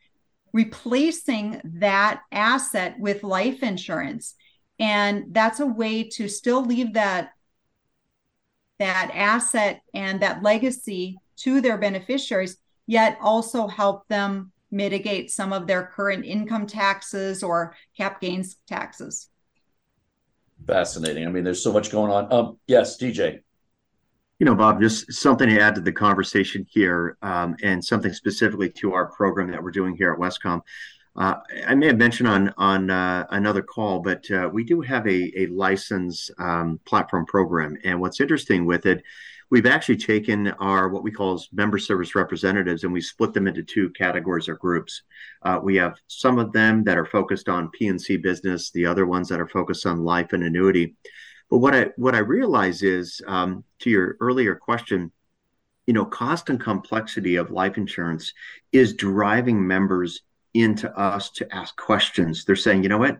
replacing 0.52 1.58
that 1.64 2.20
asset 2.30 3.00
with 3.00 3.22
life 3.22 3.62
insurance. 3.62 4.34
And 4.78 5.32
that's 5.32 5.60
a 5.60 5.66
way 5.66 6.02
to 6.10 6.28
still 6.28 6.62
leave 6.66 6.92
that 6.92 7.30
that 8.80 9.10
asset 9.14 9.82
and 9.94 10.20
that 10.20 10.42
legacy 10.42 11.18
to 11.36 11.60
their 11.60 11.78
beneficiaries, 11.78 12.56
yet 12.86 13.16
also 13.20 13.68
help 13.68 14.08
them 14.08 14.50
mitigate 14.70 15.30
some 15.30 15.52
of 15.52 15.66
their 15.66 15.84
current 15.84 16.24
income 16.24 16.66
taxes 16.66 17.42
or 17.42 17.76
cap 17.96 18.20
gains 18.20 18.56
taxes. 18.66 19.28
Fascinating. 20.66 21.26
I 21.26 21.30
mean, 21.30 21.44
there's 21.44 21.62
so 21.62 21.72
much 21.72 21.90
going 21.92 22.10
on. 22.10 22.32
Um, 22.32 22.58
yes, 22.66 22.96
DJ. 22.96 23.40
You 24.38 24.46
know, 24.46 24.54
Bob, 24.54 24.80
just 24.80 25.12
something 25.12 25.48
to 25.48 25.60
add 25.60 25.74
to 25.74 25.82
the 25.82 25.92
conversation 25.92 26.66
here, 26.70 27.18
um, 27.20 27.56
and 27.62 27.84
something 27.84 28.12
specifically 28.12 28.70
to 28.70 28.94
our 28.94 29.06
program 29.12 29.50
that 29.50 29.62
we're 29.62 29.70
doing 29.70 29.94
here 29.94 30.12
at 30.12 30.18
Wescom. 30.18 30.62
Uh, 31.16 31.36
I 31.66 31.74
may 31.74 31.86
have 31.86 31.98
mentioned 31.98 32.28
on 32.28 32.54
on 32.56 32.90
uh, 32.90 33.26
another 33.30 33.62
call, 33.62 34.00
but 34.00 34.30
uh, 34.30 34.48
we 34.52 34.64
do 34.64 34.80
have 34.80 35.06
a 35.06 35.32
a 35.36 35.46
license 35.48 36.30
um, 36.38 36.80
platform 36.84 37.26
program, 37.26 37.76
and 37.84 38.00
what's 38.00 38.20
interesting 38.20 38.64
with 38.64 38.86
it, 38.86 39.02
we've 39.50 39.66
actually 39.66 39.96
taken 39.96 40.48
our 40.48 40.88
what 40.88 41.02
we 41.02 41.10
call 41.10 41.42
member 41.52 41.78
service 41.78 42.14
representatives, 42.14 42.84
and 42.84 42.92
we 42.92 43.00
split 43.00 43.34
them 43.34 43.46
into 43.46 43.62
two 43.62 43.90
categories 43.90 44.48
or 44.48 44.54
groups. 44.54 45.02
Uh, 45.42 45.58
we 45.62 45.76
have 45.76 45.98
some 46.06 46.38
of 46.38 46.52
them 46.52 46.84
that 46.84 46.96
are 46.96 47.06
focused 47.06 47.48
on 47.48 47.70
P&C 47.70 48.16
business, 48.16 48.70
the 48.70 48.86
other 48.86 49.06
ones 49.06 49.28
that 49.28 49.40
are 49.40 49.48
focused 49.48 49.86
on 49.86 50.04
life 50.04 50.32
and 50.32 50.44
annuity. 50.44 50.94
But 51.50 51.58
what 51.58 51.74
I 51.74 51.86
what 51.96 52.14
I 52.14 52.18
realize 52.18 52.82
is, 52.82 53.20
um, 53.26 53.64
to 53.80 53.90
your 53.90 54.16
earlier 54.20 54.54
question, 54.54 55.10
you 55.86 55.94
know, 55.94 56.04
cost 56.04 56.48
and 56.48 56.60
complexity 56.60 57.36
of 57.36 57.50
life 57.50 57.76
insurance 57.76 58.32
is 58.70 58.94
driving 58.94 59.66
members 59.66 60.22
into 60.54 60.90
us 60.98 61.30
to 61.30 61.54
ask 61.54 61.76
questions. 61.76 62.44
They're 62.44 62.56
saying, 62.56 62.82
you 62.82 62.88
know 62.88 62.98
what? 62.98 63.18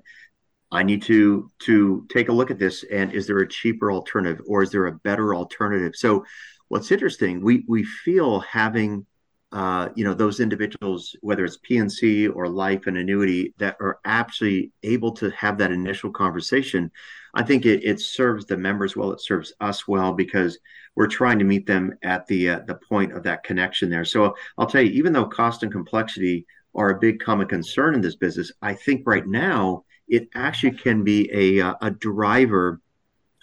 I 0.72 0.83
need 0.83 1.03
to 1.03 1.51
to 1.61 2.07
take 2.11 2.28
a 2.28 2.33
look 2.33 2.51
at 2.51 2.59
this 2.59 2.85
and 2.85 3.12
is 3.12 3.26
there 3.26 3.39
a 3.39 3.49
cheaper 3.49 3.91
alternative 3.91 4.45
or 4.47 4.62
is 4.62 4.70
there 4.70 4.87
a 4.87 4.93
better 4.93 5.35
alternative? 5.35 5.97
So 5.97 6.24
what's 6.68 6.93
interesting, 6.93 7.43
we 7.43 7.64
we 7.66 7.83
feel 7.83 8.41
having 8.41 9.07
uh, 9.53 9.89
you 9.97 10.05
know 10.05 10.14
those 10.14 10.39
individuals, 10.39 11.16
whether 11.22 11.45
it's 11.45 11.59
P&C 11.59 12.28
or 12.28 12.49
life 12.49 12.87
and 12.87 12.97
annuity, 12.97 13.53
that 13.59 13.76
are 13.81 13.99
actually 14.05 14.70
able 14.85 15.11
to 15.12 15.31
have 15.31 15.59
that 15.59 15.72
initial 15.72 16.11
conversation. 16.12 16.91
I 17.35 17.43
think 17.43 17.66
it, 17.66 17.83
it 17.85 18.01
serves 18.01 18.47
the 18.47 18.57
members 18.57 18.97
well. 18.97 19.12
It 19.12 19.20
serves 19.20 19.53
us 19.61 19.89
well 19.89 20.12
because 20.12 20.59
we're 20.95 21.09
trying 21.09 21.41
to 21.41 21.45
meet 21.45 21.66
them 21.66 21.95
at 22.05 22.28
the 22.28 22.51
uh, 22.51 22.61
the 22.66 22.76
point 22.76 23.12
of 23.12 23.24
that 23.24 23.43
connection 23.43 23.91
there. 23.91 24.05
So 24.05 24.37
I'll 24.57 24.66
tell 24.66 24.83
you, 24.83 24.93
even 24.93 25.12
though 25.12 25.26
cost 25.26 25.64
and 25.64 25.72
complexity 25.72 26.47
are 26.75 26.91
a 26.91 26.99
big 26.99 27.21
common 27.21 27.47
concern 27.47 27.95
in 27.95 28.01
this 28.01 28.16
business. 28.16 28.53
I 28.62 28.75
think 28.75 29.03
right 29.07 29.27
now 29.27 29.85
it 30.09 30.29
actually 30.35 30.73
can 30.73 31.05
be 31.05 31.31
a, 31.33 31.64
uh, 31.64 31.75
a 31.83 31.91
driver 31.91 32.81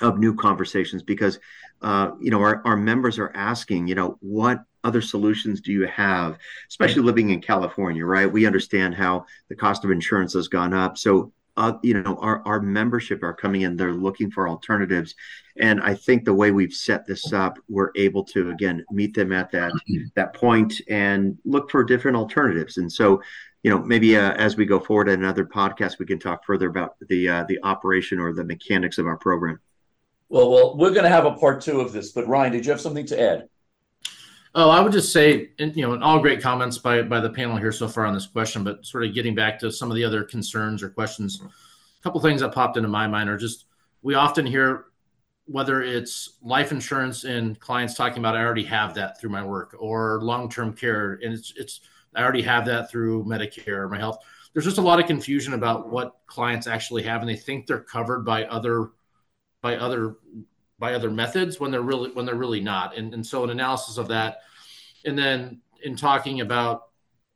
of 0.02 0.20
new 0.20 0.36
conversations 0.36 1.04
because 1.04 1.40
uh, 1.82 2.12
you 2.20 2.32
know 2.32 2.42
our, 2.42 2.62
our 2.66 2.78
members 2.78 3.20
are 3.20 3.32
asking 3.36 3.88
you 3.88 3.96
know 3.96 4.18
what 4.22 4.64
other 4.84 5.02
solutions 5.02 5.60
do 5.60 5.72
you 5.72 5.88
have 5.88 6.38
especially 6.70 7.02
living 7.02 7.32
in 7.32 7.42
california 7.42 8.06
right 8.06 8.32
we 8.32 8.46
understand 8.46 8.96
how 8.96 9.26
the 9.50 9.56
cost 9.56 9.84
of 9.84 9.92
insurance 9.92 10.34
has 10.34 10.48
gone 10.48 10.74
up 10.74 10.98
so 10.98 11.32
uh, 11.58 11.74
you 11.84 12.02
know 12.02 12.16
our, 12.22 12.42
our 12.46 12.62
membership 12.62 13.24
are 13.24 13.34
coming 13.34 13.62
in 13.62 13.76
they're 13.76 13.94
looking 13.94 14.32
for 14.32 14.48
alternatives. 14.48 15.16
And 15.60 15.82
i 15.82 15.94
think 15.94 16.24
the 16.24 16.34
way 16.34 16.52
we've 16.52 16.74
set 16.74 17.06
this 17.06 17.34
up 17.34 17.58
we're 17.68 17.92
able 17.96 18.24
to 18.26 18.52
again 18.52 18.86
meet 18.92 19.14
them 19.14 19.34
at 19.34 19.52
that 19.52 19.72
that 20.16 20.34
point 20.34 20.82
and 20.88 21.38
look 21.46 21.70
for 21.70 21.84
different 21.84 22.16
alternatives. 22.16 22.78
And 22.78 22.92
so 22.92 23.22
you 23.64 23.72
know 23.72 23.80
maybe 23.80 24.16
uh, 24.16 24.34
as 24.34 24.56
we 24.56 24.66
go 24.66 24.80
forward 24.80 25.10
in 25.10 25.20
another 25.20 25.46
podcast 25.46 26.00
we 26.00 26.06
can 26.06 26.20
talk 26.20 26.46
further 26.46 26.70
about 26.70 26.96
the 27.10 27.28
uh, 27.28 27.44
the 27.48 27.60
operation 27.64 28.20
or 28.20 28.34
the 28.34 28.44
mechanics 28.44 28.98
of 28.98 29.08
our 29.08 29.18
program. 29.18 29.60
Well 30.30 30.52
well 30.52 30.78
we're 30.78 30.92
going 30.92 31.04
to 31.04 31.10
have 31.10 31.26
a 31.26 31.34
part 31.34 31.62
two 31.62 31.82
of 31.82 31.92
this 31.92 32.12
but 32.12 32.28
ryan 32.28 32.52
did 32.52 32.66
you 32.66 32.72
have 32.72 32.82
something 32.82 33.06
to 33.08 33.20
add 33.20 33.50
Oh, 34.56 34.70
I 34.70 34.82
would 34.82 34.92
just 34.92 35.12
say, 35.12 35.52
you 35.60 35.88
know, 35.88 36.00
all 36.02 36.20
great 36.20 36.42
comments 36.42 36.78
by 36.78 37.02
by 37.02 37.20
the 37.20 37.30
panel 37.30 37.58
here 37.58 37.72
so 37.72 37.88
far 37.88 38.06
on 38.06 38.14
this 38.14 38.26
question, 38.26 38.64
but 38.64 38.86
sort 38.86 39.06
of 39.06 39.14
getting 39.14 39.36
back 39.36 39.60
to 39.60 39.72
some 39.72 39.92
of 39.92 39.96
the 39.96 40.04
other 40.04 40.24
concerns 40.24 40.82
or 40.82 40.90
questions, 40.90 41.42
a 41.42 42.04
couple 42.04 42.20
things 42.22 42.42
that 42.42 42.54
popped 42.54 42.78
into 42.78 42.90
my 42.90 43.08
mind 43.08 43.30
are 43.30 43.38
just 43.38 43.66
we 44.02 44.16
often 44.16 44.46
hear 44.46 44.86
whether 45.46 45.82
it's 45.82 46.38
life 46.42 46.72
insurance 46.72 47.24
and 47.24 47.60
clients 47.60 47.94
talking 47.94 48.20
about 48.20 48.36
I 48.36 48.44
already 48.44 48.66
have 48.66 48.94
that 48.96 49.20
through 49.20 49.30
my 49.30 49.44
work 49.44 49.76
or 49.80 50.20
long-term 50.22 50.74
care 50.74 51.20
and 51.24 51.34
it's 51.34 51.54
it's 51.56 51.82
I 52.16 52.24
already 52.24 52.42
have 52.42 52.66
that 52.66 52.90
through 52.90 53.26
Medicare 53.26 53.80
or 53.80 53.90
my 53.90 53.98
health. 53.98 54.20
There's 54.54 54.66
just 54.66 54.78
a 54.80 54.82
lot 54.82 55.00
of 55.00 55.06
confusion 55.06 55.54
about 55.54 55.90
what 55.90 56.18
clients 56.26 56.68
actually 56.68 57.04
have 57.04 57.22
and 57.22 57.30
they 57.30 57.36
think 57.36 57.68
they're 57.68 57.80
covered 57.80 58.26
by 58.26 58.46
other 58.46 58.90
by 59.62 59.78
other 59.78 60.16
by 60.80 60.94
other 60.94 61.10
methods 61.10 61.60
when 61.60 61.72
they're 61.72 61.82
really 61.82 62.12
when 62.12 62.26
they're 62.26 62.36
really 62.36 62.62
not. 62.62 62.98
And, 62.98 63.14
and 63.14 63.26
so 63.26 63.44
an 63.44 63.50
analysis 63.50 63.98
of 63.98 64.08
that, 64.10 64.40
and 65.06 65.18
then 65.18 65.62
in 65.84 65.96
talking 65.96 66.42
about 66.42 66.90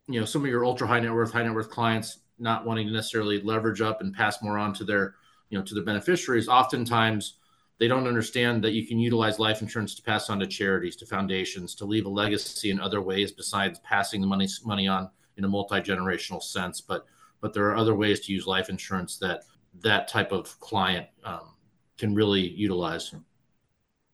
you 0.08 0.20
know 0.20 0.26
some 0.26 0.44
of 0.44 0.50
your 0.50 0.66
ultra 0.66 0.88
high 0.88 1.00
net 1.00 1.14
worth, 1.14 1.32
high 1.32 1.44
net 1.44 1.54
worth 1.54 1.70
clients, 1.70 2.20
not 2.42 2.66
wanting 2.66 2.88
to 2.88 2.94
necessarily 2.94 3.42
leverage 3.42 3.82
up 3.82 4.02
and 4.02 4.14
pass 4.14 4.42
more 4.42 4.58
on 4.58 4.74
to 4.74 4.84
their 4.84 5.16
you 5.50 5.58
know 5.58 5.64
to 5.64 5.74
their 5.74 5.84
beneficiaries 5.84 6.48
oftentimes 6.48 7.38
they 7.78 7.88
don't 7.88 8.08
understand 8.08 8.64
that 8.64 8.74
you 8.74 8.86
can 8.86 9.00
utilize 9.00 9.40
life 9.40 9.62
insurance 9.62 9.96
to 9.96 10.04
pass 10.04 10.30
on 10.30 10.40
to 10.40 10.48
charities 10.48 10.96
to 10.96 11.06
foundations 11.06 11.76
to 11.76 11.86
leave 11.86 12.06
a 12.06 12.10
legacy 12.10 12.72
in 12.72 12.80
other 12.80 13.02
ways 13.02 13.32
besides 13.32 13.80
passing 13.80 14.22
the 14.22 14.28
money 14.28 14.48
money 14.66 14.88
on 14.88 15.10
in 15.38 15.44
a 15.44 15.48
multi-generational 15.48 16.42
sense 16.42 16.82
but 16.82 17.06
but 17.42 17.54
there 17.54 17.66
are 17.66 17.78
other 17.78 17.96
ways 17.96 18.20
to 18.22 18.34
use 18.34 18.48
life 18.48 18.70
insurance 18.70 19.18
that 19.18 19.44
that 19.82 20.08
type 20.08 20.32
of 20.32 20.60
client 20.60 21.08
um, 21.24 21.56
can 21.98 22.14
really 22.14 22.42
utilize 22.42 23.14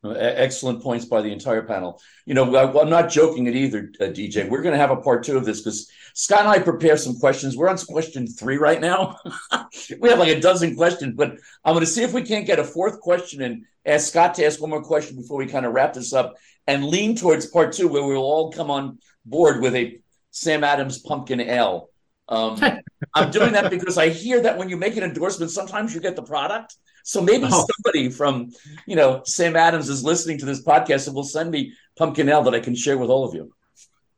Excellent 0.05 0.81
points 0.83 1.05
by 1.05 1.21
the 1.21 1.31
entire 1.31 1.63
panel. 1.63 1.99
You 2.25 2.35
know, 2.35 2.55
I, 2.55 2.81
am 2.81 2.89
not 2.89 3.09
joking 3.09 3.47
it 3.47 3.55
either, 3.55 3.91
uh, 3.99 4.05
DJ. 4.05 4.47
We're 4.47 4.61
going 4.61 4.73
to 4.73 4.79
have 4.79 4.91
a 4.91 4.97
part 4.97 5.23
two 5.23 5.37
of 5.37 5.45
this 5.45 5.61
because 5.61 5.89
Scott 6.13 6.41
and 6.41 6.49
I 6.49 6.59
prepare 6.59 6.97
some 6.97 7.17
questions. 7.17 7.57
We're 7.57 7.67
on 7.67 7.77
question 7.79 8.27
three 8.27 8.57
right 8.57 8.79
now. 8.79 9.17
we 9.99 10.09
have 10.09 10.19
like 10.19 10.29
a 10.35 10.39
dozen 10.39 10.75
questions, 10.75 11.15
but 11.15 11.37
I'm 11.65 11.73
going 11.73 11.85
to 11.85 11.91
see 11.91 12.03
if 12.03 12.13
we 12.13 12.21
can't 12.21 12.45
get 12.45 12.59
a 12.59 12.63
fourth 12.63 12.99
question 12.99 13.41
and 13.41 13.65
ask 13.85 14.09
Scott 14.09 14.35
to 14.35 14.45
ask 14.45 14.61
one 14.61 14.69
more 14.69 14.83
question 14.83 15.17
before 15.17 15.37
we 15.37 15.47
kind 15.47 15.65
of 15.65 15.73
wrap 15.73 15.93
this 15.93 16.13
up 16.13 16.35
and 16.67 16.85
lean 16.85 17.15
towards 17.15 17.47
part 17.47 17.73
two, 17.73 17.87
where 17.87 18.03
we'll 18.03 18.17
all 18.17 18.51
come 18.51 18.69
on 18.69 18.99
board 19.25 19.61
with 19.61 19.75
a 19.75 19.99
Sam 20.29 20.63
Adams 20.63 20.99
pumpkin 20.99 21.41
ale. 21.41 21.89
Um, 22.29 22.61
I'm 23.15 23.31
doing 23.31 23.53
that 23.53 23.71
because 23.71 23.97
I 23.97 24.09
hear 24.09 24.41
that 24.41 24.57
when 24.57 24.69
you 24.69 24.77
make 24.77 24.95
an 24.95 25.03
endorsement, 25.03 25.51
sometimes 25.51 25.93
you 25.95 26.01
get 26.01 26.15
the 26.15 26.23
product 26.23 26.75
so 27.07 27.21
maybe 27.21 27.45
oh. 27.49 27.65
somebody 27.73 28.09
from, 28.09 28.51
you 28.85 28.97
know, 28.97 29.21
Sam 29.23 29.55
Adams 29.55 29.87
is 29.87 30.03
listening 30.03 30.37
to 30.39 30.45
this 30.45 30.61
podcast 30.61 31.07
and 31.07 31.15
will 31.15 31.23
send 31.23 31.51
me 31.51 31.71
pumpkin 31.97 32.27
ale 32.27 32.43
that 32.43 32.53
I 32.53 32.59
can 32.59 32.75
share 32.75 32.97
with 32.97 33.09
all 33.09 33.23
of 33.23 33.33
you. 33.33 33.53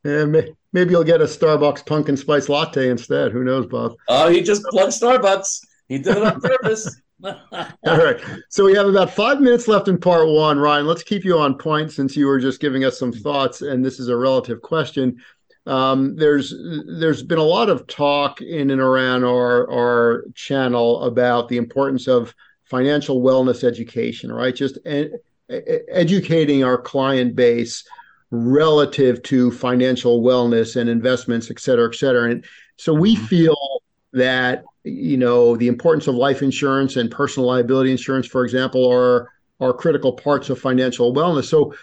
Yeah, 0.02 0.24
maybe 0.72 0.90
you'll 0.90 1.04
get 1.04 1.20
a 1.20 1.26
Starbucks 1.26 1.86
pumpkin 1.86 2.16
spice 2.16 2.48
latte 2.48 2.90
instead. 2.90 3.30
Who 3.30 3.44
knows, 3.44 3.66
Bob? 3.66 3.94
Oh, 4.08 4.28
he 4.28 4.40
just 4.40 4.64
plugged 4.64 4.90
Starbucks. 4.90 5.60
He 5.86 5.98
did 5.98 6.16
it 6.16 6.24
on 6.24 6.40
purpose. 6.40 7.00
all 7.22 7.36
right. 7.84 8.20
So 8.48 8.64
we 8.64 8.74
have 8.74 8.88
about 8.88 9.12
five 9.12 9.40
minutes 9.40 9.68
left 9.68 9.86
in 9.86 9.96
part 9.96 10.26
one. 10.26 10.58
Ryan, 10.58 10.86
let's 10.88 11.04
keep 11.04 11.24
you 11.24 11.38
on 11.38 11.58
point 11.58 11.92
since 11.92 12.16
you 12.16 12.26
were 12.26 12.40
just 12.40 12.60
giving 12.60 12.82
us 12.82 12.98
some 12.98 13.12
thoughts, 13.12 13.62
and 13.62 13.84
this 13.84 14.00
is 14.00 14.08
a 14.08 14.16
relative 14.16 14.62
question. 14.62 15.22
Um, 15.64 16.16
there's 16.16 16.52
there's 16.98 17.22
been 17.22 17.38
a 17.38 17.42
lot 17.42 17.68
of 17.68 17.86
talk 17.86 18.40
in 18.40 18.70
and 18.70 18.80
around 18.80 19.22
our 19.22 19.70
our 19.70 20.24
channel 20.34 21.04
about 21.04 21.48
the 21.48 21.58
importance 21.58 22.08
of 22.08 22.34
financial 22.70 23.20
wellness 23.20 23.64
education, 23.64 24.32
right? 24.32 24.54
Just 24.54 24.78
ed- 24.86 25.18
educating 25.50 26.62
our 26.62 26.78
client 26.78 27.34
base 27.34 27.84
relative 28.30 29.20
to 29.24 29.50
financial 29.50 30.22
wellness 30.22 30.80
and 30.80 30.88
investments, 30.88 31.50
et 31.50 31.58
cetera, 31.58 31.88
et 31.88 31.96
cetera. 31.96 32.30
And 32.30 32.44
so 32.76 32.94
we 32.94 33.16
mm-hmm. 33.16 33.26
feel 33.26 33.82
that 34.12 34.64
you 34.84 35.16
know 35.16 35.56
the 35.56 35.68
importance 35.68 36.06
of 36.06 36.14
life 36.14 36.42
insurance 36.42 36.96
and 36.96 37.10
personal 37.10 37.48
liability 37.48 37.90
insurance, 37.90 38.26
for 38.26 38.44
example, 38.44 38.88
are 38.88 39.30
are 39.60 39.74
critical 39.74 40.12
parts 40.12 40.48
of 40.48 40.58
financial 40.58 41.12
wellness. 41.12 41.46
So 41.46 41.74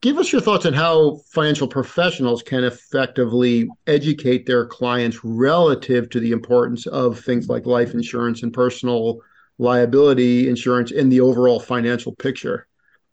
give 0.00 0.18
us 0.18 0.32
your 0.32 0.40
thoughts 0.40 0.66
on 0.66 0.72
how 0.72 1.20
financial 1.30 1.68
professionals 1.68 2.42
can 2.42 2.64
effectively 2.64 3.68
educate 3.86 4.46
their 4.46 4.66
clients 4.66 5.24
relative 5.24 6.10
to 6.10 6.20
the 6.20 6.32
importance 6.32 6.86
of 6.86 7.20
things 7.20 7.48
like 7.48 7.66
life 7.66 7.94
insurance 7.94 8.42
and 8.42 8.52
personal 8.52 9.20
liability 9.58 10.48
insurance 10.48 10.92
in 10.92 11.08
the 11.08 11.20
overall 11.20 11.60
financial 11.60 12.14
picture? 12.14 12.66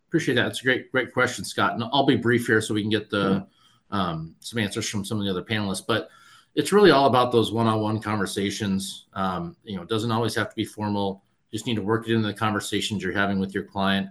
Appreciate 0.08 0.36
that. 0.36 0.48
It's 0.48 0.62
a 0.62 0.64
great, 0.64 0.92
great 0.92 1.14
question, 1.14 1.44
Scott. 1.44 1.74
And 1.74 1.84
I'll 1.92 2.06
be 2.06 2.16
brief 2.16 2.48
here 2.48 2.62
so 2.62 2.74
we 2.74 2.82
can 2.82 2.92
get 2.92 3.10
the 3.10 3.46
um, 3.92 4.36
some 4.40 4.60
answers 4.60 4.88
from 4.90 5.06
some 5.06 5.20
of 5.20 5.26
the 5.26 5.32
other 5.32 5.44
panelists. 5.44 5.84
But 5.86 6.10
it's 6.56 6.72
really 6.72 6.92
all 6.92 7.08
about 7.08 7.32
those 7.32 7.52
one-on-one 7.52 8.00
conversations. 8.00 9.08
Um, 9.14 9.56
you 9.64 9.76
know, 9.76 9.84
it 9.84 9.90
doesn't 9.90 10.12
always 10.12 10.36
have 10.36 10.50
to 10.50 10.56
be 10.56 10.66
formal. 10.66 11.24
You 11.52 11.58
just 11.58 11.68
need 11.68 11.76
to 11.76 11.82
work 11.82 12.08
it 12.08 12.14
into 12.14 12.28
the 12.28 12.34
conversations 12.34 13.04
you're 13.04 13.14
having 13.14 13.40
with 13.40 13.54
your 13.54 13.64
client. 13.64 14.10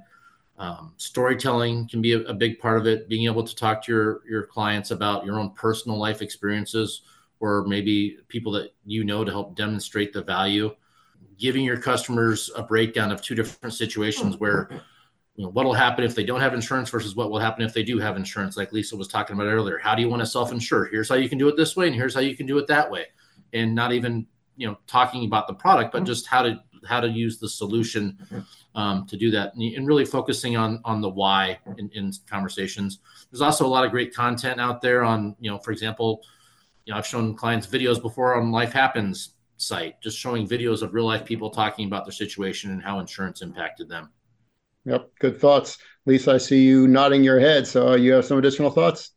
Um, 0.59 0.93
storytelling 0.99 1.89
can 1.89 2.01
be 2.01 2.13
a, 2.13 2.21
a, 2.21 2.35
big 2.35 2.61
part 2.61 2.79
of 2.79 2.87
it. 2.87 3.09
Being 3.09 3.27
able 3.27 3.43
to 3.43 3.57
talk 3.57 3.83
to 3.85 3.93
your 3.93 4.23
your 4.29 4.47
clients 4.47 4.93
about 4.93 5.25
your 5.25 5.41
own 5.41 5.51
personal 5.51 5.99
life 5.99 6.23
experiences, 6.23 7.03
or 7.41 7.65
maybe 7.67 8.19
people 8.29 8.53
that 8.53 8.73
you 8.85 9.03
know 9.03 9.25
to 9.25 9.33
help 9.33 9.57
demonstrate 9.57 10.13
the 10.13 10.23
value 10.23 10.73
giving 11.39 11.65
your 11.65 11.77
customers 11.77 12.51
a 12.57 12.63
breakdown 12.63 13.13
of 13.13 13.23
two 13.23 13.35
different 13.35 13.75
situations 13.75 14.39
where 14.39 14.69
you 15.37 15.45
know 15.45 15.51
what 15.51 15.65
will 15.65 15.75
happen 15.75 16.05
if 16.05 16.15
they 16.15 16.25
don't 16.25 16.41
have 16.41 16.55
insurance 16.55 16.91
versus 16.91 17.17
what 17.17 17.31
will 17.31 17.39
happen 17.39 17.65
if 17.65 17.75
they 17.75 17.83
do 17.83 17.99
have 17.99 18.17
insurance 18.17 18.57
like 18.57 18.73
lisa 18.73 18.97
was 18.97 19.09
talking 19.09 19.35
about 19.35 19.47
earlier. 19.47 19.79
How 19.79 19.95
do 19.95 20.03
you 20.03 20.09
want 20.09 20.21
to 20.21 20.27
self-insure? 20.27 20.87
Here's 20.87 21.09
how 21.09 21.17
you 21.17 21.29
can 21.29 21.39
do 21.39 21.49
it 21.49 21.57
this 21.57 21.77
way 21.77 21.87
and 21.87 21.95
here's 21.95 22.15
how 22.15 22.21
you 22.21 22.37
can 22.37 22.47
do 22.47 22.59
it 22.59 22.67
that 22.69 22.91
way. 22.91 23.07
And 23.53 23.75
not 23.75 23.93
even 23.93 24.27
you 24.57 24.67
know 24.67 24.79
talking 24.87 25.25
about 25.25 25.49
the 25.49 25.55
product 25.55 25.93
but 25.93 26.05
just 26.05 26.27
how 26.27 26.43
to 26.43 26.61
how 26.87 27.01
to 27.01 27.09
use 27.09 27.39
the 27.39 27.49
solution 27.49 28.45
um, 28.75 29.07
to 29.07 29.17
do 29.17 29.31
that 29.31 29.55
and 29.55 29.87
really 29.87 30.05
focusing 30.05 30.57
on 30.57 30.81
on 30.85 31.01
the 31.01 31.09
why 31.09 31.59
in, 31.79 31.91
in 31.95 32.13
conversations. 32.29 33.01
There's 33.31 33.41
also 33.41 33.67
a 33.67 33.69
lot 33.69 33.85
of 33.85 33.91
great 33.91 34.15
content 34.15 34.61
out 34.61 34.81
there 34.81 35.03
on 35.03 35.35
you 35.41 35.51
know 35.51 35.59
for 35.59 35.73
example 35.73 36.23
you 36.85 36.93
know 36.93 36.99
i've 36.99 37.07
shown 37.07 37.35
clients 37.35 37.67
videos 37.67 38.01
before 38.01 38.37
on 38.37 38.53
life 38.53 38.73
happens 38.73 39.31
site, 39.67 40.01
just 40.01 40.19
showing 40.19 40.47
videos 40.47 40.83
of 40.83 40.95
real 40.95 41.07
life 41.07 41.25
people 41.25 41.51
talking 41.51 41.87
about 41.87 42.05
their 42.05 42.13
situation 42.13 42.71
and 42.71 42.83
how 42.83 43.01
insurance 43.01 43.43
impacted 43.43 43.89
them. 43.89 44.11
Yep, 44.85 45.11
good 45.19 45.41
thoughts. 45.41 45.79
Lisa, 46.07 46.33
I 46.33 46.39
see 46.39 46.63
you 46.63 46.87
nodding 46.87 47.25
your 47.25 47.41
head. 47.41 47.67
So 47.67 47.95
you 47.95 48.13
have 48.13 48.25
some 48.25 48.39
additional 48.39 48.71
thoughts? 48.71 49.13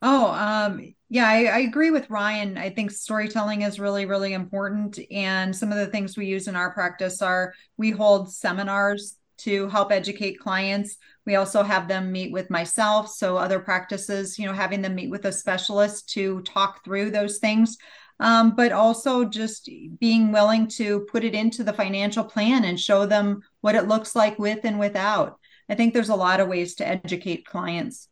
Oh, 0.00 0.30
um, 0.32 0.94
yeah, 1.08 1.28
I, 1.28 1.44
I, 1.44 1.58
agree 1.60 1.90
with 1.90 2.10
Ryan. 2.10 2.58
I 2.58 2.70
think 2.70 2.90
storytelling 2.90 3.62
is 3.62 3.80
really, 3.80 4.04
really 4.04 4.32
important. 4.32 4.98
And 5.10 5.54
some 5.54 5.72
of 5.72 5.78
the 5.78 5.86
things 5.86 6.16
we 6.16 6.26
use 6.26 6.48
in 6.48 6.56
our 6.56 6.72
practice 6.72 7.22
are 7.22 7.54
we 7.76 7.90
hold 7.90 8.32
seminars 8.32 9.16
to 9.38 9.68
help 9.68 9.92
educate 9.92 10.38
clients. 10.38 10.96
We 11.24 11.36
also 11.36 11.62
have 11.62 11.88
them 11.88 12.12
meet 12.12 12.32
with 12.32 12.50
myself. 12.50 13.08
So 13.10 13.36
other 13.36 13.60
practices, 13.60 14.38
you 14.38 14.46
know, 14.46 14.52
having 14.52 14.82
them 14.82 14.94
meet 14.94 15.10
with 15.10 15.24
a 15.24 15.32
specialist 15.32 16.10
to 16.10 16.42
talk 16.42 16.84
through 16.84 17.10
those 17.10 17.38
things 17.38 17.78
um, 18.20 18.54
but 18.54 18.72
also 18.72 19.24
just 19.24 19.68
being 19.98 20.32
willing 20.32 20.66
to 20.68 21.00
put 21.10 21.24
it 21.24 21.34
into 21.34 21.64
the 21.64 21.72
financial 21.72 22.24
plan 22.24 22.64
and 22.64 22.78
show 22.78 23.06
them 23.06 23.42
what 23.60 23.74
it 23.74 23.88
looks 23.88 24.14
like 24.14 24.38
with 24.38 24.60
and 24.64 24.78
without. 24.78 25.38
I 25.68 25.74
think 25.74 25.94
there's 25.94 26.10
a 26.10 26.14
lot 26.14 26.40
of 26.40 26.48
ways 26.48 26.74
to 26.76 26.86
educate 26.86 27.46
clients. 27.46 28.08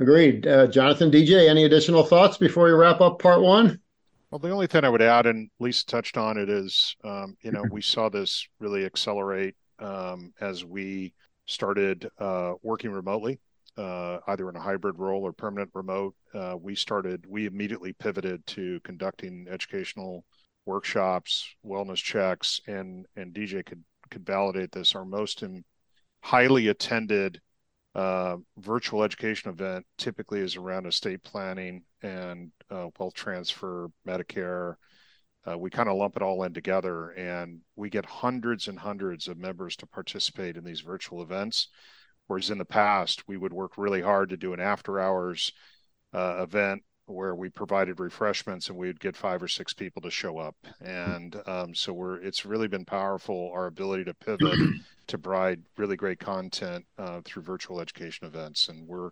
Agreed. 0.00 0.46
Uh, 0.46 0.66
Jonathan, 0.66 1.10
DJ, 1.10 1.48
any 1.48 1.64
additional 1.64 2.02
thoughts 2.02 2.36
before 2.36 2.64
we 2.64 2.72
wrap 2.72 3.00
up 3.00 3.20
part 3.20 3.40
one? 3.40 3.80
Well, 4.30 4.40
the 4.40 4.50
only 4.50 4.66
thing 4.66 4.84
I 4.84 4.88
would 4.88 5.02
add, 5.02 5.26
and 5.26 5.48
Lisa 5.60 5.86
touched 5.86 6.16
on 6.16 6.36
it, 6.36 6.48
is 6.48 6.96
um, 7.04 7.36
you 7.42 7.52
know 7.52 7.64
we 7.70 7.80
saw 7.80 8.08
this 8.08 8.48
really 8.58 8.84
accelerate 8.84 9.54
um, 9.78 10.32
as 10.40 10.64
we 10.64 11.14
started 11.46 12.08
uh, 12.18 12.54
working 12.62 12.90
remotely 12.90 13.38
uh, 13.76 14.18
either 14.28 14.48
in 14.48 14.56
a 14.56 14.60
hybrid 14.60 14.98
role 14.98 15.22
or 15.22 15.32
permanent 15.32 15.70
remote, 15.74 16.14
uh, 16.34 16.56
we 16.60 16.74
started, 16.74 17.24
we 17.28 17.46
immediately 17.46 17.92
pivoted 17.92 18.46
to 18.46 18.80
conducting 18.80 19.46
educational 19.50 20.24
workshops, 20.66 21.54
wellness 21.64 22.02
checks, 22.02 22.60
and 22.66 23.06
and 23.16 23.34
DJ 23.34 23.64
could 23.64 23.82
could 24.10 24.26
validate 24.26 24.72
this. 24.72 24.94
Our 24.94 25.04
most 25.04 25.42
in, 25.42 25.64
highly 26.22 26.68
attended 26.68 27.40
uh, 27.94 28.36
virtual 28.58 29.04
education 29.04 29.50
event 29.50 29.86
typically 29.98 30.40
is 30.40 30.56
around 30.56 30.86
estate 30.86 31.22
planning 31.22 31.82
and 32.02 32.50
uh, 32.70 32.88
wealth 32.98 33.14
transfer, 33.14 33.88
Medicare. 34.06 34.74
Uh, 35.46 35.58
we 35.58 35.68
kind 35.68 35.88
of 35.88 35.96
lump 35.96 36.16
it 36.16 36.22
all 36.22 36.42
in 36.44 36.54
together, 36.54 37.10
and 37.10 37.60
we 37.76 37.90
get 37.90 38.06
hundreds 38.06 38.66
and 38.66 38.78
hundreds 38.78 39.28
of 39.28 39.36
members 39.36 39.76
to 39.76 39.86
participate 39.86 40.56
in 40.56 40.64
these 40.64 40.80
virtual 40.80 41.22
events. 41.22 41.68
Whereas 42.26 42.50
in 42.50 42.58
the 42.58 42.64
past, 42.64 43.28
we 43.28 43.36
would 43.36 43.52
work 43.52 43.76
really 43.76 44.02
hard 44.02 44.30
to 44.30 44.36
do 44.36 44.52
an 44.52 44.60
after 44.60 44.98
hours 44.98 45.52
uh, 46.12 46.38
event 46.42 46.82
where 47.06 47.34
we 47.34 47.50
provided 47.50 48.00
refreshments 48.00 48.68
and 48.68 48.78
we'd 48.78 48.98
get 48.98 49.16
five 49.16 49.42
or 49.42 49.48
six 49.48 49.74
people 49.74 50.00
to 50.00 50.10
show 50.10 50.38
up. 50.38 50.56
And 50.80 51.36
um, 51.46 51.74
so 51.74 51.92
we're 51.92 52.16
it's 52.16 52.46
really 52.46 52.68
been 52.68 52.84
powerful 52.84 53.50
our 53.52 53.66
ability 53.66 54.04
to 54.04 54.14
pivot 54.14 54.58
to 55.08 55.18
provide 55.18 55.62
really 55.76 55.96
great 55.96 56.18
content 56.18 56.86
uh, 56.98 57.20
through 57.24 57.42
virtual 57.42 57.80
education 57.80 58.26
events. 58.26 58.68
And 58.68 58.88
we're 58.88 59.10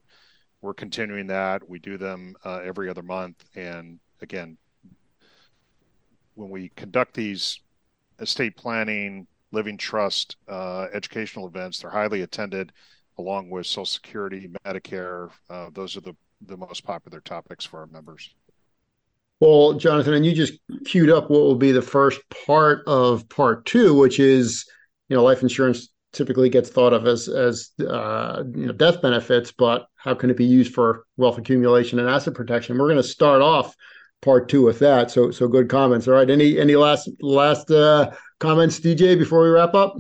we're 0.63 0.75
continuing 0.75 1.27
that. 1.27 1.69
We 1.69 1.81
do 1.81 1.99
them 1.99 2.35
uh, 2.45 2.61
every 2.65 2.89
other 2.89 3.03
month. 3.03 3.45
And 3.57 3.99
again, 4.23 4.57
when 6.35 6.49
we 6.49 6.71
conduct 6.77 7.15
these 7.15 7.61
estate 8.21 8.57
planning, 8.57 9.27
living 9.51 9.77
trust, 9.77 10.37
uh, 10.49 10.87
educational 10.95 11.47
events, 11.47 11.81
they're 11.81 11.91
highly 11.91 12.23
attended 12.23 12.73
along 13.19 13.51
with 13.51 13.67
Social 13.67 13.85
Security, 13.87 14.51
Medicare. 14.65 15.31
Uh, 15.51 15.71
those 15.73 15.97
are 15.97 16.01
the, 16.01 16.15
the 16.47 16.57
most 16.57 16.85
popular 16.85 17.21
topics 17.21 17.65
for 17.65 17.81
our 17.81 17.87
members. 17.87 18.35
Well, 19.41 19.75
Jonathan, 19.75 20.15
and 20.15 20.25
you 20.25 20.33
just 20.33 20.55
queued 20.85 21.11
up 21.11 21.29
what 21.29 21.41
will 21.41 21.57
be 21.57 21.73
the 21.73 21.83
first 21.83 22.21
part 22.47 22.85
of 22.87 23.29
part 23.29 23.67
two, 23.67 23.95
which 23.95 24.21
is, 24.21 24.65
you 25.09 25.17
know, 25.17 25.25
life 25.25 25.43
insurance 25.43 25.89
typically 26.13 26.49
gets 26.49 26.71
thought 26.71 26.93
of 26.93 27.07
as 27.07 27.29
as 27.29 27.71
uh, 27.81 28.45
you 28.55 28.67
know 28.67 28.73
death 28.73 29.03
benefits, 29.03 29.51
but 29.51 29.87
how 29.97 30.15
can 30.15 30.31
it 30.31 30.37
be 30.37 30.45
used 30.45 30.73
for 30.75 31.07
wealth 31.17 31.39
accumulation 31.39 31.99
and 31.99 32.09
asset 32.09 32.35
protection? 32.35 32.79
We're 32.79 32.87
going 32.87 32.97
to 32.99 33.03
start 33.03 33.43
off 33.43 33.75
part 34.21 34.49
two 34.49 34.63
with 34.63 34.79
that. 34.79 35.11
So 35.11 35.31
so 35.31 35.49
good 35.49 35.69
comments. 35.69 36.07
All 36.07 36.15
right. 36.15 36.31
Any 36.31 36.59
any 36.59 36.77
last 36.77 37.11
last 37.21 37.71
uh, 37.71 38.13
comments, 38.39 38.81
DJ, 38.81 39.19
before 39.19 39.43
we 39.43 39.49
wrap 39.49 39.75
up? 39.75 39.97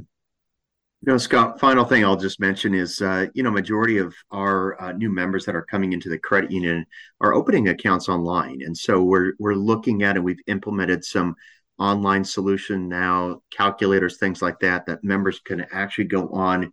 You 1.05 1.11
know, 1.11 1.19
Scott, 1.19 1.59
final 1.59 1.85
thing 1.85 2.05
I'll 2.05 2.17
just 2.17 2.39
mention 2.39 2.75
is, 2.75 3.03
uh, 3.03 3.27
you 3.35 3.43
know, 3.43 3.51
majority 3.51 3.99
of 3.99 4.15
our 4.31 4.81
uh, 4.81 4.93
new 4.93 5.11
members 5.11 5.45
that 5.47 5.57
are 5.57 5.65
coming 5.65 5.93
into 5.93 6.09
the 6.09 6.17
credit 6.17 6.53
union 6.53 6.87
are 7.21 7.35
opening 7.35 7.67
accounts 7.67 8.09
online. 8.09 8.63
And 8.63 8.77
so 8.77 9.03
we're, 9.03 9.33
we're 9.41 9.57
looking 9.57 10.05
at 10.05 10.15
and 10.15 10.25
we've 10.25 10.39
implemented 10.47 11.05
some 11.05 11.35
online 11.77 12.23
solution 12.23 12.89
now, 12.89 13.43
calculators, 13.51 14.19
things 14.19 14.43
like 14.43 14.61
that, 14.61 14.87
that 14.87 15.03
members 15.03 15.41
can 15.41 15.67
actually 15.73 16.05
go 16.05 16.29
on, 16.29 16.71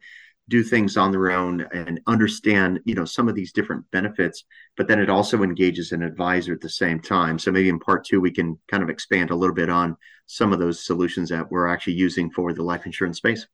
do 0.47 0.61
things 0.61 0.95
on 0.95 1.11
their 1.11 1.31
own 1.31 1.61
and 1.73 1.99
understand, 2.05 2.81
you 2.85 2.93
know, 2.93 3.05
some 3.05 3.29
of 3.29 3.33
these 3.33 3.51
different 3.51 3.83
benefits, 3.89 4.43
but 4.77 4.87
then 4.87 4.99
it 4.99 5.09
also 5.09 5.41
engages 5.41 5.91
an 5.91 6.03
advisor 6.03 6.53
at 6.53 6.61
the 6.61 6.69
same 6.69 6.99
time. 6.99 7.39
So 7.39 7.51
maybe 7.51 7.69
in 7.69 7.79
part 7.79 8.05
two, 8.05 8.21
we 8.21 8.29
can 8.29 8.59
kind 8.67 8.83
of 8.83 8.91
expand 8.91 9.31
a 9.31 9.35
little 9.35 9.55
bit 9.55 9.71
on 9.71 9.97
some 10.27 10.53
of 10.53 10.59
those 10.59 10.85
solutions 10.85 11.29
that 11.29 11.49
we're 11.49 11.67
actually 11.67 11.93
using 11.93 12.29
for 12.29 12.53
the 12.53 12.61
life 12.61 12.85
insurance 12.85 13.17
space. 13.17 13.47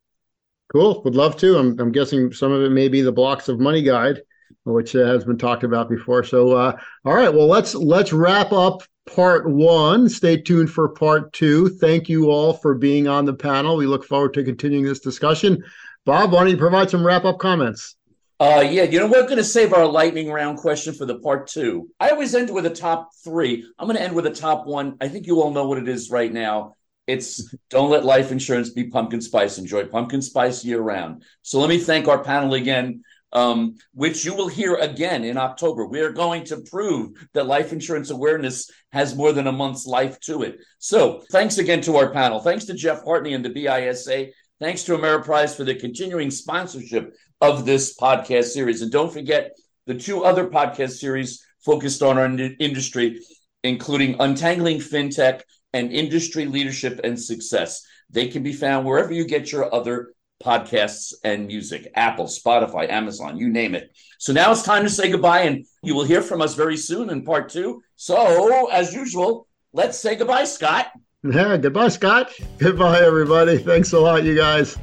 Cool. 0.72 1.02
Would 1.04 1.16
love 1.16 1.38
to. 1.38 1.58
I'm, 1.58 1.80
I'm 1.80 1.92
guessing 1.92 2.32
some 2.34 2.52
of 2.52 2.62
it 2.64 2.72
may 2.72 2.88
be 2.88 3.02
the 3.02 3.12
blocks 3.12 3.48
of 3.50 3.60
money 3.60 3.82
guide, 3.82 4.22
which 4.64 4.96
uh, 4.96 5.06
has 5.06 5.24
been 5.24 5.38
talked 5.38 5.64
about 5.64 5.90
before. 5.90 6.24
So, 6.24 6.54
uh, 6.54 6.78
all 7.06 7.14
right. 7.14 7.34
Well, 7.34 7.48
let's 7.48 7.76
let's 7.76 8.12
wrap 8.12 8.52
up 8.52 8.82
part 9.14 9.50
one. 9.50 10.10
Stay 10.10 10.38
tuned 10.38 10.72
for 10.72 10.90
part 10.90 11.32
two. 11.34 11.70
Thank 11.70 12.10
you 12.10 12.32
all 12.32 12.54
for 12.54 12.74
being 12.74 13.08
on 13.08 13.26
the 13.26 13.34
panel. 13.34 13.78
We 13.78 13.86
look 13.86 14.06
forward 14.06 14.34
to 14.34 14.44
continuing 14.44 14.86
this 14.86 15.00
discussion. 15.00 15.64
Bob, 16.06 16.32
why 16.32 16.42
don't 16.42 16.52
you 16.52 16.58
provide 16.58 16.90
some 16.90 17.06
wrap 17.06 17.26
up 17.26 17.40
comments? 17.40 17.96
Uh, 18.40 18.68
yeah, 18.70 18.84
you 18.84 19.00
know, 19.00 19.08
we're 19.08 19.24
going 19.24 19.38
to 19.38 19.44
save 19.44 19.72
our 19.72 19.86
lightning 19.86 20.30
round 20.30 20.58
question 20.58 20.94
for 20.94 21.06
the 21.06 21.20
part 21.20 21.48
two. 21.48 21.90
I 22.00 22.10
always 22.10 22.36
end 22.36 22.54
with 22.54 22.66
a 22.66 22.70
top 22.70 23.12
three. 23.24 23.66
I'm 23.80 23.88
going 23.88 23.96
to 23.96 24.04
end 24.04 24.14
with 24.14 24.26
a 24.26 24.32
top 24.32 24.66
one. 24.66 24.98
I 25.00 25.08
think 25.08 25.26
you 25.26 25.42
all 25.42 25.52
know 25.52 25.68
what 25.68 25.78
it 25.78 25.88
is 25.88 26.10
right 26.10 26.32
now. 26.32 26.76
It's 27.08 27.54
don't 27.70 27.92
let 27.92 28.04
life 28.04 28.32
insurance 28.32 28.70
be 28.70 28.86
pumpkin 28.86 29.22
spice. 29.22 29.58
Enjoy 29.58 29.86
pumpkin 29.86 30.22
spice 30.22 30.66
year 30.66 30.82
round. 30.82 31.24
So 31.44 31.60
let 31.60 31.70
me 31.70 31.78
thank 31.78 32.08
our 32.08 32.24
panel 32.24 32.56
again, 32.56 33.04
um, 33.32 33.76
which 33.94 34.26
you 34.26 34.34
will 34.34 34.48
hear 34.48 34.76
again 34.76 35.24
in 35.24 35.38
October. 35.38 35.86
We 35.86 36.02
are 36.02 36.12
going 36.12 36.46
to 36.46 36.62
prove 36.62 37.12
that 37.34 37.46
life 37.46 37.72
insurance 37.72 38.10
awareness 38.10 38.72
has 38.92 39.16
more 39.16 39.34
than 39.34 39.48
a 39.48 39.52
month's 39.52 39.86
life 39.86 40.20
to 40.22 40.42
it. 40.42 40.60
So 40.80 41.24
thanks 41.32 41.60
again 41.60 41.82
to 41.82 41.98
our 41.98 42.12
panel. 42.12 42.40
Thanks 42.40 42.66
to 42.66 42.74
Jeff 42.74 43.04
Hartney 43.04 43.34
and 43.34 43.46
the 43.46 43.50
BISA. 43.50 44.32
Thanks 44.60 44.84
to 44.84 44.98
Ameriprise 44.98 45.56
for 45.56 45.64
the 45.64 45.76
continuing 45.76 46.32
sponsorship 46.32 47.14
of 47.42 47.66
this 47.66 47.96
podcast 47.96 48.46
series. 48.46 48.82
And 48.82 48.92
don't 48.92 49.14
forget 49.14 49.52
the 49.86 49.96
two 49.96 50.24
other 50.24 50.48
podcast 50.48 50.92
series 50.92 51.46
focused 51.64 52.02
on 52.02 52.18
our 52.18 52.26
industry, 52.60 53.20
including 53.64 54.16
Untangling 54.20 54.78
FinTech 54.78 55.42
and 55.76 55.92
industry 55.92 56.46
leadership 56.46 57.02
and 57.04 57.20
success. 57.20 57.86
They 58.10 58.28
can 58.28 58.44
be 58.44 58.54
found 58.54 58.86
wherever 58.86 59.12
you 59.12 59.26
get 59.26 59.52
your 59.52 59.74
other 59.76 60.14
podcasts 60.42 61.14
and 61.24 61.48
music 61.48 61.92
Apple, 61.96 62.26
Spotify, 62.26 62.90
Amazon, 62.90 63.38
you 63.38 63.50
name 63.50 63.76
it. 63.76 63.96
So 64.18 64.32
now 64.32 64.52
it's 64.52 64.64
time 64.64 64.84
to 64.84 64.90
say 64.90 65.12
goodbye, 65.12 65.42
and 65.42 65.66
you 65.84 65.94
will 65.94 66.06
hear 66.06 66.22
from 66.22 66.42
us 66.42 66.56
very 66.56 66.78
soon 66.78 67.10
in 67.10 67.26
part 67.26 67.50
two. 67.50 67.84
So, 67.98 68.70
as 68.70 68.94
usual, 68.94 69.48
let's 69.74 70.00
say 70.00 70.16
goodbye, 70.16 70.46
Scott. 70.46 70.88
Yeah, 71.24 71.58
goodbye, 71.58 71.90
Scott. 71.90 72.32
Goodbye, 72.58 73.02
everybody. 73.02 73.58
Thanks 73.58 73.92
a 73.92 74.00
lot, 74.00 74.24
you 74.24 74.36
guys. 74.36 74.78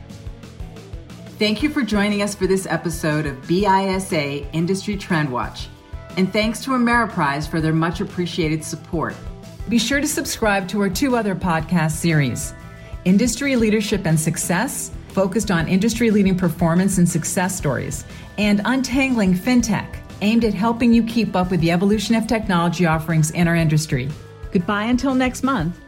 Thank 1.39 1.63
you 1.63 1.71
for 1.71 1.83
joining 1.83 2.21
us 2.21 2.35
for 2.35 2.47
this 2.47 2.67
episode 2.67 3.27
of 3.27 3.37
BISA 3.47 4.47
Industry 4.53 4.97
Trend 4.97 5.33
Watch. 5.33 5.69
And 6.19 6.31
thanks 6.31 6.63
to 6.65 6.73
Ameriprise 6.73 7.49
for 7.49 7.61
their 7.61 7.73
much 7.73 8.01
appreciated 8.01 8.63
support. 8.63 9.15
Be 9.69 9.79
sure 9.79 10.01
to 10.01 10.09
subscribe 10.09 10.69
to 10.69 10.81
our 10.81 10.91
two 10.91 11.17
other 11.17 11.35
podcast 11.35 11.93
series 11.93 12.53
Industry 13.05 13.57
Leadership 13.57 14.07
and 14.07 14.19
Success, 14.19 14.91
focused 15.09 15.51
on 15.51 15.69
industry 15.69 16.11
leading 16.11 16.37
performance 16.37 16.99
and 16.99 17.09
success 17.09 17.57
stories, 17.57 18.05
and 18.39 18.61
Untangling 18.65 19.35
FinTech, 19.35 19.97
aimed 20.21 20.45
at 20.45 20.55
helping 20.55 20.93
you 20.93 21.03
keep 21.03 21.35
up 21.37 21.51
with 21.51 21.61
the 21.61 21.71
evolution 21.71 22.15
of 22.15 22.27
technology 22.27 22.87
offerings 22.87 23.31
in 23.33 23.49
our 23.49 23.57
industry. 23.57 24.09
Goodbye 24.53 24.85
until 24.85 25.15
next 25.15 25.43
month. 25.43 25.79